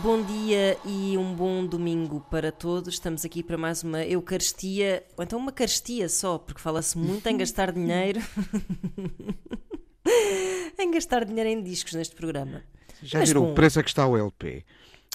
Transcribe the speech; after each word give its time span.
Bom 0.00 0.22
dia 0.22 0.78
e 0.86 1.18
um 1.18 1.34
bom 1.34 1.66
domingo 1.66 2.20
para 2.30 2.50
todos. 2.50 2.94
Estamos 2.94 3.24
aqui 3.24 3.42
para 3.42 3.58
mais 3.58 3.82
uma 3.82 4.02
Eucaristia, 4.04 5.04
ou 5.16 5.22
então 5.24 5.38
uma 5.38 5.52
caristia 5.52 6.08
só, 6.08 6.38
porque 6.38 6.60
fala-se 6.60 6.96
muito 6.96 7.26
em 7.26 7.36
gastar 7.36 7.70
dinheiro. 7.72 8.20
em 10.78 10.90
gastar 10.90 11.24
dinheiro 11.24 11.50
em 11.50 11.62
discos 11.62 11.92
neste 11.92 12.16
programa. 12.16 12.62
Já 13.02 13.18
Mas 13.18 13.28
viram 13.28 13.42
bom. 13.42 13.52
o 13.52 13.54
preço 13.54 13.80
a 13.80 13.82
que 13.82 13.90
está 13.90 14.06
o 14.06 14.16
LP? 14.16 14.64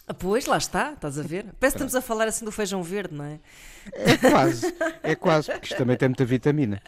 Ah, 0.08 0.14
Pois, 0.14 0.46
lá 0.46 0.58
está, 0.58 0.94
estás 0.94 1.20
a 1.20 1.22
ver? 1.22 1.44
Parece 1.60 1.76
que 1.76 1.84
estamos 1.84 1.94
a 1.94 2.02
falar 2.02 2.30
assim 2.30 2.46
do 2.46 2.52
feijão 2.52 2.82
verde, 2.82 3.14
não 3.14 3.26
é? 3.26 3.40
É 3.92 4.18
quase, 4.18 4.76
é 5.04 5.16
quase, 5.16 5.52
porque 5.52 5.66
isto 5.66 5.78
também 5.78 5.98
tem 5.98 6.08
muita 6.08 6.24
vitamina. 6.24 6.82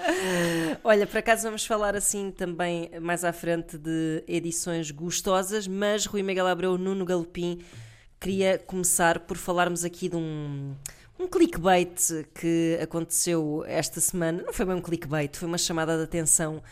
Olha, 0.83 1.05
por 1.05 1.17
acaso 1.17 1.43
vamos 1.43 1.65
falar 1.65 1.95
assim 1.97 2.31
também 2.31 2.89
mais 3.01 3.25
à 3.25 3.33
frente 3.33 3.77
de 3.77 4.23
edições 4.25 4.89
gostosas, 4.91 5.67
mas 5.67 6.05
Rui 6.05 6.23
Miguel 6.23 6.47
Abreu, 6.47 6.77
Nuno 6.77 7.03
Galopim, 7.03 7.59
queria 8.21 8.57
começar 8.57 9.20
por 9.20 9.35
falarmos 9.35 9.83
aqui 9.83 10.07
de 10.07 10.15
um, 10.15 10.73
um 11.20 11.27
clickbait 11.27 12.26
que 12.33 12.79
aconteceu 12.81 13.65
esta 13.67 13.99
semana. 13.99 14.43
Não 14.45 14.54
foi 14.54 14.65
bem 14.65 14.76
um 14.76 14.81
clickbait, 14.81 15.35
foi 15.35 15.48
uma 15.48 15.57
chamada 15.57 15.98
de 15.98 16.04
atenção. 16.04 16.63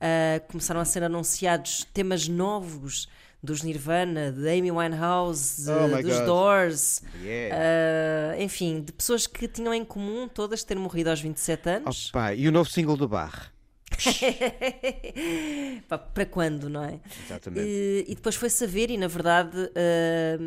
Ah, 0.00 0.40
começaram 0.48 0.80
a 0.80 0.84
ser 0.84 1.02
anunciados 1.02 1.84
temas 1.92 2.28
novos 2.28 3.08
dos 3.46 3.62
Nirvana, 3.62 4.30
de 4.32 4.46
Amy 4.48 4.70
Winehouse, 4.70 5.64
Oh 5.70 6.02
dos 6.02 6.16
God. 6.16 6.26
Doors, 6.26 7.02
Yeah. 7.22 7.56
ah, 7.56 8.42
enfim, 8.42 8.82
de 8.82 8.92
pessoas 8.92 9.26
que 9.26 9.48
tinham 9.48 9.72
em 9.72 9.84
comum 9.84 10.28
todas 10.28 10.62
ter 10.64 10.76
morrido 10.76 11.08
aos 11.08 11.20
27 11.20 11.68
anos. 11.70 12.08
Opa, 12.10 12.34
e 12.34 12.46
o 12.48 12.52
novo 12.52 12.68
single 12.70 12.96
do 12.96 13.08
Bar? 13.08 13.52
Para 16.14 16.26
quando, 16.26 16.68
não 16.68 16.82
é? 16.84 17.00
Exatamente. 17.24 17.66
E, 17.66 18.04
e 18.08 18.14
depois 18.14 18.34
foi 18.34 18.50
saber, 18.50 18.90
e 18.90 18.96
na 18.96 19.08
verdade 19.08 19.70
eh, 19.74 20.38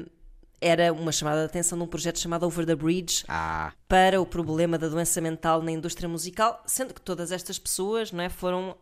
era 0.62 0.92
uma 0.94 1.12
chamada 1.12 1.40
de 1.40 1.46
atenção 1.46 1.78
de 1.78 1.84
um 1.84 1.88
projeto 1.88 2.20
chamado 2.20 2.46
Over 2.46 2.66
the 2.66 2.76
Bridge 2.76 3.24
Ah, 3.28 3.72
para 3.88 4.20
o 4.22 4.26
problema 4.26 4.78
da 4.78 4.88
doença 4.88 5.22
mental 5.22 5.62
na 5.62 5.72
indústria 5.72 6.08
musical, 6.10 6.62
sendo 6.66 6.94
que 6.94 7.02
todas 7.02 7.32
estas 7.32 7.58
pessoas 7.58 8.12
não 8.12 8.24
é, 8.24 8.30
foram. 8.30 8.76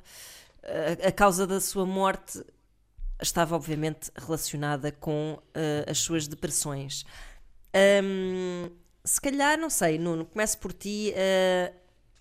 eh, 0.63 0.97
a 1.07 1.11
causa 1.11 1.45
da 1.47 1.59
sua 1.61 1.85
morte 1.85 2.43
estava, 3.21 3.55
obviamente, 3.55 4.11
relacionada 4.15 4.91
com 4.91 5.41
eh, 5.53 5.85
as 5.87 5.99
suas 5.99 6.27
depressões. 6.27 7.05
Hum, 8.03 8.69
se 9.03 9.21
calhar, 9.21 9.57
não 9.57 9.69
sei, 9.69 9.97
Nuno, 9.97 10.25
começo 10.25 10.57
por 10.57 10.73
ti. 10.73 11.13
eh, 11.15 11.73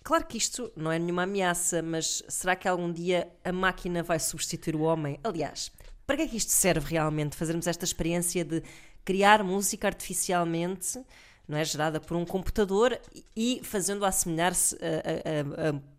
claro 0.03 0.25
que 0.25 0.37
isto 0.37 0.71
não 0.75 0.91
é 0.91 0.97
nenhuma 0.99 1.23
ameaça, 1.23 1.81
mas 1.81 2.23
será 2.27 2.55
que 2.55 2.67
algum 2.67 2.91
dia 2.91 3.31
a 3.43 3.51
máquina 3.51 4.01
vai 4.03 4.19
substituir 4.19 4.75
o 4.75 4.81
homem? 4.81 5.19
Aliás, 5.23 5.71
para 6.05 6.17
que 6.17 6.21
é 6.23 6.27
que 6.27 6.37
isto 6.37 6.51
serve 6.51 6.89
realmente? 6.91 7.35
Fazermos 7.35 7.67
esta 7.67 7.85
experiência 7.85 8.43
de 8.43 8.63
criar 9.03 9.43
música 9.43 9.87
artificialmente, 9.87 10.99
não 11.47 11.57
é? 11.57 11.63
Gerada 11.63 11.99
por 11.99 12.17
um 12.17 12.25
computador 12.25 12.99
e 13.35 13.61
fazendo-a 13.63 14.09
assemelhar-se 14.09 14.77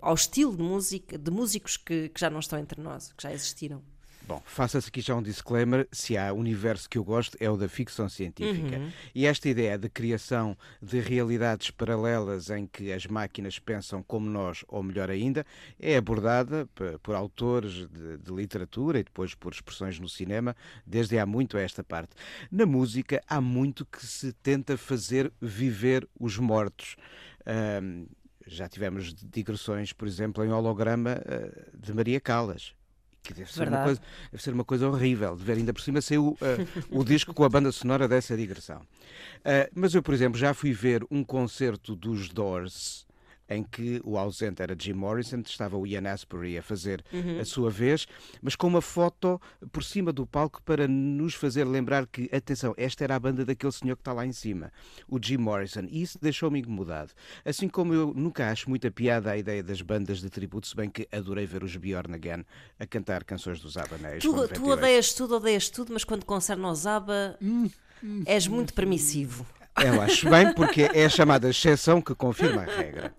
ao 0.01 0.15
estilo 0.15 0.57
de 0.57 0.63
música 0.63 1.17
de 1.19 1.31
músicos 1.31 1.77
que, 1.77 2.09
que 2.11 2.21
já 2.21 2.29
não 2.31 2.41
estão 2.41 2.59
entre 2.59 2.81
nós, 2.81 3.13
que 3.13 3.23
já 3.23 3.33
existiram. 3.33 3.83
Bom, 4.29 4.43
faça-se 4.45 4.89
aqui 4.89 5.01
já 5.01 5.17
um 5.17 5.23
disclaimer: 5.23 5.89
se 5.91 6.17
há 6.17 6.33
universo 6.33 6.89
que 6.89 6.99
eu 6.99 7.05
gosto 7.05 7.37
é 7.41 7.49
o 7.51 7.57
da 7.57 7.69
ficção 7.69 8.09
científica. 8.09 8.77
Uhum. 8.77 8.93
E 9.15 9.27
esta 9.27 9.49
ideia 9.49 9.79
de 9.79 9.89
criação 9.89 10.57
de 10.83 11.01
realidades 11.01 11.71
paralelas 11.71 12.51
em 12.51 12.67
que 12.67 12.93
as 12.93 13.07
máquinas 13.07 13.59
pensam 13.59 14.03
como 14.03 14.29
nós, 14.29 14.65
ou 14.69 14.83
melhor 14.83 15.11
ainda, 15.11 15.47
é 15.81 15.97
abordada 15.97 16.69
por 17.03 17.15
autores 17.15 17.89
de, 17.89 18.19
de 18.19 18.33
literatura 18.33 19.01
e 19.01 19.03
depois 19.03 19.35
por 19.35 19.53
expressões 19.53 19.99
no 19.99 20.09
cinema, 20.09 20.55
desde 20.87 21.19
há 21.19 21.25
muito 21.25 21.57
a 21.57 21.61
esta 21.61 21.83
parte. 21.83 22.11
Na 22.53 22.67
música, 22.67 23.23
há 23.27 23.41
muito 23.41 23.87
que 23.87 24.05
se 24.05 24.33
tenta 24.35 24.77
fazer 24.77 25.33
viver 25.41 26.07
os 26.21 26.37
mortos. 26.39 26.97
Ahm, 27.47 28.07
já 28.47 28.69
tivemos 28.69 29.15
digressões, 29.15 29.93
por 29.93 30.09
exemplo, 30.09 30.45
em 30.45 30.51
holograma 30.51 31.21
ah, 31.25 31.71
de 31.77 31.93
Maria 31.95 32.21
Callas. 32.21 32.75
Que 33.29 33.35
deve 33.35 33.53
ser, 33.53 33.69
uma 33.69 33.85
coisa, 33.85 34.01
deve 34.33 34.43
ser 34.43 34.55
uma 34.55 34.65
coisa 34.65 34.89
horrível 34.89 35.37
de 35.37 35.45
ver. 35.45 35.59
Ainda 35.59 35.75
por 35.75 35.83
cima 35.83 36.01
saiu 36.01 36.35
ah, 36.41 36.57
o 36.91 37.05
disco 37.05 37.35
com 37.35 37.45
a 37.45 37.49
banda 37.49 37.71
sonora 37.71 38.09
dessa 38.09 38.35
digressão. 38.35 38.81
Ah, 39.45 39.69
mas 39.75 39.95
eu, 39.95 40.03
por 40.03 40.15
exemplo, 40.15 40.39
já 40.39 40.55
fui 40.55 40.73
ver 40.73 41.05
um 41.11 41.23
concerto 41.23 41.95
dos 41.95 42.31
Doors 42.31 43.07
em 43.49 43.63
que 43.63 44.01
o 44.05 44.19
ausente 44.19 44.63
era 44.63 44.77
Jim 44.79 44.93
Morrison, 44.93 45.41
estava 45.41 45.77
o 45.77 45.87
Ian 45.87 46.09
Astbury 46.11 46.59
a 46.59 46.63
fazer 46.63 47.05
a 47.41 47.45
sua 47.45 47.71
vez, 47.71 48.07
mas 48.43 48.55
com 48.55 48.67
uma 48.67 48.83
foto 48.83 49.41
por 49.73 49.83
cima 49.83 50.13
do 50.13 50.27
palco 50.27 50.63
para 50.63 50.87
nos 50.87 51.35
fazer 51.35 51.65
lembrar 51.65 52.07
que, 52.07 52.29
atenção, 52.33 52.75
esta 52.77 53.05
era 53.05 53.17
a 53.17 53.19
banda 53.19 53.45
daquele 53.45 53.73
senhor 53.73 53.97
que 53.97 54.03
está 54.03 54.13
lá 54.13 54.27
em 54.27 54.33
cima, 54.33 54.73
o 55.09 55.19
Jim 55.23 55.39
Morrison, 55.39 55.87
e 55.89 56.03
isso 56.03 56.19
deixou-me 56.21 56.61
incomodado. 56.61 57.13
Assim 57.45 57.69
como 57.69 57.95
eu 57.95 58.13
nunca 58.15 58.51
acho 58.51 58.69
muita 58.69 58.91
piada 58.91 59.31
a 59.31 59.37
ideia 59.37 59.63
das 59.63 59.81
bandas 59.81 60.21
de 60.21 60.29
tributo, 60.29 60.67
se 60.67 60.77
bem 60.77 60.91
que 60.91 61.09
adorei 61.11 61.47
ver 61.47 61.63
os 61.65 61.75
Bjorn 61.77 62.15
Again 62.15 62.45
a 62.79 62.87
cantar 62.87 63.25
canções 63.25 63.61
dos 63.61 63.77
Abaneiros. 63.77 64.23
Tu, 64.23 64.49
tu 64.49 64.69
odeias 64.69 65.13
tudo, 65.13 65.37
odeias 65.37 65.69
tudo, 65.69 65.93
mas 65.93 66.05
quando 66.05 66.25
concerne 66.25 66.65
ao 66.65 66.75
Zaba 66.75 67.39
és 68.27 68.47
muito 68.47 68.75
permissivo. 68.75 69.47
Eu 69.85 70.01
acho 70.03 70.29
bem, 70.29 70.53
porque 70.55 70.89
é 70.93 71.05
a 71.05 71.09
chamada 71.09 71.49
exceção 71.49 72.01
que 72.01 72.15
confirma 72.15 72.63
a 72.63 72.65
regra. 72.65 73.13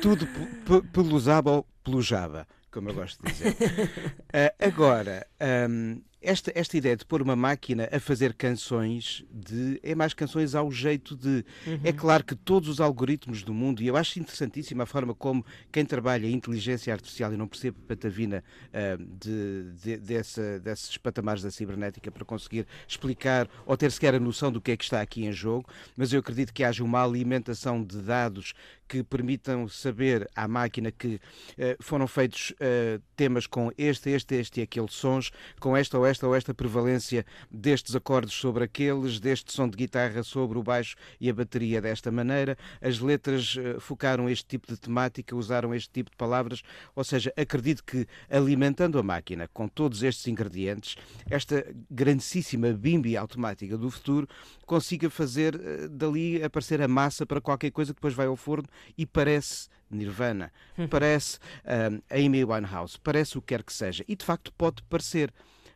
Tudo 0.00 0.26
pe- 0.26 0.80
pe- 0.80 0.88
pelo 0.88 1.18
Zaba 1.20 1.50
ou 1.50 1.66
pelo 1.82 2.00
Java, 2.00 2.46
como 2.70 2.88
eu 2.90 2.94
gosto 2.94 3.22
de 3.24 3.32
dizer. 3.32 3.56
Ah, 4.32 4.52
agora, 4.66 5.26
ahm, 5.40 5.98
esta, 6.24 6.50
esta 6.54 6.76
ideia 6.76 6.96
de 6.96 7.04
pôr 7.04 7.20
uma 7.22 7.36
máquina 7.36 7.88
a 7.92 8.00
fazer 8.00 8.34
canções 8.34 9.24
de 9.30 9.78
é 9.82 9.94
mais 9.94 10.14
canções 10.14 10.54
ao 10.54 10.70
jeito 10.70 11.16
de. 11.16 11.44
É 11.84 11.92
claro 11.92 12.24
que 12.24 12.34
todos 12.34 12.68
os 12.68 12.80
algoritmos 12.80 13.42
do 13.42 13.52
mundo, 13.52 13.82
e 13.82 13.86
eu 13.86 13.96
acho 13.96 14.18
interessantíssima 14.18 14.84
a 14.84 14.86
forma 14.86 15.14
como 15.14 15.44
quem 15.70 15.84
trabalha 15.84 16.26
em 16.26 16.32
inteligência 16.32 16.92
artificial 16.92 17.32
e 17.32 17.36
não 17.36 17.46
percebe 17.46 17.76
patavina 17.86 18.42
ah, 18.72 18.96
de, 18.98 19.70
de- 19.82 19.96
dessa, 19.98 20.58
desses 20.60 20.96
patamares 20.96 21.42
da 21.42 21.50
cibernética 21.50 22.10
para 22.10 22.24
conseguir 22.24 22.66
explicar 22.88 23.48
ou 23.66 23.76
ter 23.76 23.90
sequer 23.92 24.14
a 24.14 24.20
noção 24.20 24.50
do 24.50 24.60
que 24.60 24.72
é 24.72 24.76
que 24.76 24.84
está 24.84 25.00
aqui 25.00 25.24
em 25.24 25.32
jogo, 25.32 25.68
mas 25.96 26.12
eu 26.12 26.20
acredito 26.20 26.52
que 26.52 26.64
haja 26.64 26.82
uma 26.84 27.02
alimentação 27.04 27.82
de 27.82 27.98
dados 27.98 28.54
que 28.86 29.02
permitam 29.02 29.66
saber 29.66 30.28
à 30.36 30.46
máquina 30.46 30.92
que 30.92 31.18
eh, 31.56 31.76
foram 31.80 32.06
feitos 32.06 32.52
eh, 32.60 33.00
temas 33.16 33.46
com 33.46 33.70
este, 33.78 34.10
este, 34.10 34.34
este 34.34 34.60
e 34.60 34.62
aquele 34.62 34.88
sons, 34.90 35.30
com 35.58 35.74
esta 35.76 35.98
ou 35.98 36.04
esta 36.06 36.13
ou 36.22 36.34
esta 36.34 36.54
prevalência 36.54 37.24
destes 37.50 37.94
acordes 37.94 38.34
sobre 38.34 38.64
aqueles, 38.64 39.18
deste 39.18 39.52
som 39.52 39.68
de 39.68 39.76
guitarra 39.76 40.22
sobre 40.22 40.58
o 40.58 40.62
baixo 40.62 40.96
e 41.20 41.28
a 41.28 41.34
bateria 41.34 41.80
desta 41.80 42.10
maneira. 42.10 42.56
As 42.80 42.98
letras 42.98 43.56
eh, 43.58 43.78
focaram 43.80 44.28
este 44.28 44.46
tipo 44.46 44.66
de 44.66 44.76
temática, 44.76 45.34
usaram 45.34 45.74
este 45.74 45.90
tipo 45.90 46.10
de 46.10 46.16
palavras, 46.16 46.62
ou 46.94 47.04
seja, 47.04 47.32
acredito 47.36 47.82
que 47.84 48.06
alimentando 48.30 48.98
a 48.98 49.02
máquina 49.02 49.48
com 49.52 49.66
todos 49.66 50.02
estes 50.02 50.26
ingredientes, 50.26 50.96
esta 51.30 51.64
grandíssima 51.90 52.72
bimbi 52.72 53.16
automática 53.16 53.76
do 53.76 53.90
futuro 53.90 54.28
consiga 54.66 55.08
fazer 55.10 55.54
eh, 55.54 55.88
dali 55.88 56.42
aparecer 56.42 56.80
a 56.82 56.88
massa 56.88 57.26
para 57.26 57.40
qualquer 57.40 57.70
coisa 57.70 57.92
que 57.92 57.98
depois 57.98 58.14
vai 58.14 58.26
ao 58.26 58.36
forno 58.36 58.68
e 58.96 59.06
parece 59.06 59.68
Nirvana, 59.90 60.52
parece 60.90 61.38
ahm, 61.64 62.00
Amy 62.10 62.44
Winehouse, 62.44 62.98
parece 62.98 63.38
o 63.38 63.40
que 63.40 63.48
quer 63.48 63.62
que 63.62 63.72
seja. 63.72 64.04
E 64.08 64.16
de 64.16 64.24
facto 64.24 64.52
pode 64.52 64.82
parecer, 64.84 65.32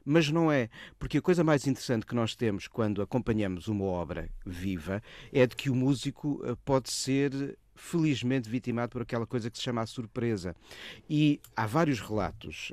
mas 0.08 0.30
não 0.30 0.50
é. 0.50 0.70
Porque 0.98 1.18
a 1.18 1.22
coisa 1.22 1.44
mais 1.44 1.66
interessante 1.66 2.06
que 2.06 2.14
nós 2.14 2.34
temos 2.34 2.66
quando 2.66 3.02
acompanhamos 3.02 3.68
uma 3.68 3.84
obra 3.84 4.30
viva 4.44 5.02
é 5.32 5.46
de 5.46 5.54
que 5.54 5.68
o 5.68 5.74
músico 5.74 6.40
eh, 6.44 6.56
pode 6.64 6.90
ser 6.90 7.58
felizmente 7.76 8.48
vitimado 8.48 8.90
por 8.90 9.02
aquela 9.02 9.26
coisa 9.26 9.50
que 9.50 9.56
se 9.56 9.62
chama 9.62 9.82
a 9.82 9.86
surpresa. 9.86 10.56
E 11.08 11.40
há 11.54 11.64
vários 11.64 12.00
relatos 12.00 12.72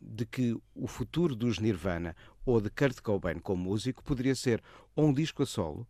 de 0.00 0.24
que 0.24 0.56
o 0.74 0.86
futuro 0.86 1.36
dos 1.36 1.58
Nirvana 1.58 2.16
ou 2.46 2.58
de 2.58 2.70
Kurt 2.70 3.00
Cobain 3.00 3.38
como 3.38 3.62
músico 3.62 4.02
poderia 4.02 4.34
ser 4.34 4.62
ou 4.96 5.08
um 5.08 5.12
disco 5.12 5.42
a 5.42 5.46
solo, 5.46 5.86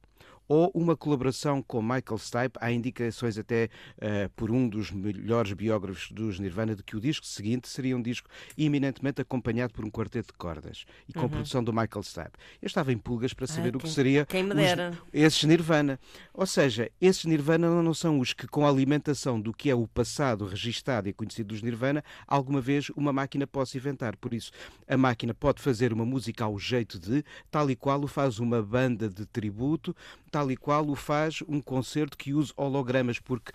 ou 0.52 0.70
uma 0.74 0.94
colaboração 0.94 1.62
com 1.62 1.80
Michael 1.80 2.18
Stipe. 2.18 2.58
Há 2.60 2.70
indicações 2.70 3.38
até 3.38 3.70
uh, 3.96 4.28
por 4.36 4.50
um 4.50 4.68
dos 4.68 4.90
melhores 4.90 5.54
biógrafos 5.54 6.10
dos 6.12 6.38
Nirvana 6.38 6.76
de 6.76 6.82
que 6.82 6.94
o 6.94 7.00
disco 7.00 7.24
seguinte 7.24 7.66
seria 7.68 7.96
um 7.96 8.02
disco 8.02 8.28
eminentemente 8.58 9.22
acompanhado 9.22 9.72
por 9.72 9.82
um 9.82 9.90
quarteto 9.90 10.30
de 10.30 10.38
cordas 10.38 10.84
e 11.08 11.12
com 11.14 11.22
uhum. 11.22 11.28
produção 11.30 11.64
do 11.64 11.72
Michael 11.72 12.02
Stipe. 12.02 12.32
Eu 12.60 12.66
estava 12.66 12.92
em 12.92 12.98
pulgas 12.98 13.32
para 13.32 13.46
saber 13.46 13.70
Ai, 13.70 13.76
o 13.76 13.78
que 13.78 13.88
seria 13.88 14.26
quem 14.26 14.42
me 14.42 14.54
dera. 14.54 14.90
Os, 14.90 14.98
esses 15.14 15.42
Nirvana. 15.44 15.98
Ou 16.34 16.44
seja, 16.44 16.90
esses 17.00 17.24
Nirvana 17.24 17.82
não 17.82 17.94
são 17.94 18.20
os 18.20 18.34
que, 18.34 18.46
com 18.46 18.66
a 18.66 18.68
alimentação 18.68 19.40
do 19.40 19.54
que 19.54 19.70
é 19.70 19.74
o 19.74 19.86
passado 19.86 20.44
registado 20.44 21.08
e 21.08 21.14
conhecido 21.14 21.46
dos 21.48 21.62
Nirvana, 21.62 22.04
alguma 22.26 22.60
vez 22.60 22.90
uma 22.90 23.10
máquina 23.10 23.46
possa 23.46 23.78
inventar. 23.78 24.18
Por 24.18 24.34
isso, 24.34 24.50
a 24.86 24.98
máquina 24.98 25.32
pode 25.32 25.62
fazer 25.62 25.94
uma 25.94 26.04
música 26.04 26.44
ao 26.44 26.58
jeito 26.58 26.98
de, 26.98 27.24
tal 27.50 27.70
e 27.70 27.74
qual 27.74 28.02
o 28.02 28.06
faz 28.06 28.38
uma 28.38 28.62
banda 28.62 29.08
de 29.08 29.24
tributo, 29.24 29.96
tal 30.30 30.41
e 30.50 30.56
qual 30.56 30.88
o 30.88 30.94
faz 30.94 31.42
um 31.48 31.60
concerto 31.60 32.16
que 32.16 32.32
use 32.32 32.52
hologramas, 32.56 33.18
porque 33.18 33.52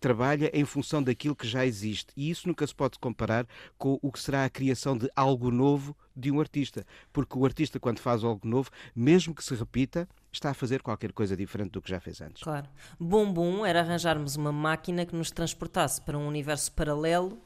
trabalha 0.00 0.50
em 0.54 0.64
função 0.64 1.02
daquilo 1.02 1.36
que 1.36 1.46
já 1.46 1.66
existe. 1.66 2.12
E 2.16 2.30
isso 2.30 2.46
nunca 2.46 2.66
se 2.66 2.74
pode 2.74 2.98
comparar 2.98 3.46
com 3.76 3.98
o 4.00 4.12
que 4.12 4.20
será 4.20 4.44
a 4.44 4.50
criação 4.50 4.96
de 4.96 5.10
algo 5.14 5.50
novo 5.50 5.96
de 6.16 6.30
um 6.30 6.40
artista. 6.40 6.86
Porque 7.12 7.36
o 7.36 7.44
artista, 7.44 7.80
quando 7.80 7.98
faz 7.98 8.22
algo 8.22 8.46
novo, 8.46 8.70
mesmo 8.94 9.34
que 9.34 9.44
se 9.44 9.54
repita, 9.54 10.08
está 10.30 10.50
a 10.50 10.54
fazer 10.54 10.82
qualquer 10.82 11.12
coisa 11.12 11.36
diferente 11.36 11.72
do 11.72 11.82
que 11.82 11.90
já 11.90 12.00
fez 12.00 12.20
antes. 12.20 12.42
Claro. 12.42 12.68
Bom, 12.98 13.32
bom 13.32 13.66
era 13.66 13.80
arranjarmos 13.80 14.36
uma 14.36 14.52
máquina 14.52 15.04
que 15.04 15.14
nos 15.14 15.30
transportasse 15.30 16.00
para 16.00 16.16
um 16.16 16.26
universo 16.26 16.72
paralelo 16.72 17.38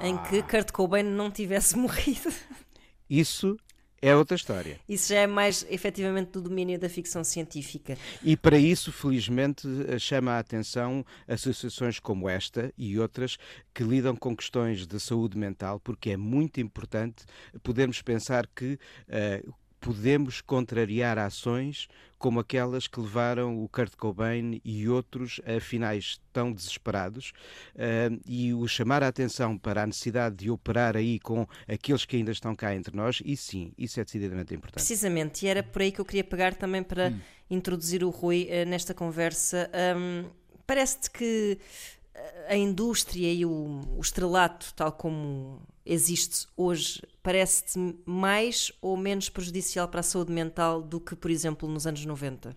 em 0.00 0.14
ah. 0.14 0.18
que 0.18 0.42
Kurt 0.42 0.70
Cobain 0.72 1.02
não 1.02 1.30
tivesse 1.30 1.76
morrido. 1.78 2.32
Isso 3.08 3.56
é 4.02 4.16
outra 4.16 4.34
história. 4.34 4.80
Isso 4.88 5.10
já 5.10 5.20
é 5.20 5.26
mais 5.28 5.64
efetivamente 5.70 6.32
do 6.32 6.42
domínio 6.42 6.76
da 6.76 6.88
ficção 6.88 7.22
científica. 7.22 7.96
E 8.22 8.36
para 8.36 8.58
isso, 8.58 8.90
felizmente, 8.90 9.66
chama 10.00 10.32
a 10.32 10.40
atenção 10.40 11.06
associações 11.28 12.00
como 12.00 12.28
esta 12.28 12.72
e 12.76 12.98
outras 12.98 13.38
que 13.72 13.84
lidam 13.84 14.16
com 14.16 14.36
questões 14.36 14.86
de 14.86 14.98
saúde 14.98 15.38
mental, 15.38 15.78
porque 15.78 16.10
é 16.10 16.16
muito 16.16 16.60
importante 16.60 17.24
podermos 17.62 18.02
pensar 18.02 18.48
que 18.48 18.74
uh, 18.74 19.54
podemos 19.80 20.40
contrariar 20.40 21.18
ações 21.18 21.88
como 22.22 22.38
aquelas 22.38 22.86
que 22.86 23.00
levaram 23.00 23.60
o 23.60 23.68
Kurt 23.68 23.96
Cobain 23.96 24.60
e 24.64 24.88
outros 24.88 25.40
a 25.44 25.60
finais 25.60 26.20
tão 26.32 26.52
desesperados 26.52 27.32
uh, 27.74 28.20
e 28.24 28.54
o 28.54 28.68
chamar 28.68 29.02
a 29.02 29.08
atenção 29.08 29.58
para 29.58 29.82
a 29.82 29.86
necessidade 29.86 30.36
de 30.36 30.48
operar 30.48 30.96
aí 30.96 31.18
com 31.18 31.44
aqueles 31.66 32.04
que 32.04 32.14
ainda 32.14 32.30
estão 32.30 32.54
cá 32.54 32.76
entre 32.76 32.96
nós, 32.96 33.20
e 33.24 33.36
sim, 33.36 33.72
isso 33.76 33.98
é 33.98 34.04
decididamente 34.04 34.54
importante. 34.54 34.74
Precisamente, 34.74 35.44
e 35.44 35.48
era 35.48 35.64
por 35.64 35.82
aí 35.82 35.90
que 35.90 36.00
eu 36.00 36.04
queria 36.04 36.22
pegar 36.22 36.54
também 36.54 36.84
para 36.84 37.08
hum. 37.08 37.18
introduzir 37.50 38.04
o 38.04 38.10
Rui 38.10 38.48
uh, 38.48 38.68
nesta 38.68 38.94
conversa. 38.94 39.68
Um, 39.96 40.30
Parece-te 40.64 41.10
que 41.10 41.58
a 42.48 42.54
indústria 42.54 43.32
e 43.32 43.44
o, 43.44 43.80
o 43.96 44.00
estrelato, 44.00 44.72
tal 44.74 44.92
como 44.92 45.60
existe 45.84 46.46
hoje, 46.56 47.02
parece-te 47.22 47.78
mais 48.04 48.72
ou 48.80 48.96
menos 48.96 49.28
prejudicial 49.28 49.88
para 49.88 50.00
a 50.00 50.04
saúde 50.04 50.32
mental 50.32 50.82
do 50.82 51.00
que, 51.00 51.16
por 51.16 51.30
exemplo, 51.30 51.68
nos 51.68 51.86
anos 51.86 52.04
90? 52.04 52.56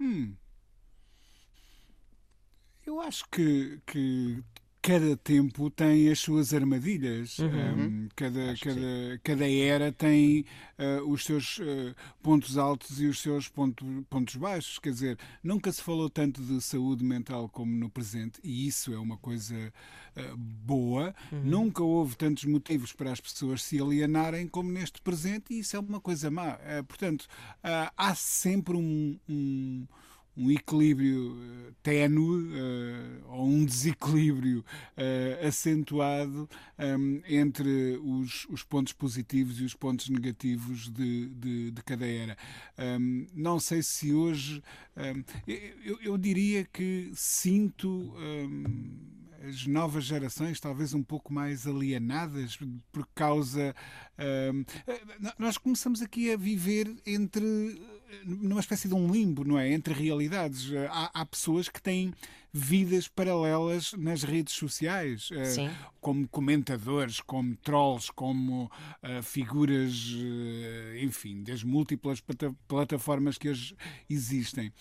Hum. 0.00 0.34
Eu 2.84 3.00
acho 3.00 3.24
que, 3.30 3.80
que 3.86 4.42
cada 4.82 5.16
tempo 5.16 5.70
tem 5.70 6.08
as 6.10 6.18
suas 6.18 6.52
armadilhas, 6.52 7.38
uhum. 7.38 7.46
um, 7.48 8.08
cada, 8.16 8.54
cada, 8.60 9.20
cada 9.22 9.48
era 9.48 9.92
tem 9.92 10.44
uh, 10.76 11.08
os 11.08 11.24
seus 11.24 11.58
uh, 11.58 11.94
pontos 12.20 12.58
altos 12.58 13.00
e 13.00 13.06
os 13.06 13.20
seus 13.20 13.46
ponto, 13.46 13.86
pontos 14.10 14.34
baixos. 14.34 14.80
Quer 14.80 14.90
dizer, 14.90 15.18
nunca 15.40 15.70
se 15.70 15.80
falou 15.80 16.10
tanto 16.10 16.42
de 16.42 16.60
saúde 16.60 17.04
mental 17.04 17.48
como 17.48 17.72
no 17.72 17.88
presente, 17.88 18.40
e 18.42 18.66
isso 18.66 18.92
é 18.92 18.98
uma 18.98 19.16
coisa 19.16 19.72
uh, 20.16 20.36
boa. 20.36 21.14
Uhum. 21.30 21.42
Nunca 21.44 21.84
houve 21.84 22.16
tantos 22.16 22.44
motivos 22.44 22.92
para 22.92 23.12
as 23.12 23.20
pessoas 23.20 23.62
se 23.62 23.80
alienarem 23.80 24.48
como 24.48 24.72
neste 24.72 25.00
presente, 25.00 25.54
e 25.54 25.60
isso 25.60 25.76
é 25.76 25.78
uma 25.78 26.00
coisa 26.00 26.28
má. 26.28 26.58
portanto, 26.88 27.28
há 27.96 28.14
sempre 28.16 28.76
um, 28.76 29.16
um 29.28 29.86
um 30.36 30.50
equilíbrio 30.50 31.32
uh, 31.32 31.74
ténue 31.82 32.44
uh, 32.44 33.24
ou 33.28 33.46
um 33.46 33.64
desequilíbrio 33.64 34.64
uh, 34.96 35.46
acentuado 35.46 36.48
um, 36.78 36.84
ehm, 36.84 37.22
entre 37.28 37.98
os, 38.02 38.46
os, 38.48 38.62
pontos 38.62 38.92
positivos 38.92 39.60
e 39.60 39.64
os 39.64 39.74
pontos 39.74 40.08
negativos 40.08 40.90
de, 40.90 41.28
de, 41.28 41.70
de 41.70 41.82
cada 41.82 42.06
era. 42.06 42.36
Um, 42.78 42.82
ehm, 42.82 43.26
não 43.34 43.60
sei 43.60 43.82
se 43.82 44.12
hoje. 44.12 44.62
Um, 44.96 45.02
ehm, 45.02 45.24
eu, 45.84 45.98
eu, 46.02 46.18
diria 46.18 46.64
que 46.64 47.10
sinto 47.14 48.14
as 49.48 49.66
novas 49.66 50.04
gerações 50.04 50.60
talvez 50.60 50.94
um 50.94 51.02
pouco 51.02 51.32
mais 51.32 51.66
alienadas 51.66 52.58
por 52.92 53.06
causa. 53.14 53.74
nós 55.38 55.58
começamos 55.58 56.00
aqui 56.00 56.32
a 56.32 56.36
viver 56.36 56.94
entre 57.04 57.80
numa 58.24 58.60
espécie 58.60 58.88
de 58.88 58.94
um 58.94 59.10
limbo, 59.10 59.44
não 59.44 59.58
é? 59.58 59.72
Entre 59.72 59.92
realidades. 59.94 60.70
Há, 60.90 61.10
há 61.20 61.26
pessoas 61.26 61.68
que 61.68 61.80
têm 61.80 62.12
vidas 62.52 63.08
paralelas 63.08 63.94
nas 63.94 64.22
redes 64.22 64.54
sociais, 64.54 65.30
uh, 65.30 65.70
como 66.00 66.28
comentadores, 66.28 67.20
como 67.20 67.56
trolls, 67.56 68.12
como 68.12 68.64
uh, 68.64 69.22
figuras, 69.22 70.12
uh, 70.12 70.96
enfim, 71.00 71.42
das 71.42 71.64
múltiplas 71.64 72.22
plataformas 72.68 73.38
que 73.38 73.48
hoje 73.48 73.74
existem. 74.08 74.72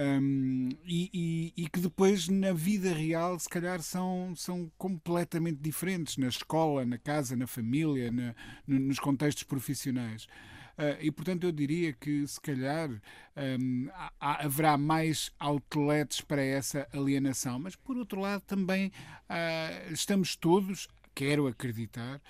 Um, 0.00 0.68
e, 0.84 1.10
e, 1.12 1.64
e, 1.64 1.68
que 1.68 1.80
depois 1.80 2.28
na 2.28 2.52
vida 2.52 2.92
real 2.92 3.36
se 3.36 3.48
calhar 3.48 3.82
são, 3.82 4.32
são 4.36 4.70
completamente 4.78 5.58
diferentes 5.60 6.16
na 6.16 6.28
escola, 6.28 6.86
na 6.86 6.96
casa, 6.96 7.34
na 7.34 7.48
família, 7.48 8.12
na, 8.12 8.32
nos 8.64 9.00
contextos 9.00 9.42
profissionais. 9.42 10.28
Uh, 10.78 10.96
e, 11.00 11.10
portanto, 11.10 11.42
eu 11.42 11.50
diria 11.50 11.92
que, 11.92 12.24
se 12.24 12.40
calhar, 12.40 12.88
um, 13.36 13.88
há, 14.20 14.44
haverá 14.44 14.78
mais 14.78 15.32
outlets 15.38 16.20
para 16.20 16.40
essa 16.40 16.86
alienação. 16.92 17.58
Mas, 17.58 17.74
por 17.74 17.96
outro 17.96 18.20
lado, 18.20 18.42
também 18.42 18.92
uh, 19.28 19.92
estamos 19.92 20.36
todos, 20.36 20.86
quero 21.14 21.48
acreditar, 21.48 22.20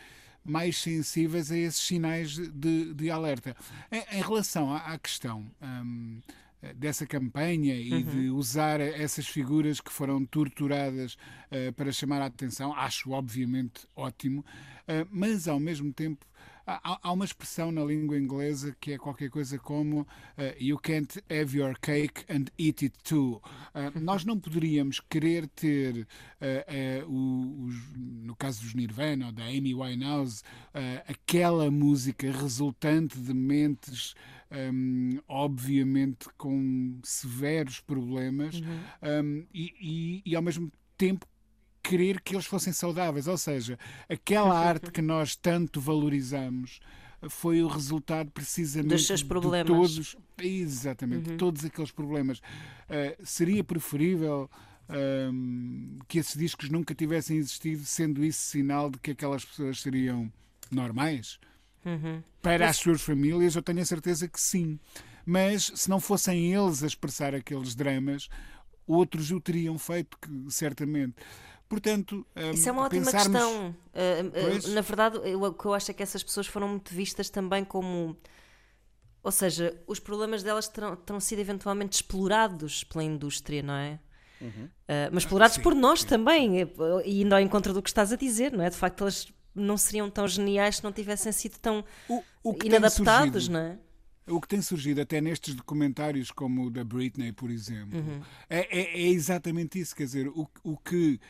mais 0.42 0.78
sensíveis 0.78 1.52
a 1.52 1.58
esses 1.58 1.80
sinais 1.80 2.38
de, 2.38 2.94
de 2.94 3.10
alerta. 3.10 3.54
Em, 3.92 4.18
em 4.18 4.22
relação 4.22 4.72
à, 4.72 4.78
à 4.78 4.98
questão. 4.98 5.50
Um, 5.60 6.20
dessa 6.74 7.06
campanha 7.06 7.76
e 7.76 7.92
uhum. 7.92 8.02
de 8.02 8.30
usar 8.30 8.80
essas 8.80 9.28
figuras 9.28 9.80
que 9.80 9.92
foram 9.92 10.24
torturadas 10.26 11.14
uh, 11.14 11.72
para 11.74 11.92
chamar 11.92 12.20
a 12.20 12.26
atenção, 12.26 12.74
acho 12.74 13.12
obviamente 13.12 13.86
ótimo, 13.94 14.40
uh, 14.40 15.08
mas 15.08 15.46
ao 15.46 15.60
mesmo 15.60 15.92
tempo 15.92 16.26
há, 16.68 17.00
há, 17.02 17.12
uma 17.12 17.24
expressão 17.24 17.72
na 17.72 17.82
língua 17.82 18.18
inglesa 18.18 18.76
que 18.78 18.92
é 18.92 18.98
qualquer 18.98 19.30
coisa 19.30 19.58
como 19.58 20.02
uh, 20.02 20.06
You 20.60 20.78
can't 20.78 21.18
have 21.30 21.56
your 21.56 21.74
cake 21.80 22.24
and 22.28 22.44
eat 22.58 22.84
it 22.84 22.96
too. 23.02 23.40
Uh, 23.74 23.96
nós 23.98 24.24
não 24.24 24.38
poderíamos 24.38 25.00
querer 25.00 25.48
ter, 25.48 26.06
uh, 26.40 27.66
os, 27.66 27.74
no 27.96 28.36
caso 28.36 28.60
dos 28.60 28.74
Nirvana 28.74 29.26
ou 29.26 29.32
da 29.32 29.44
Amy 29.44 29.74
Winehouse, 29.74 30.42
aquela 31.06 31.70
música 31.70 32.30
resultante 32.30 33.18
de 33.18 33.32
mentes. 33.32 34.14
Um, 34.50 35.18
obviamente 35.28 36.26
com 36.38 36.98
severos 37.04 37.80
problemas 37.80 38.54
uhum. 38.54 38.80
um, 39.22 39.46
e, 39.52 39.74
e, 39.78 40.22
e, 40.24 40.34
ao 40.34 40.40
mesmo 40.40 40.72
tempo 40.96 41.26
querer 41.88 42.20
que 42.20 42.34
eles 42.34 42.46
fossem 42.46 42.72
saudáveis. 42.72 43.26
Ou 43.26 43.38
seja, 43.38 43.78
aquela 44.08 44.56
arte 44.58 44.90
que 44.90 45.00
nós 45.00 45.34
tanto 45.34 45.80
valorizamos 45.80 46.80
foi 47.28 47.62
o 47.62 47.66
resultado 47.66 48.30
precisamente 48.30 48.90
dos 48.90 49.06
seus 49.06 49.22
problemas. 49.22 49.66
de 49.66 49.72
todos, 49.72 50.16
exatamente, 50.38 51.30
uhum. 51.30 51.36
todos 51.36 51.64
aqueles 51.64 51.90
problemas. 51.90 52.38
Uh, 52.38 53.24
seria 53.24 53.64
preferível 53.64 54.48
um, 54.88 55.98
que 56.06 56.18
esses 56.18 56.36
discos 56.36 56.70
nunca 56.70 56.94
tivessem 56.94 57.36
existido, 57.36 57.84
sendo 57.84 58.24
isso 58.24 58.40
sinal 58.40 58.90
de 58.90 58.98
que 58.98 59.10
aquelas 59.10 59.44
pessoas 59.44 59.80
seriam 59.80 60.30
normais? 60.70 61.40
Uhum. 61.84 62.22
Para 62.40 62.66
Mas... 62.66 62.70
as 62.70 62.76
suas 62.76 63.00
famílias, 63.00 63.56
eu 63.56 63.62
tenho 63.62 63.80
a 63.80 63.86
certeza 63.86 64.28
que 64.28 64.40
sim. 64.40 64.78
Mas 65.26 65.72
se 65.74 65.90
não 65.90 65.98
fossem 65.98 66.54
eles 66.54 66.82
a 66.82 66.86
expressar 66.86 67.34
aqueles 67.34 67.74
dramas, 67.74 68.28
outros 68.86 69.30
o 69.30 69.40
teriam 69.40 69.76
feito, 69.78 70.16
que, 70.18 70.30
certamente. 70.50 71.16
Portanto, 71.68 72.26
um, 72.34 72.50
isso 72.52 72.68
é 72.68 72.72
uma 72.72 72.82
ótima 72.82 73.04
pensarmos... 73.04 73.40
questão. 73.40 73.68
Uh, 73.70 74.68
uh, 74.68 74.74
na 74.74 74.80
verdade, 74.80 75.18
eu, 75.24 75.42
o 75.42 75.52
que 75.52 75.66
eu 75.66 75.74
acho 75.74 75.90
é 75.90 75.94
que 75.94 76.02
essas 76.02 76.22
pessoas 76.22 76.46
foram 76.46 76.68
muito 76.68 76.94
vistas 76.94 77.28
também 77.28 77.64
como. 77.64 78.16
Ou 79.22 79.32
seja, 79.32 79.78
os 79.86 79.98
problemas 79.98 80.42
delas 80.42 80.68
terão, 80.68 80.96
terão 80.96 81.20
sido 81.20 81.40
eventualmente 81.40 81.96
explorados 81.96 82.84
pela 82.84 83.04
indústria, 83.04 83.62
não 83.62 83.74
é? 83.74 83.98
Uhum. 84.40 84.64
Uh, 84.64 85.10
mas 85.12 85.24
explorados 85.24 85.56
sim, 85.56 85.62
por 85.62 85.74
nós 85.74 86.00
sim. 86.00 86.06
também, 86.06 86.52
e 87.04 87.22
indo 87.22 87.34
ao 87.34 87.40
encontro 87.40 87.74
do 87.74 87.82
que 87.82 87.90
estás 87.90 88.12
a 88.12 88.16
dizer, 88.16 88.52
não 88.52 88.64
é? 88.64 88.70
De 88.70 88.76
facto, 88.76 89.02
elas 89.02 89.28
não 89.54 89.76
seriam 89.76 90.08
tão 90.08 90.26
geniais 90.26 90.76
se 90.76 90.84
não 90.84 90.92
tivessem 90.92 91.32
sido 91.32 91.58
tão 91.58 91.84
o, 92.08 92.22
o 92.44 92.56
inadaptados, 92.64 93.48
não 93.48 93.60
é? 93.60 93.78
o 94.30 94.40
que 94.40 94.48
tem 94.48 94.60
surgido 94.60 95.00
até 95.00 95.20
nestes 95.20 95.54
documentários 95.54 96.30
como 96.30 96.66
o 96.66 96.70
da 96.70 96.84
Britney, 96.84 97.32
por 97.32 97.50
exemplo, 97.50 97.98
é, 98.48 98.60
é- 98.78 99.00
é 99.02 99.08
exatamente 99.08 99.80
isso. 99.80 99.96
Quer 99.96 100.04
dizer, 100.04 100.28
o, 100.28 100.48
o 100.62 100.76
que. 100.76 101.20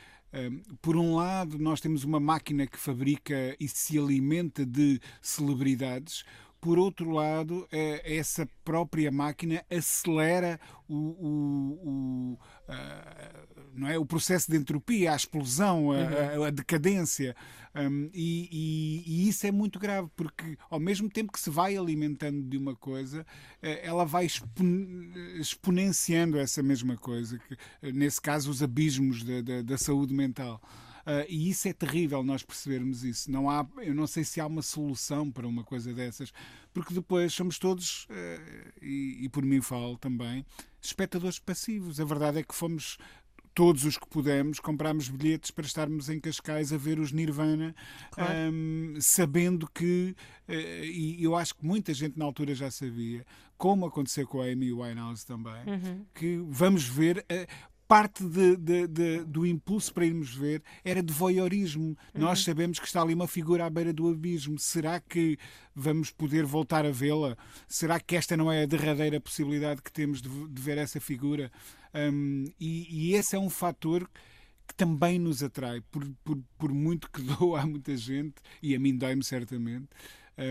Por 0.83 0.97
um 0.97 1.15
lado, 1.15 1.59
nós 1.59 1.81
temos 1.81 2.05
uma 2.05 2.21
máquina 2.21 2.67
que 2.67 2.79
fabrica 2.79 3.57
e 3.59 3.69
se 3.69 3.99
alimenta 3.99 4.65
de 4.65 5.01
celebridades. 5.23 6.25
Por 6.61 6.77
outro 6.79 7.11
lado, 7.13 7.67
eh, 7.71 8.03
essa 8.17 8.49
própria 8.65 9.13
máquina 9.13 9.65
acelera 9.71 10.59
o, 10.89 10.95
o- 10.95 11.89
o, 12.35 12.39
ah, 12.67 13.47
não 13.75 13.87
é? 13.89 13.97
o 13.97 14.05
processo 14.05 14.51
de 14.51 14.57
entropia, 14.57 15.13
a 15.13 15.17
explosão, 15.17 15.93
a, 15.93 15.99
a- 15.99 16.47
a 16.49 16.51
decadência. 16.51 17.37
Hum, 17.77 18.11
e, 18.13 18.49
e- 18.51 19.05
e 19.07 19.29
isso 19.29 19.47
é 19.47 19.53
muito 19.53 19.79
grave, 19.79 20.09
porque 20.17 20.59
ao 20.69 20.81
mesmo 20.81 21.09
tempo 21.09 21.31
que 21.33 21.39
se 21.39 21.49
vai 21.51 21.77
alimentando 21.77 22.43
de 22.43 22.57
uma 22.57 22.75
coisa, 22.75 23.25
eh, 23.63 23.81
ela 23.87 24.05
vai 24.05 24.27
expon- 24.27 25.13
exponenciando 25.39 26.39
essa 26.39 26.63
mesma 26.63 26.97
coisa, 26.97 27.39
que, 27.39 27.55
eh, 27.83 27.93
nesse 27.93 28.21
caso, 28.21 28.51
os 28.51 28.63
abismos 28.63 29.23
da, 29.23 29.41
da- 29.43 29.63
da 29.63 29.79
saúde 29.79 30.13
mental. 30.13 30.61
Ah, 31.11 31.25
e 31.27 31.49
isso 31.49 31.67
é 31.67 31.73
terrível 31.73 32.23
nós 32.23 32.43
percebermos 32.43 33.03
isso. 33.03 33.31
Não 33.31 33.49
há, 33.49 33.67
eu 33.79 33.95
não 33.95 34.07
sei 34.07 34.25
se 34.25 34.41
há 34.43 34.47
uma 34.47 34.61
solução 34.61 35.31
para 35.31 35.47
uma 35.49 35.65
coisa 35.65 35.95
dessas, 35.95 36.31
porque 36.75 36.93
depois 36.93 37.33
somos 37.33 37.59
todos, 37.59 38.07
eh, 38.11 38.73
e, 38.83 39.25
e 39.25 39.29
por 39.31 39.43
mim 39.43 39.63
falo 39.63 39.97
também, 39.97 40.45
espectadores 40.83 41.39
passivos. 41.39 41.99
A 41.99 42.05
verdade 42.05 42.41
é 42.41 42.43
que 42.43 42.55
fomos 42.55 42.99
todos 43.55 43.85
os 43.87 43.97
que 43.97 44.07
pudemos, 44.07 44.61
comprámos 44.61 45.09
bilhetes 45.09 45.51
para 45.51 45.65
estarmos 45.65 46.11
em 46.11 46.21
Cascais 46.21 46.73
a 46.75 46.77
ver 46.77 46.99
os 47.01 47.11
Nirvana, 47.11 47.75
Claro. 48.11 48.53
hum, 48.53 48.95
sabendo 49.01 49.67
que, 49.75 50.15
eh, 50.47 50.85
e 50.85 51.25
eu 51.25 51.35
acho 51.35 51.55
que 51.57 51.65
muita 51.65 51.95
gente 51.95 52.19
na 52.19 52.27
altura 52.27 52.55
já 52.55 52.71
sabia, 52.71 53.25
como 53.57 53.87
aconteceu 53.87 54.27
com 54.29 54.43
a 54.43 54.45
Amy 54.45 54.73
Winehouse 54.73 55.25
também, 55.27 55.65
que 56.15 56.37
vamos 56.51 56.85
ver. 56.85 57.25
Parte 57.89 58.23
de- 58.23 58.57
de- 58.57 58.87
de- 58.87 59.25
do 59.25 59.47
impulso 59.47 59.95
para 59.95 60.05
irmos 60.05 60.35
ver 60.35 60.63
era 60.85 61.03
de 61.03 61.11
voyeurismo. 61.13 61.97
Nós 62.15 62.45
sabemos 62.45 62.79
que 62.79 62.87
está 62.87 63.01
ali 63.01 63.15
uma 63.15 63.27
figura 63.27 63.65
à 63.65 63.71
beira 63.71 63.95
do 63.95 64.09
abismo. 64.09 64.59
Será 64.59 65.01
que 65.01 65.39
vamos 65.75 66.11
poder 66.11 66.45
voltar 66.45 66.85
a 66.85 66.91
vê-la? 66.91 67.35
Será 67.67 67.99
que 67.99 68.15
esta 68.15 68.37
não 68.37 68.53
é 68.53 68.63
a 68.63 68.67
derradeira 68.67 69.19
possibilidade 69.19 69.81
que 69.81 69.91
temos 69.91 70.21
de, 70.21 70.29
ver 70.61 70.77
essa 70.77 71.01
figura? 71.01 71.51
Hum, 71.95 72.45
e, 72.61 73.11
e 73.11 73.15
esse 73.15 73.35
é 73.35 73.39
um 73.39 73.49
fator 73.49 74.07
que 74.67 74.75
também 74.75 75.19
nos 75.19 75.43
atrai, 75.43 75.81
por, 75.91 76.07
por, 76.23 76.39
por 76.59 76.71
muito 76.75 77.11
que 77.11 77.23
doa 77.41 77.63
a 77.63 77.67
muita 77.67 77.97
gente, 77.97 78.35
e 78.63 78.75
a 78.75 78.79
mim 78.79 78.95
dói-me 78.99 79.25
certamente, 79.25 79.89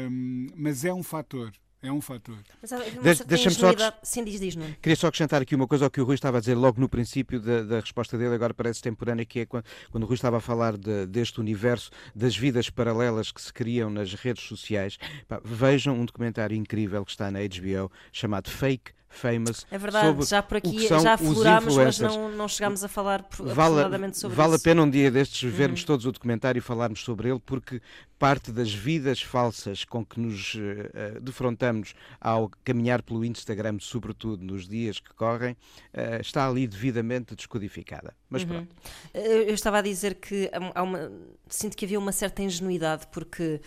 hum, 0.10 0.48
mas 0.56 0.84
é 0.84 0.92
um 0.92 1.04
fator. 1.04 1.52
É 1.88 1.92
um 1.92 2.02
fator. 2.02 2.36
Mas 2.62 2.74
há- 2.74 2.80
Deixa- 3.26 3.50
só 3.50 3.72
Sim, 4.04 4.24
diz, 4.24 4.40
diz, 4.40 4.56
Nuno. 4.56 4.76
Queria 4.82 4.96
só 4.96 5.08
acrescentar 5.08 5.42
aqui 5.42 5.56
uma 5.56 5.68
coisa 5.68 5.86
ao 5.86 5.92
que 5.92 6.02
o 6.02 6.04
Rui 6.06 6.16
estava 6.16 6.38
a 6.38 6.40
dizer 6.40 6.56
logo 6.56 6.80
no 6.82 6.90
princípio 6.90 7.40
da, 7.40 7.64
da 7.64 7.80
resposta 7.80 8.18
dele, 8.18 8.36
agora 8.36 8.54
parece 8.54 8.82
temporânea, 8.82 9.26
que 9.26 9.40
é 9.42 9.46
quando, 9.46 9.64
quando 9.92 10.04
o 10.04 10.08
Rui 10.08 10.16
estava 10.16 10.38
a 10.38 10.42
falar 10.42 10.76
de- 10.78 11.06
deste 11.06 11.40
universo 11.40 11.90
das 12.16 12.36
vidas 12.36 12.70
paralelas 12.70 13.32
que 13.32 13.42
se 13.42 13.54
criam 13.54 13.90
nas 13.90 14.14
redes 14.14 14.44
sociais. 14.48 14.98
Pá, 15.28 15.40
vejam 15.44 15.96
um 16.00 16.06
documentário 16.06 16.56
incrível 16.56 17.06
que 17.06 17.12
está 17.12 17.32
na 17.32 17.40
HBO 17.40 17.92
chamado 18.12 18.50
Fake 18.50 18.92
Famous. 19.10 19.66
É 19.72 19.78
verdade, 19.78 20.08
sobre 20.08 20.26
já 20.26 20.44
por 20.44 20.58
o 20.58 20.62
que 20.62 20.68
aqui 20.68 20.88
são 20.90 21.00
já 21.00 21.16
os 21.16 21.22
aflorámos, 21.22 21.78
mas 21.78 22.00
não, 22.00 22.30
não 22.30 22.48
chegámos 22.48 22.84
a 22.84 22.90
falar 22.90 23.26
Vale, 23.32 23.52
aprofundadamente 23.52 24.18
sobre 24.18 24.36
vale 24.36 24.50
isso. 24.56 24.62
a 24.62 24.64
pena 24.64 24.84
um 24.84 24.90
dia 24.90 25.10
destes 25.10 25.50
vermos 25.50 25.84
todos 25.86 26.06
o 26.06 26.12
documentário 26.12 26.60
e 26.60 26.62
falarmos 26.62 27.02
sobre 27.04 27.30
ele, 27.30 27.40
porque 27.44 27.82
parte 28.20 28.52
das 28.52 28.74
vidas 28.74 29.22
falsas 29.22 29.84
com 29.86 30.04
que 30.06 30.20
nos 30.20 30.56
eh, 30.94 31.20
defrontamos 31.22 31.94
ao 32.20 32.50
caminhar 32.64 33.02
pelo 33.04 33.24
Instagram, 33.24 33.78
sobretudo 33.80 34.44
nos 34.44 34.68
dias 34.68 35.00
que 35.00 35.14
correm, 35.14 35.56
eh, 35.94 36.20
está 36.20 36.48
ali 36.48 36.68
devidamente 36.68 37.36
descodificada. 37.36 38.16
Mas 38.30 38.42
Uhum. 38.42 38.48
pronto. 38.50 38.76
Eu, 39.14 39.54
estava 39.54 39.78
a 39.78 39.82
dizer 39.82 40.16
que 40.16 40.50
há 40.74 40.84
uma, 40.84 41.12
sinto 41.48 41.78
que 41.78 41.86
havia 41.86 42.00
uma 42.00 42.12
certa 42.12 42.42
ingenuidade 42.42 43.08
porque 43.12 43.62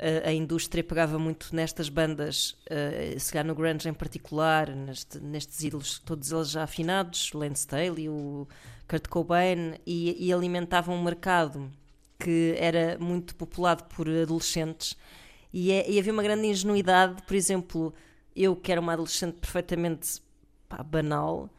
uh, 0.00 0.28
a 0.28 0.32
indústria 0.32 0.82
pegava 0.84 1.18
muito 1.18 1.54
nestas 1.54 1.88
bandas, 1.88 2.50
uh, 2.70 3.18
se 3.18 3.32
calhar 3.32 3.46
no 3.46 3.54
grunge 3.54 3.88
em 3.88 3.94
particular, 3.94 4.68
neste- 4.74 5.18
nestes 5.20 5.62
ídolos, 5.62 5.98
todos 6.00 6.30
eles 6.30 6.50
já 6.50 6.62
afinados, 6.64 7.32
Lance 7.32 7.60
Staley, 7.60 8.08
o 8.08 8.46
Kurt 8.86 9.08
Cobain, 9.08 9.74
e, 9.86 10.26
e 10.26 10.32
alimentavam 10.32 10.94
um 10.94 11.02
mercado 11.02 11.70
que 12.22 12.54
era 12.58 12.96
muito 12.98 13.34
populado 13.36 13.84
por 13.84 14.08
adolescentes 14.08 14.96
e, 15.52 15.70
é- 15.72 15.90
e 15.90 15.98
havia 15.98 16.12
uma 16.12 16.22
grande 16.22 16.46
ingenuidade, 16.46 17.22
por 17.22 17.34
exemplo, 17.34 17.92
eu 18.34 18.56
que 18.56 18.72
era 18.72 18.80
uma 18.80 18.92
adolescente 18.94 19.34
perfeitamente 19.34 20.22
pá, 20.68 20.82
banal, 20.82 21.50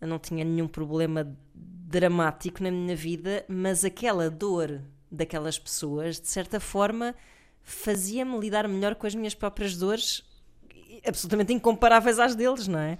não 0.00 0.18
tinha 0.18 0.44
nenhum 0.44 0.68
problema 0.68 1.26
dramático 1.54 2.62
na 2.62 2.70
minha 2.70 2.94
vida, 2.94 3.44
mas 3.48 3.84
aquela 3.84 4.30
dor 4.30 4.80
daquelas 5.10 5.58
pessoas, 5.58 6.20
de 6.20 6.28
certa 6.28 6.60
forma, 6.60 7.14
fazia-me 7.62 8.38
lidar 8.38 8.68
melhor 8.68 8.94
com 8.94 9.06
as 9.06 9.14
minhas 9.14 9.34
próprias 9.34 9.74
dores, 9.76 10.22
absolutamente 11.06 11.52
incomparáveis 11.52 12.18
às 12.18 12.34
deles, 12.34 12.68
não 12.68 12.78
é? 12.78 12.98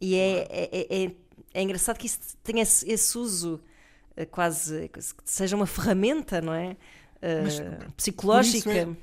E 0.00 0.14
é, 0.14 0.46
é, 0.50 1.04
é, 1.04 1.10
é 1.54 1.62
engraçado 1.62 1.98
que 1.98 2.06
isso 2.06 2.18
tenha 2.42 2.62
esse, 2.62 2.88
esse 2.90 3.18
uso 3.18 3.60
quase 4.26 4.88
que 4.88 5.00
seja 5.24 5.56
uma 5.56 5.66
ferramenta, 5.66 6.40
não 6.40 6.52
é? 6.54 6.76
Eh, 7.22 7.42
Mas, 7.42 7.60
psicológica. 7.96 8.70
por 8.70 8.76
isso 8.76 8.96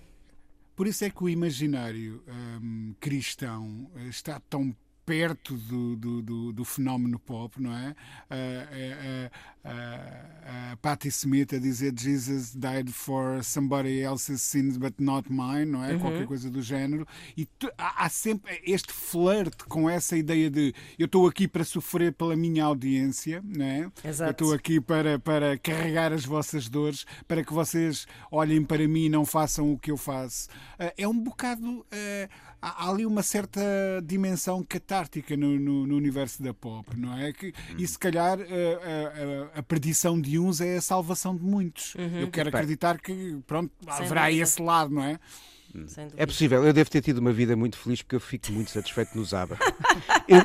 Por 0.75 0.87
isso 0.87 1.05
é 1.05 1.09
que 1.09 1.23
o 1.23 1.29
imaginário 1.29 2.23
hum, 2.27 2.93
cristão 2.99 3.89
eh, 3.95 4.07
está 4.09 4.39
tão 4.49 4.75
perto 5.07 5.55
do, 5.55 5.95
do, 5.95 6.21
do, 6.21 6.51
do 6.51 6.65
fenómeno 6.65 7.17
pop, 7.17 7.59
não 7.61 7.71
é? 7.71 7.95
Ah, 8.29 8.67
ah, 8.69 9.31
ah, 9.63 10.71
a 10.73 10.77
Patti 10.77 11.07
Smith 11.07 11.53
a 11.53 11.59
dizer 11.59 11.93
Jesus 11.97 12.53
died 12.53 12.89
for 12.91 13.41
somebody 13.41 14.01
else's 14.01 14.41
sins 14.41 14.75
but 14.77 14.93
not 14.99 15.31
mine, 15.31 15.65
não 15.65 15.83
é? 15.83 15.97
Qualquer 15.97 16.25
coisa 16.27 16.49
do 16.51 16.61
género. 16.61 17.07
E 17.37 17.45
tu- 17.45 17.71
há, 17.77 18.05
há 18.05 18.09
sempre 18.09 18.61
este 18.65 18.91
flerte 18.91 19.63
com 19.65 19.89
essa 19.89 20.17
ideia 20.17 20.49
de 20.49 20.73
eu 20.99 21.05
estou 21.05 21.25
aqui 21.25 21.47
para 21.47 21.63
sofrer 21.63 22.11
pela 22.11 22.35
minha 22.35 22.65
audiência, 22.65 23.41
não 23.45 23.65
é? 23.65 23.89
Exato. 24.03 24.27
Eu 24.29 24.31
estou 24.31 24.53
aqui 24.53 24.81
para, 24.81 25.17
para 25.17 25.57
carregar 25.57 26.11
as 26.11 26.25
vossas 26.25 26.67
dores, 26.67 27.05
para 27.29 27.45
que 27.45 27.53
vocês 27.53 28.05
olhem 28.29 28.61
para 28.63 28.85
mim 28.89 29.05
e 29.05 29.09
não 29.09 29.25
façam 29.25 29.71
o 29.71 29.79
que 29.79 29.89
eu 29.89 29.95
faço. 29.97 30.49
Ah, 30.77 30.93
é 30.97 31.07
um 31.07 31.17
bocado. 31.17 31.85
Há 32.61 32.89
ali 32.89 33.05
uma 33.05 33.21
certa 33.23 33.61
dimensão 34.03 34.63
catártica 34.63 35.35
no, 35.37 35.59
no- 35.59 35.87
no 35.87 35.95
universo 35.95 36.41
da 36.41 36.53
pop, 36.53 36.95
não 36.97 37.17
é? 37.17 37.31
Que, 37.33 37.53
e 37.77 37.87
se 37.87 37.97
calhar 37.97 38.39
a, 38.39 38.43
a- 39.55 39.59
a 39.59 39.63
perdição 39.63 40.19
de 40.19 40.37
uns 40.39 40.59
é 40.61 40.77
a 40.77 40.81
salvação 40.81 41.35
de 41.35 41.43
muitos. 41.43 41.93
Eu 42.19 42.29
quero 42.29 42.49
acreditar 42.49 42.99
que, 42.99 43.37
pronto, 43.45 43.71
Sem 43.83 44.05
haverá 44.05 44.25
dúvida. 44.25 44.43
esse 44.43 44.61
lado, 44.61 44.93
não 44.93 45.03
é? 45.03 45.19
Sem 45.87 46.05
dúvida. 46.05 46.23
É 46.23 46.25
possível, 46.25 46.63
eu 46.65 46.73
devo 46.73 46.89
ter 46.89 47.01
tido 47.01 47.17
uma 47.19 47.31
vida 47.31 47.55
muito 47.55 47.77
feliz 47.77 48.01
porque 48.01 48.15
eu 48.15 48.19
fico 48.19 48.51
muito 48.51 48.71
satisfeito 48.71 49.17
no 49.17 49.23
Zaba. 49.25 49.57
Eu, 50.27 50.39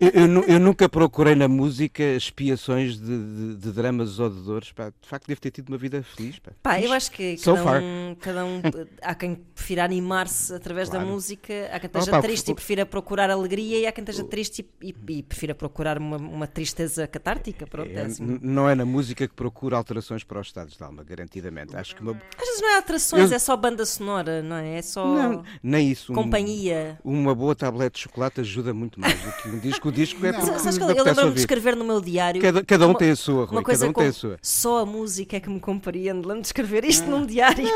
eu- 0.00 0.22
eu 0.22 0.26
nu- 0.28 0.44
eu 0.44 0.58
nunca 0.58 0.88
procurei 0.88 1.34
na 1.34 1.46
música 1.48 2.02
expiações 2.02 2.98
de, 2.98 3.06
de- 3.06 3.56
de 3.56 3.72
dramas 3.72 4.18
ou 4.18 4.30
de 4.30 4.40
dores. 4.42 4.72
pá. 4.72 4.88
De 4.88 5.06
facto, 5.08 5.26
devo 5.26 5.38
ter 5.40 5.50
tido 5.50 5.68
uma 5.68 5.76
vida 5.76 6.02
feliz. 6.02 6.38
pá. 6.38 6.52
Pá, 6.62 6.80
eu 6.80 6.90
acho 6.92 7.10
que 7.10 7.36
So 7.36 7.54
cada 7.56 7.78
um, 7.80 8.16
cada 8.18 8.44
um 8.46 8.62
há 9.02 9.14
quem 9.14 9.34
prefira 9.54 9.84
animar-se 9.84 10.54
através 10.54 10.88
da 10.88 10.96
Claro. 10.98 11.12
música, 11.12 11.52
há 11.72 11.78
quem 11.78 11.88
esteja 11.88 12.10
pá, 12.10 12.22
triste 12.22 12.48
o- 12.48 12.52
e 12.52 12.54
prefira 12.54 12.86
procurar 12.86 13.28
alegria 13.30 13.78
e 13.80 13.86
há 13.86 13.92
quem 13.92 14.02
esteja 14.02 14.24
triste 14.24 14.66
e, 14.80 14.94
e, 15.08 15.18
e 15.18 15.22
prefira 15.22 15.54
procurar 15.54 15.98
uma, 15.98 16.16
uma 16.16 16.46
tristeza 16.46 17.06
catártica. 17.06 17.66
Pronto, 17.66 17.90
é 17.90 17.94
É, 17.94 18.00
assim. 18.06 18.38
não 18.42 18.68
é 18.68 18.74
na 18.74 18.86
música 18.86 19.28
que 19.28 19.34
procura 19.34 19.76
alterações 19.76 20.24
para 20.24 20.40
os 20.40 20.46
estados 20.46 20.74
de 20.76 20.82
alma, 20.82 21.04
garantidamente. 21.04 21.76
Acho 21.76 21.94
que 21.94 22.00
uma. 22.02 22.12
Às 22.12 22.46
vezes 22.46 22.60
não 22.62 22.70
é 22.70 22.76
alterações, 22.76 23.30
Eu- 23.30 23.36
é 23.36 23.38
só 23.38 23.54
banda 23.56 23.84
sonora, 23.84 24.35
não 24.42 24.56
é? 24.56 24.78
É 24.78 24.82
só 24.82 25.06
Não, 25.06 25.42
nem 25.62 25.90
isso. 25.90 26.12
Um- 26.12 26.14
companhia. 26.14 26.98
Uma 27.04 27.34
boa 27.34 27.54
tablete 27.54 27.96
de 27.96 28.02
chocolate 28.02 28.40
ajuda 28.40 28.72
muito 28.74 29.00
mais 29.00 29.14
do 29.20 29.32
que 29.42 29.48
um 29.48 29.58
disco. 29.58 29.88
O 29.88 29.92
disco 29.92 30.24
é 30.26 30.32
Não. 30.32 30.40
porque 30.40 30.58
Sabes 30.58 30.78
que 30.78 30.84
me 30.84 30.90
eu, 30.92 30.96
eu 30.96 31.04
lembro-me 31.04 31.32
de 31.32 31.40
escrever 31.40 31.76
no 31.76 31.84
meu 31.84 32.00
diário. 32.00 32.40
Cada, 32.42 32.64
cada 32.64 32.86
um 32.86 32.90
uma- 32.90 32.98
tem 32.98 33.10
a 33.10 33.16
sua, 33.16 33.44
Rui. 33.44 33.56
Uma 33.56 33.62
coisa 33.62 33.86
Cada 33.86 33.90
um 33.90 33.94
tem 34.02 34.08
a 34.08 34.12
sua. 34.12 34.38
só 34.42 34.78
a 34.80 34.86
música 34.86 35.36
é 35.36 35.40
que 35.40 35.48
me 35.50 35.60
compreende. 35.60 36.18
Lembro-me 36.20 36.40
de 36.42 36.48
escrever 36.48 36.84
isto 36.84 37.08
num 37.08 37.24
diário. 37.26 37.66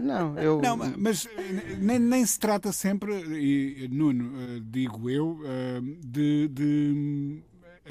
Não, 0.00 0.38
eu. 0.38 0.60
Não, 0.60 0.76
ma- 0.76 0.92
mas 0.96 1.26
eh, 1.26 1.76
nem, 1.80 1.98
nem 1.98 2.24
se 2.24 2.38
trata 2.38 2.72
sempre, 2.72 3.12
e, 3.14 3.88
Nuno, 3.90 4.32
eh, 4.40 4.60
digo 4.62 5.08
eu, 5.08 5.40
eh, 5.44 5.80
de, 6.04 6.48
de, 6.48 7.42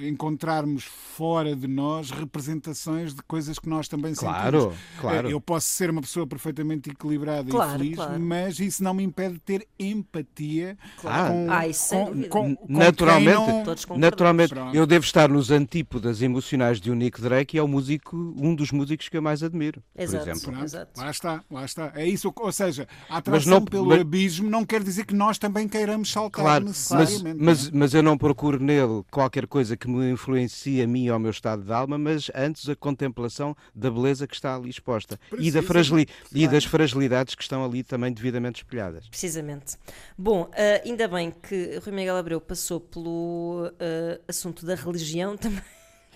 encontrarmos 0.01 0.83
fora 0.83 1.55
de 1.55 1.67
nós 1.67 2.11
representações 2.11 3.13
de 3.13 3.21
coisas 3.23 3.57
que 3.59 3.67
nós 3.69 3.87
também 3.87 4.13
Claro, 4.13 4.61
sentimos. 4.61 4.77
claro. 4.99 5.29
Eu 5.29 5.41
posso 5.41 5.67
ser 5.67 5.89
uma 5.89 6.01
pessoa 6.01 6.25
perfeitamente 6.27 6.89
equilibrada 6.89 7.49
Claro, 7.49 7.75
e 7.75 7.77
feliz, 7.79 7.95
claro. 7.95 8.19
mas 8.19 8.59
isso 8.59 8.83
não 8.83 8.93
me 8.93 9.03
impede 9.03 9.33
de 9.35 9.39
ter 9.39 9.67
empatia 9.79 10.77
Claro. 11.01 11.33
com, 11.33 11.47
Ah, 11.51 11.61
com- 11.89 12.23
com- 12.29 12.55
com 12.55 12.65
Naturalmente, 12.73 13.37
quem 13.37 13.63
não-. 13.89 13.97
Naturalmente, 13.97 14.49
Pronto. 14.53 14.75
eu 14.75 14.85
devo 14.85 15.05
estar 15.05 15.29
nos 15.29 15.51
antípodas 15.51 16.21
emocionais 16.21 16.79
de 16.79 16.91
um 16.91 16.95
Nick 16.95 17.19
Drake 17.21 17.57
e 17.57 17.59
é 17.59 17.63
o 17.63 17.67
músico, 17.67 18.15
um 18.37 18.53
dos 18.55 18.71
músicos 18.71 19.09
que 19.09 19.17
eu 19.17 19.21
mais 19.21 19.41
admiro, 19.43 19.81
Exato. 19.97 20.23
por 20.25 20.31
exemplo. 20.31 20.63
Exato. 20.63 20.99
Lá 21.01 21.09
está, 21.11 21.43
lá 21.49 21.65
está. 21.65 21.91
É 21.95 22.05
isso, 22.07 22.31
ou 22.35 22.51
seja, 22.51 22.87
a 23.09 23.13
Mas 23.15 23.17
atração 23.19 23.53
não- 23.59 23.65
pelo 23.65 23.87
mas- 23.87 24.01
abismo 24.01 24.49
não 24.49 24.65
quer 24.65 24.83
dizer 24.83 25.05
que 25.05 25.13
nós 25.15 25.37
também 25.37 25.67
queiramos 25.67 26.11
saltar 26.11 26.43
Claro, 26.43 26.65
mas, 26.65 26.77
necessariamente. 26.91 27.43
mas, 27.43 27.63
não 27.71 27.77
é? 27.77 27.79
mas 27.79 27.93
eu 27.93 28.03
não 28.03 28.17
procuro 28.17 28.59
nele 28.61 29.03
qualquer 29.11 29.47
coisa 29.47 29.75
que 29.77 29.86
me 29.89 30.11
influencie 30.11 30.81
a 30.81 30.87
mim 30.87 31.05
e 31.05 31.09
ao 31.09 31.19
meu 31.19 31.31
estado 31.31 31.63
de 31.63 31.71
alma, 31.71 31.97
mas 31.97 32.29
antes 32.35 32.67
a 32.69 32.75
contemplação 32.75 33.55
da 33.73 33.89
beleza 33.89 34.27
que 34.27 34.35
está 34.35 34.55
ali 34.55 34.69
exposta 34.69 35.19
e, 35.37 35.51
da 35.51 35.61
fragili- 35.63 36.07
e 36.33 36.47
das 36.47 36.65
fragilidades 36.65 37.35
que 37.35 37.41
estão 37.41 37.63
ali 37.63 37.83
também 37.83 38.11
devidamente 38.11 38.61
espelhadas. 38.63 39.07
Precisamente. 39.09 39.77
Bom, 40.17 40.49
ah, 40.53 40.81
ainda 40.85 41.07
bem 41.07 41.31
que 41.31 41.79
Rui 41.83 41.93
Miguel 41.95 42.15
Abreu 42.17 42.41
passou 42.41 42.79
pelo 42.79 43.71
ah, 43.79 44.19
assunto 44.27 44.65
da 44.65 44.75
religião 44.75 45.35
também, 45.37 45.61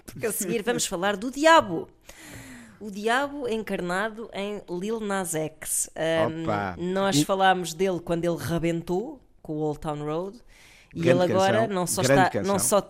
porque 0.06 0.26
a 0.26 0.32
seguir 0.32 0.62
vamos 0.64 0.86
falar 0.86 1.16
do 1.18 1.30
diabo. 1.32 1.88
O 2.80 2.90
diabo 2.90 3.48
encarnado 3.48 4.28
em 4.34 4.60
Lil 4.68 5.00
Nas 5.00 5.36
X. 5.36 5.88
Ahm, 5.96 6.44
Opa. 6.44 6.76
nós 6.80 7.18
E- 7.18 7.26
falámos 7.26 7.76
dele 7.76 8.00
quando 8.00 8.26
ele 8.26 8.38
rebentou 8.38 9.22
com 9.42 9.54
o 9.54 9.60
Old 9.60 9.80
Town 9.80 10.04
Road 10.04 10.40
e 10.96 11.00
Grande 11.02 11.24
ele 11.26 11.32
agora 11.32 11.60
canção, 11.60 11.76
não 11.76 11.86
só 11.88 12.02
grande 12.02 12.22
está, 12.22 12.30
canção. 12.32 12.52
não 12.54 12.60
só 12.60 12.82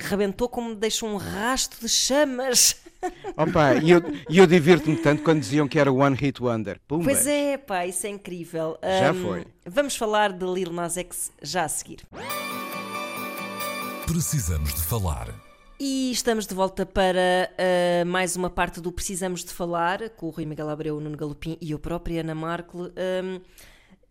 rebentou 0.00 0.48
como 0.48 0.74
deixa 0.74 1.06
um 1.06 1.16
rasto 1.16 1.80
de 1.80 1.88
chamas. 1.88 2.76
Opa, 3.36 3.74
e 3.74 3.90
eu, 3.90 4.00
e 4.28 4.38
eu 4.38 4.46
divirto-me 4.46 4.96
tanto 4.96 5.22
quando 5.22 5.40
diziam 5.40 5.66
que 5.66 5.78
era 5.78 5.92
One 5.92 6.16
Hit 6.16 6.42
Wonder. 6.42 6.80
Pumba. 6.86 7.04
Pois 7.04 7.26
é, 7.26 7.56
pá, 7.58 7.86
isso 7.86 8.06
é 8.06 8.10
incrível. 8.10 8.78
Já 8.82 9.10
Ahm, 9.10 9.22
foi. 9.22 9.46
Vamos 9.66 9.96
falar 9.96 10.32
de 10.32 10.44
Lil 10.44 10.72
Nas 10.72 10.96
X 10.96 11.32
já 11.42 11.64
a 11.64 11.68
seguir. 11.68 12.00
Precisamos 14.06 14.74
de 14.74 14.82
falar. 14.82 15.28
E 15.80 16.12
estamos 16.12 16.46
de 16.46 16.54
volta 16.54 16.86
para 16.86 17.50
uh, 17.50 18.06
mais 18.06 18.36
uma 18.36 18.48
parte 18.48 18.80
do 18.80 18.92
Precisamos 18.92 19.44
de 19.44 19.52
Falar, 19.52 20.10
com 20.10 20.26
o 20.26 20.30
Rui 20.30 20.46
Miguel 20.46 20.68
Abreu, 20.68 20.96
o 20.96 21.00
Nuno 21.00 21.16
Galopim 21.16 21.58
e 21.60 21.72
eu 21.72 21.78
própria, 21.78 22.20
Ana 22.20 22.36
Marco. 22.36 22.84
Um, 22.84 23.40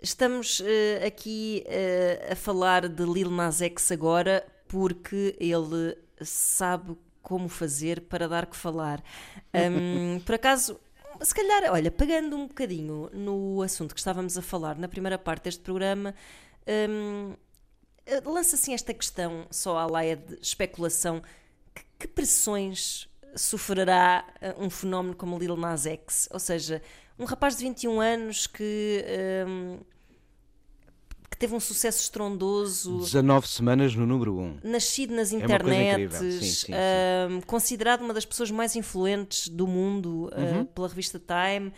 estamos 0.01 0.59
uh, 0.59 1.05
aqui 1.07 1.63
uh, 1.65 2.33
a 2.33 2.35
falar 2.35 2.89
de 2.89 3.05
Lil 3.05 3.29
Nas 3.29 3.61
X 3.61 3.89
agora 3.89 4.45
porque 4.71 5.35
ele 5.37 5.97
sabe 6.21 6.97
como 7.21 7.49
fazer 7.49 7.99
para 8.03 8.25
dar 8.27 8.45
que 8.45 8.55
falar. 8.55 9.03
Um, 9.53 10.21
por 10.21 10.35
acaso, 10.35 10.79
se 11.21 11.35
calhar, 11.35 11.69
olha, 11.73 11.91
pegando 11.91 12.37
um 12.37 12.47
bocadinho 12.47 13.09
no 13.11 13.61
assunto 13.61 13.93
que 13.93 13.99
estávamos 13.99 14.37
a 14.37 14.41
falar 14.41 14.77
na 14.77 14.87
primeira 14.87 15.17
parte 15.17 15.43
deste 15.43 15.61
programa, 15.61 16.15
um, 16.65 17.35
lança 18.23 18.55
assim 18.55 18.73
esta 18.73 18.93
questão, 18.93 19.45
só 19.51 19.77
à 19.77 19.85
laia 19.85 20.15
de 20.15 20.35
especulação: 20.35 21.21
que, 21.75 21.83
que 21.99 22.07
pressões 22.07 23.09
sofrerá 23.35 24.25
eh, 24.39 24.55
um 24.57 24.69
fenómeno 24.69 25.17
como 25.17 25.37
Lil 25.37 25.57
Nas 25.57 25.85
X? 25.85 26.29
Ou 26.31 26.39
seja, 26.39 26.81
um 27.19 27.25
rapaz 27.25 27.57
de 27.57 27.65
21 27.65 27.99
anos 27.99 28.47
que. 28.47 29.03
que 29.03 29.90
teve 31.41 31.55
um 31.55 31.60
sucesso 31.60 32.00
estrondoso, 32.03 33.00
19 33.00 33.48
semanas 33.48 33.95
no 33.95 34.05
número 34.05 34.38
1. 34.38 34.60
nascido 34.63 35.13
nas 35.15 35.31
uma 35.31 35.43
internets, 35.43 35.91
incrível. 35.93 36.19
Sim, 36.19 36.39
sim, 36.39 36.51
sim. 36.67 36.74
hum, 36.74 37.41
considerado 37.48 38.01
uma 38.01 38.13
das 38.13 38.25
pessoas 38.25 38.51
mais 38.51 38.75
influentes 38.75 39.48
do 39.50 39.65
mundo 39.67 40.29
uh, 40.33 40.65
pela 40.65 40.88
revista 40.88 41.19
Time. 41.19 41.74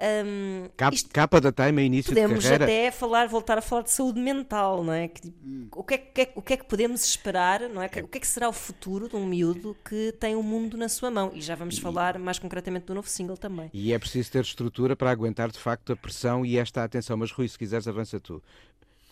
Hum, 0.00 0.68
Capa, 0.76 0.94
isto- 0.94 1.10
capa 1.10 1.40
da 1.40 1.50
Time 1.50 1.82
a 1.82 1.84
início 1.84 2.14
de 2.14 2.20
podemos 2.20 2.44
carreira. 2.44 2.64
até 2.66 2.90
falar, 2.92 3.26
voltar 3.26 3.58
a 3.58 3.60
falar 3.60 3.82
de 3.82 3.90
saúde 3.90 4.20
mental, 4.20 4.84
não 4.84 4.92
é? 4.92 5.08
Que, 5.08 5.22
tipo, 5.22 5.36
o, 5.74 5.82
que 5.82 5.94
é, 5.94 5.98
que 5.98 6.20
é- 6.20 6.32
o 6.36 6.40
que 6.42 6.52
é 6.52 6.56
que 6.56 6.64
podemos 6.66 7.04
esperar, 7.04 7.62
não 7.68 7.82
é? 7.82 7.86
O 7.86 8.06
que 8.06 8.18
é 8.18 8.20
que 8.20 8.26
será 8.26 8.48
o 8.48 8.52
futuro 8.52 9.08
de 9.08 9.16
um 9.16 9.26
miúdo 9.26 9.76
que 9.84 10.12
tem 10.20 10.36
o 10.36 10.42
mundo 10.42 10.76
na 10.76 10.88
sua 10.88 11.10
mão? 11.10 11.32
E 11.34 11.40
já 11.40 11.56
vamos 11.56 11.78
falar 11.78 12.16
mais 12.16 12.38
concretamente 12.38 12.86
do 12.86 12.94
novo 12.94 13.08
single 13.08 13.36
também. 13.36 13.70
E 13.74 13.92
é 13.92 13.98
preciso 13.98 14.30
ter 14.30 14.42
estrutura 14.42 14.94
para 14.94 15.10
aguentar 15.10 15.50
de 15.50 15.58
facto 15.58 15.92
a 15.92 15.96
pressão 15.96 16.46
e 16.46 16.56
esta 16.56 16.84
atenção. 16.84 17.16
Mas 17.16 17.32
Rui, 17.32 17.48
se 17.48 17.58
quiseres, 17.58 17.88
avança 17.88 18.20
tu. 18.20 18.40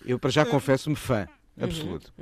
Eu 0.06 0.18
para 0.18 0.30
já 0.30 0.44
Uhum. 0.44 0.50
confesso-me 0.50 0.96
fã, 0.96 1.26
absoluto. 1.60 2.12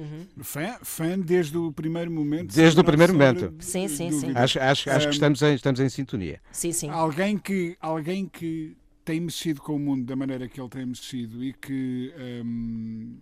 Fã, 0.42 0.78
fã 0.82 1.18
desde 1.18 1.56
o 1.58 1.70
primeiro 1.72 2.10
momento. 2.10 2.54
Desde 2.54 2.80
o 2.80 2.84
primeiro 2.84 3.12
momento. 3.12 3.48
de 3.50 3.64
Sim, 3.64 3.88
sim, 3.88 4.10
sim. 4.10 4.32
Acho, 4.34 4.58
acho, 4.60 4.90
acho 4.90 5.06
que 5.08 5.14
estamos 5.14 5.42
em, 5.42 5.54
estamos 5.54 5.80
em 5.80 5.88
sintonia. 5.88 6.40
Sim, 6.50 6.72
sim. 6.72 6.88
Alguém 6.88 7.36
que, 7.36 7.76
alguém 7.80 8.26
que 8.26 8.76
tem 9.04 9.20
mexido 9.20 9.60
com 9.60 9.76
o 9.76 9.78
mundo 9.78 10.04
da 10.06 10.16
maneira 10.16 10.48
que 10.48 10.58
ele 10.60 10.68
tem 10.70 10.86
mexido 10.86 11.44
e 11.44 11.52
que 11.52 12.10
hum, 12.42 13.16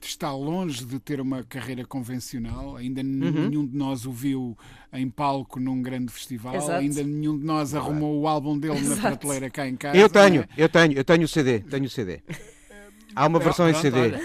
está 0.00 0.32
longe 0.32 0.84
de 0.84 1.00
ter 1.00 1.20
uma 1.20 1.42
carreira 1.42 1.84
convencional, 1.84 2.76
ainda 2.76 3.00
Uhum. 3.00 3.48
nenhum 3.48 3.66
de 3.66 3.76
nós 3.76 4.06
o 4.06 4.12
viu 4.12 4.56
em 4.92 5.10
palco 5.10 5.58
num 5.58 5.82
grande 5.82 6.12
festival, 6.12 6.54
Exato. 6.54 6.72
ainda 6.80 7.02
nenhum 7.02 7.36
de 7.36 7.44
nós 7.44 7.74
arrumou 7.74 8.20
o 8.20 8.28
álbum 8.28 8.56
dele 8.56 8.74
na 8.74 8.80
Exato. 8.80 9.00
prateleira 9.00 9.50
cá 9.50 9.66
em 9.68 9.74
casa. 9.74 9.98
Eu 9.98 10.08
tenho, 10.08 10.36
não 10.36 10.42
é? 10.42 10.48
eu 10.56 10.68
tenho, 10.68 10.92
eu 10.92 11.04
tenho 11.04 11.24
o 11.24 11.28
CD, 11.28 11.58
tenho 11.60 11.84
o 11.86 11.90
CD. 11.90 12.20
Há 13.14 13.26
uma 13.26 13.38
versão 13.38 13.68
em 13.68 13.74
CD. 13.74 13.98
olha. 14.00 14.20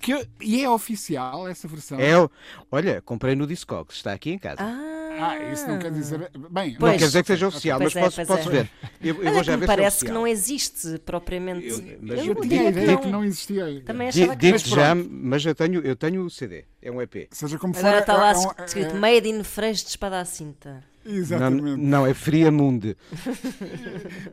Que 0.00 0.10
eu- 0.12 0.26
e 0.40 0.60
é 0.64 0.68
oficial 0.68 1.46
essa 1.46 1.68
versão? 1.68 1.98
É, 2.00 2.18
o- 2.18 2.28
olha, 2.72 3.00
comprei 3.02 3.36
no 3.36 3.46
Discogs, 3.46 3.96
está 3.96 4.12
aqui 4.12 4.32
em 4.32 4.38
casa. 4.38 4.58
Ah, 4.60 5.38
isso 5.52 5.68
não 5.68 5.78
quer 5.78 5.92
dizer. 5.92 6.28
Bem, 6.50 6.72
não 6.72 6.78
Pois. 6.80 6.96
quer 6.98 7.04
dizer 7.06 7.20
que 7.22 7.26
seja 7.28 7.46
oficial, 7.46 7.78
mas 7.78 7.94
é, 7.94 8.00
posso, 8.00 8.26
posso 8.26 8.48
é. 8.48 8.50
ver. 8.52 8.70
Eu, 9.00 9.22
eu 9.22 9.32
vou 9.32 9.44
já 9.44 9.54
ver 9.54 9.66
parece 9.66 9.98
se 9.98 10.04
é 10.04 10.08
que 10.08 10.12
não 10.12 10.26
existe 10.26 10.98
propriamente. 11.04 11.98
mas 12.00 12.18
eu 12.18 12.26
eu 12.32 12.40
tinha 12.40 12.62
a 12.62 12.64
ideia 12.70 12.96
que 12.96 13.04
não. 13.04 13.12
não 13.12 13.24
existia. 13.24 13.82
Também 13.84 14.08
achava 14.08 14.34
que 14.34 14.40
Digo-te 14.46 14.70
Mas 14.70 14.76
já, 14.76 14.94
mas 14.94 15.44
eu 15.46 15.54
tenho, 15.54 15.80
eu 15.82 15.94
tenho 15.94 16.24
o 16.24 16.30
CD, 16.30 16.64
é 16.80 16.90
um 16.90 17.00
EP. 17.00 17.28
Seja 17.30 17.56
como 17.58 17.72
for. 17.74 17.80
Agora 17.86 18.00
está 18.00 18.14
lá 18.16 18.32
é 18.32 18.36
um- 18.38 18.50
é- 18.58 18.64
escrito 18.64 18.96
é- 18.96 18.98
Made 18.98 19.28
in 19.28 19.44
Fresh 19.44 19.84
de 19.84 19.90
espada 19.90 20.18
à 20.20 20.24
cinta. 20.24 20.82
Não, 21.04 21.12
Exatamente. 21.14 21.80
não, 21.82 22.06
é 22.06 22.14
Friamundi. 22.14 22.96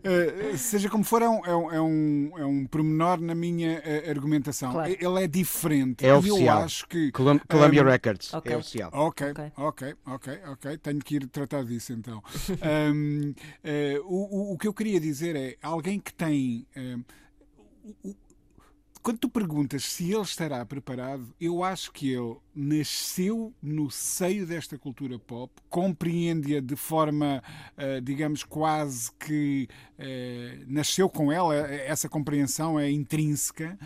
Eh, 0.04 0.56
seja 0.58 0.90
como 0.90 1.04
for, 1.04 1.22
é 1.22 1.30
um, 1.30 1.46
é 1.46 1.56
um, 1.56 1.72
é 1.72 1.82
um, 2.46 2.64
é 2.64 2.68
pormenor 2.68 3.20
na 3.20 3.36
minha 3.36 3.82
eh, 3.84 4.10
argumentação. 4.10 4.72
Claro. 4.72 4.92
Ele 4.92 5.24
é 5.24 5.28
diferente. 5.28 6.06
É 6.06 6.14
oficial. 6.14 6.60
eu 6.60 6.64
acho 6.66 6.88
que. 6.88 7.12
Colum- 7.12 7.40
Columbia 7.50 7.82
um, 7.84 7.86
Records, 7.86 8.34
ok. 8.34 8.54
é 8.54 8.58
oficial. 8.58 8.90
Ok, 8.94 9.32
Ok. 9.32 9.52
ok, 9.58 9.96
ok, 10.06 10.40
ok. 10.48 10.78
Tenho 10.78 11.00
que 11.00 11.16
ir 11.16 11.28
tratar 11.28 11.64
disso 11.64 11.94
então. 11.94 12.22
Um, 12.92 13.34
eh, 13.64 14.00
o, 14.04 14.54
o- 14.54 14.58
que 14.58 14.68
eu 14.68 14.74
queria 14.74 15.00
dizer 15.00 15.36
é 15.36 15.56
alguém 15.62 16.00
que 16.00 16.14
tem. 16.14 16.66
um, 16.76 17.04
o- 18.04 18.16
quando 19.02 19.18
tu 19.18 19.30
perguntas 19.30 19.86
se 19.86 20.12
ele 20.12 20.22
estará 20.22 20.64
preparado, 20.66 21.34
eu 21.40 21.64
acho 21.64 21.92
que 21.92 22.12
ele 22.12 22.36
nasceu 22.60 23.54
no 23.64 23.90
seio 23.90 24.46
desta 24.46 24.78
cultura 24.78 25.18
pop, 25.18 25.52
compreende-a 25.70 26.60
de 26.60 26.76
forma, 26.76 27.42
eh, 27.78 28.02
digamos, 28.02 28.44
quase 28.44 29.10
que 29.18 29.68
eh, 29.98 30.60
nasceu 30.68 31.10
com 31.10 31.32
ela, 31.32 31.56
essa 31.56 32.10
compreensão 32.10 32.78
é 32.78 32.90
intrínseca, 32.92 33.78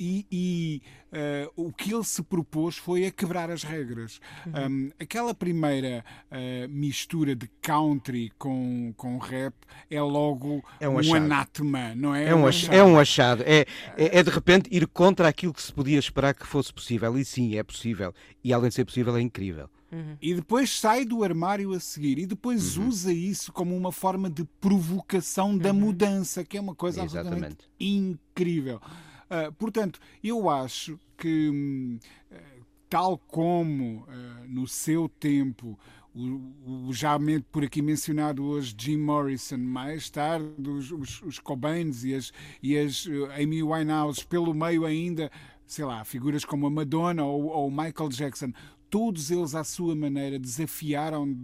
e, 0.00 0.26
e, 0.32 0.82
eh, 1.12 1.48
o 1.54 1.72
que 1.72 1.94
ele 1.94 2.02
se 2.02 2.20
propôs 2.24 2.76
foi 2.76 3.06
a 3.06 3.10
quebrar 3.12 3.48
as 3.48 3.62
regras. 3.62 4.18
Um, 4.68 4.90
aquela 4.98 5.32
primeira 5.32 6.04
mistura 6.68 7.36
de 7.36 7.48
country 7.62 8.32
com, 8.36 8.92
com 8.96 9.18
rap 9.18 9.54
é 9.88 10.00
logo 10.02 10.64
É 10.80 10.88
um 10.88 10.94
um, 10.94 10.98
achado. 10.98 11.16
anátema, 11.16 11.94
não 11.94 12.12
é? 12.14 12.24
É 12.30 12.34
um, 12.34 12.46
ach- 12.48 12.68
é 12.68 12.82
um 12.82 12.98
achado. 12.98 13.42
É, 13.46 13.60
é, 13.96 14.18
é 14.18 14.22
de 14.24 14.30
repente 14.30 14.68
ir 14.72 14.86
contra 14.88 15.28
aquilo 15.28 15.52
que 15.54 15.62
se 15.62 15.72
podia 15.72 15.98
esperar 16.00 16.34
que 16.34 16.46
fosse 16.46 16.72
possível. 16.72 17.16
E 17.16 17.24
sim, 17.24 17.56
é 17.56 17.62
possível. 17.62 17.83
E 18.42 18.52
além 18.52 18.68
de 18.68 18.74
ser 18.74 18.84
possível, 18.84 19.16
é 19.16 19.20
incrível. 19.20 19.68
E 20.20 20.34
depois 20.34 20.70
sai 20.70 21.04
do 21.04 21.22
armário 21.22 21.72
a 21.72 21.78
seguir 21.78 22.18
e 22.18 22.26
depois 22.26 22.76
Uhum. 22.76 22.88
usa 22.88 23.12
isso 23.12 23.52
como 23.52 23.76
uma 23.76 23.92
forma 23.92 24.28
de 24.28 24.44
provocação 24.60 25.56
da 25.56 25.72
mudança, 25.72 26.42
que 26.44 26.56
é 26.58 26.60
uma 26.60 26.74
coisa 26.74 27.02
absolutamente 27.02 27.44
Exatamente. 27.44 27.68
incrível. 27.78 28.80
Ah, 29.30 29.52
portanto, 29.56 30.00
eu 30.22 30.50
acho 30.50 30.98
que, 31.16 31.48
hum, 31.48 31.98
eh, 32.30 32.42
tal 32.90 33.16
como 33.18 34.04
ah, 34.08 34.44
no 34.48 34.66
seu 34.66 35.08
tempo 35.08 35.78
o, 36.14 36.88
o 36.88 36.92
já 36.92 37.18
por 37.50 37.64
aqui 37.64 37.82
mencionado 37.82 38.44
hoje 38.44 38.74
Jim 38.78 38.96
Morrison, 38.98 39.58
mais 39.58 40.08
tarde 40.10 40.46
os, 40.70 40.90
os, 40.92 41.22
os 41.22 41.38
Cobains 41.40 42.04
e 42.04 42.14
as, 42.14 42.32
e 42.62 42.76
as 42.78 43.06
Amy 43.40 43.62
Winehouse, 43.62 44.24
pelo 44.24 44.54
meio 44.54 44.84
ainda, 44.84 45.30
sei 45.66 45.84
lá, 45.84 46.04
figuras 46.04 46.44
como 46.44 46.66
a 46.66 46.70
Madonna 46.70 47.24
ou, 47.24 47.46
ou 47.46 47.70
Michael 47.70 48.08
Jackson, 48.10 48.52
todos 48.90 49.30
eles 49.30 49.54
à 49.54 49.64
sua 49.64 49.94
maneira 49.94 50.38
desafiaram 50.38 51.36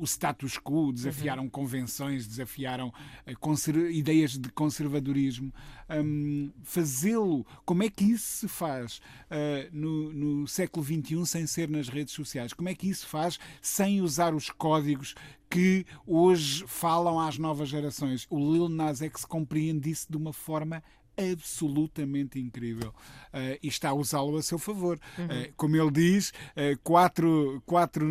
o, 0.00 0.04
status 0.04 0.58
quo, 0.58 0.92
desafiaram 0.92 1.48
convenções, 1.48 2.26
desafiaram 2.26 2.92
eh, 3.26 3.34
ideias 3.90 4.38
de 4.38 4.50
conservadorismo. 4.50 5.52
Hum, 5.90 6.50
Fazê-lo, 6.62 7.46
como 7.64 7.82
é 7.82 7.90
que 7.90 8.04
isso 8.04 8.38
se 8.38 8.48
faz 8.48 9.00
eh, 9.30 9.68
no, 9.72 10.12
no 10.12 10.48
século 10.48 10.84
XXI 10.84 11.26
sem 11.26 11.46
ser 11.46 11.68
nas 11.68 11.88
redes 11.88 12.14
sociais? 12.14 12.52
Como 12.52 12.68
é 12.68 12.74
que 12.74 12.88
isso 12.88 13.02
se 13.02 13.06
faz 13.06 13.38
sem 13.60 14.00
usar 14.00 14.34
os 14.34 14.50
códigos 14.50 15.14
que 15.50 15.84
hoje 16.06 16.64
falam 16.66 17.20
às 17.20 17.38
novas 17.38 17.68
gerações? 17.68 18.26
O 18.30 18.38
Lil 18.38 18.68
Nas 18.68 19.02
X 19.02 19.24
compreende 19.24 19.90
isso 19.90 20.06
de 20.10 20.16
uma 20.16 20.32
forma 20.32 20.82
absolutamente 21.16 22.38
incrível 22.38 22.92
Eh, 23.34 23.58
e 23.62 23.68
está 23.68 23.88
a 23.90 23.94
usá-lo 23.94 24.36
a 24.36 24.42
seu 24.42 24.58
favor. 24.58 24.98
Eh, 25.18 25.52
como 25.56 25.74
ele 25.74 25.90
diz, 25.90 26.32
eh, 26.54 26.76
quatro, 26.84 27.62
quatro 27.64 28.04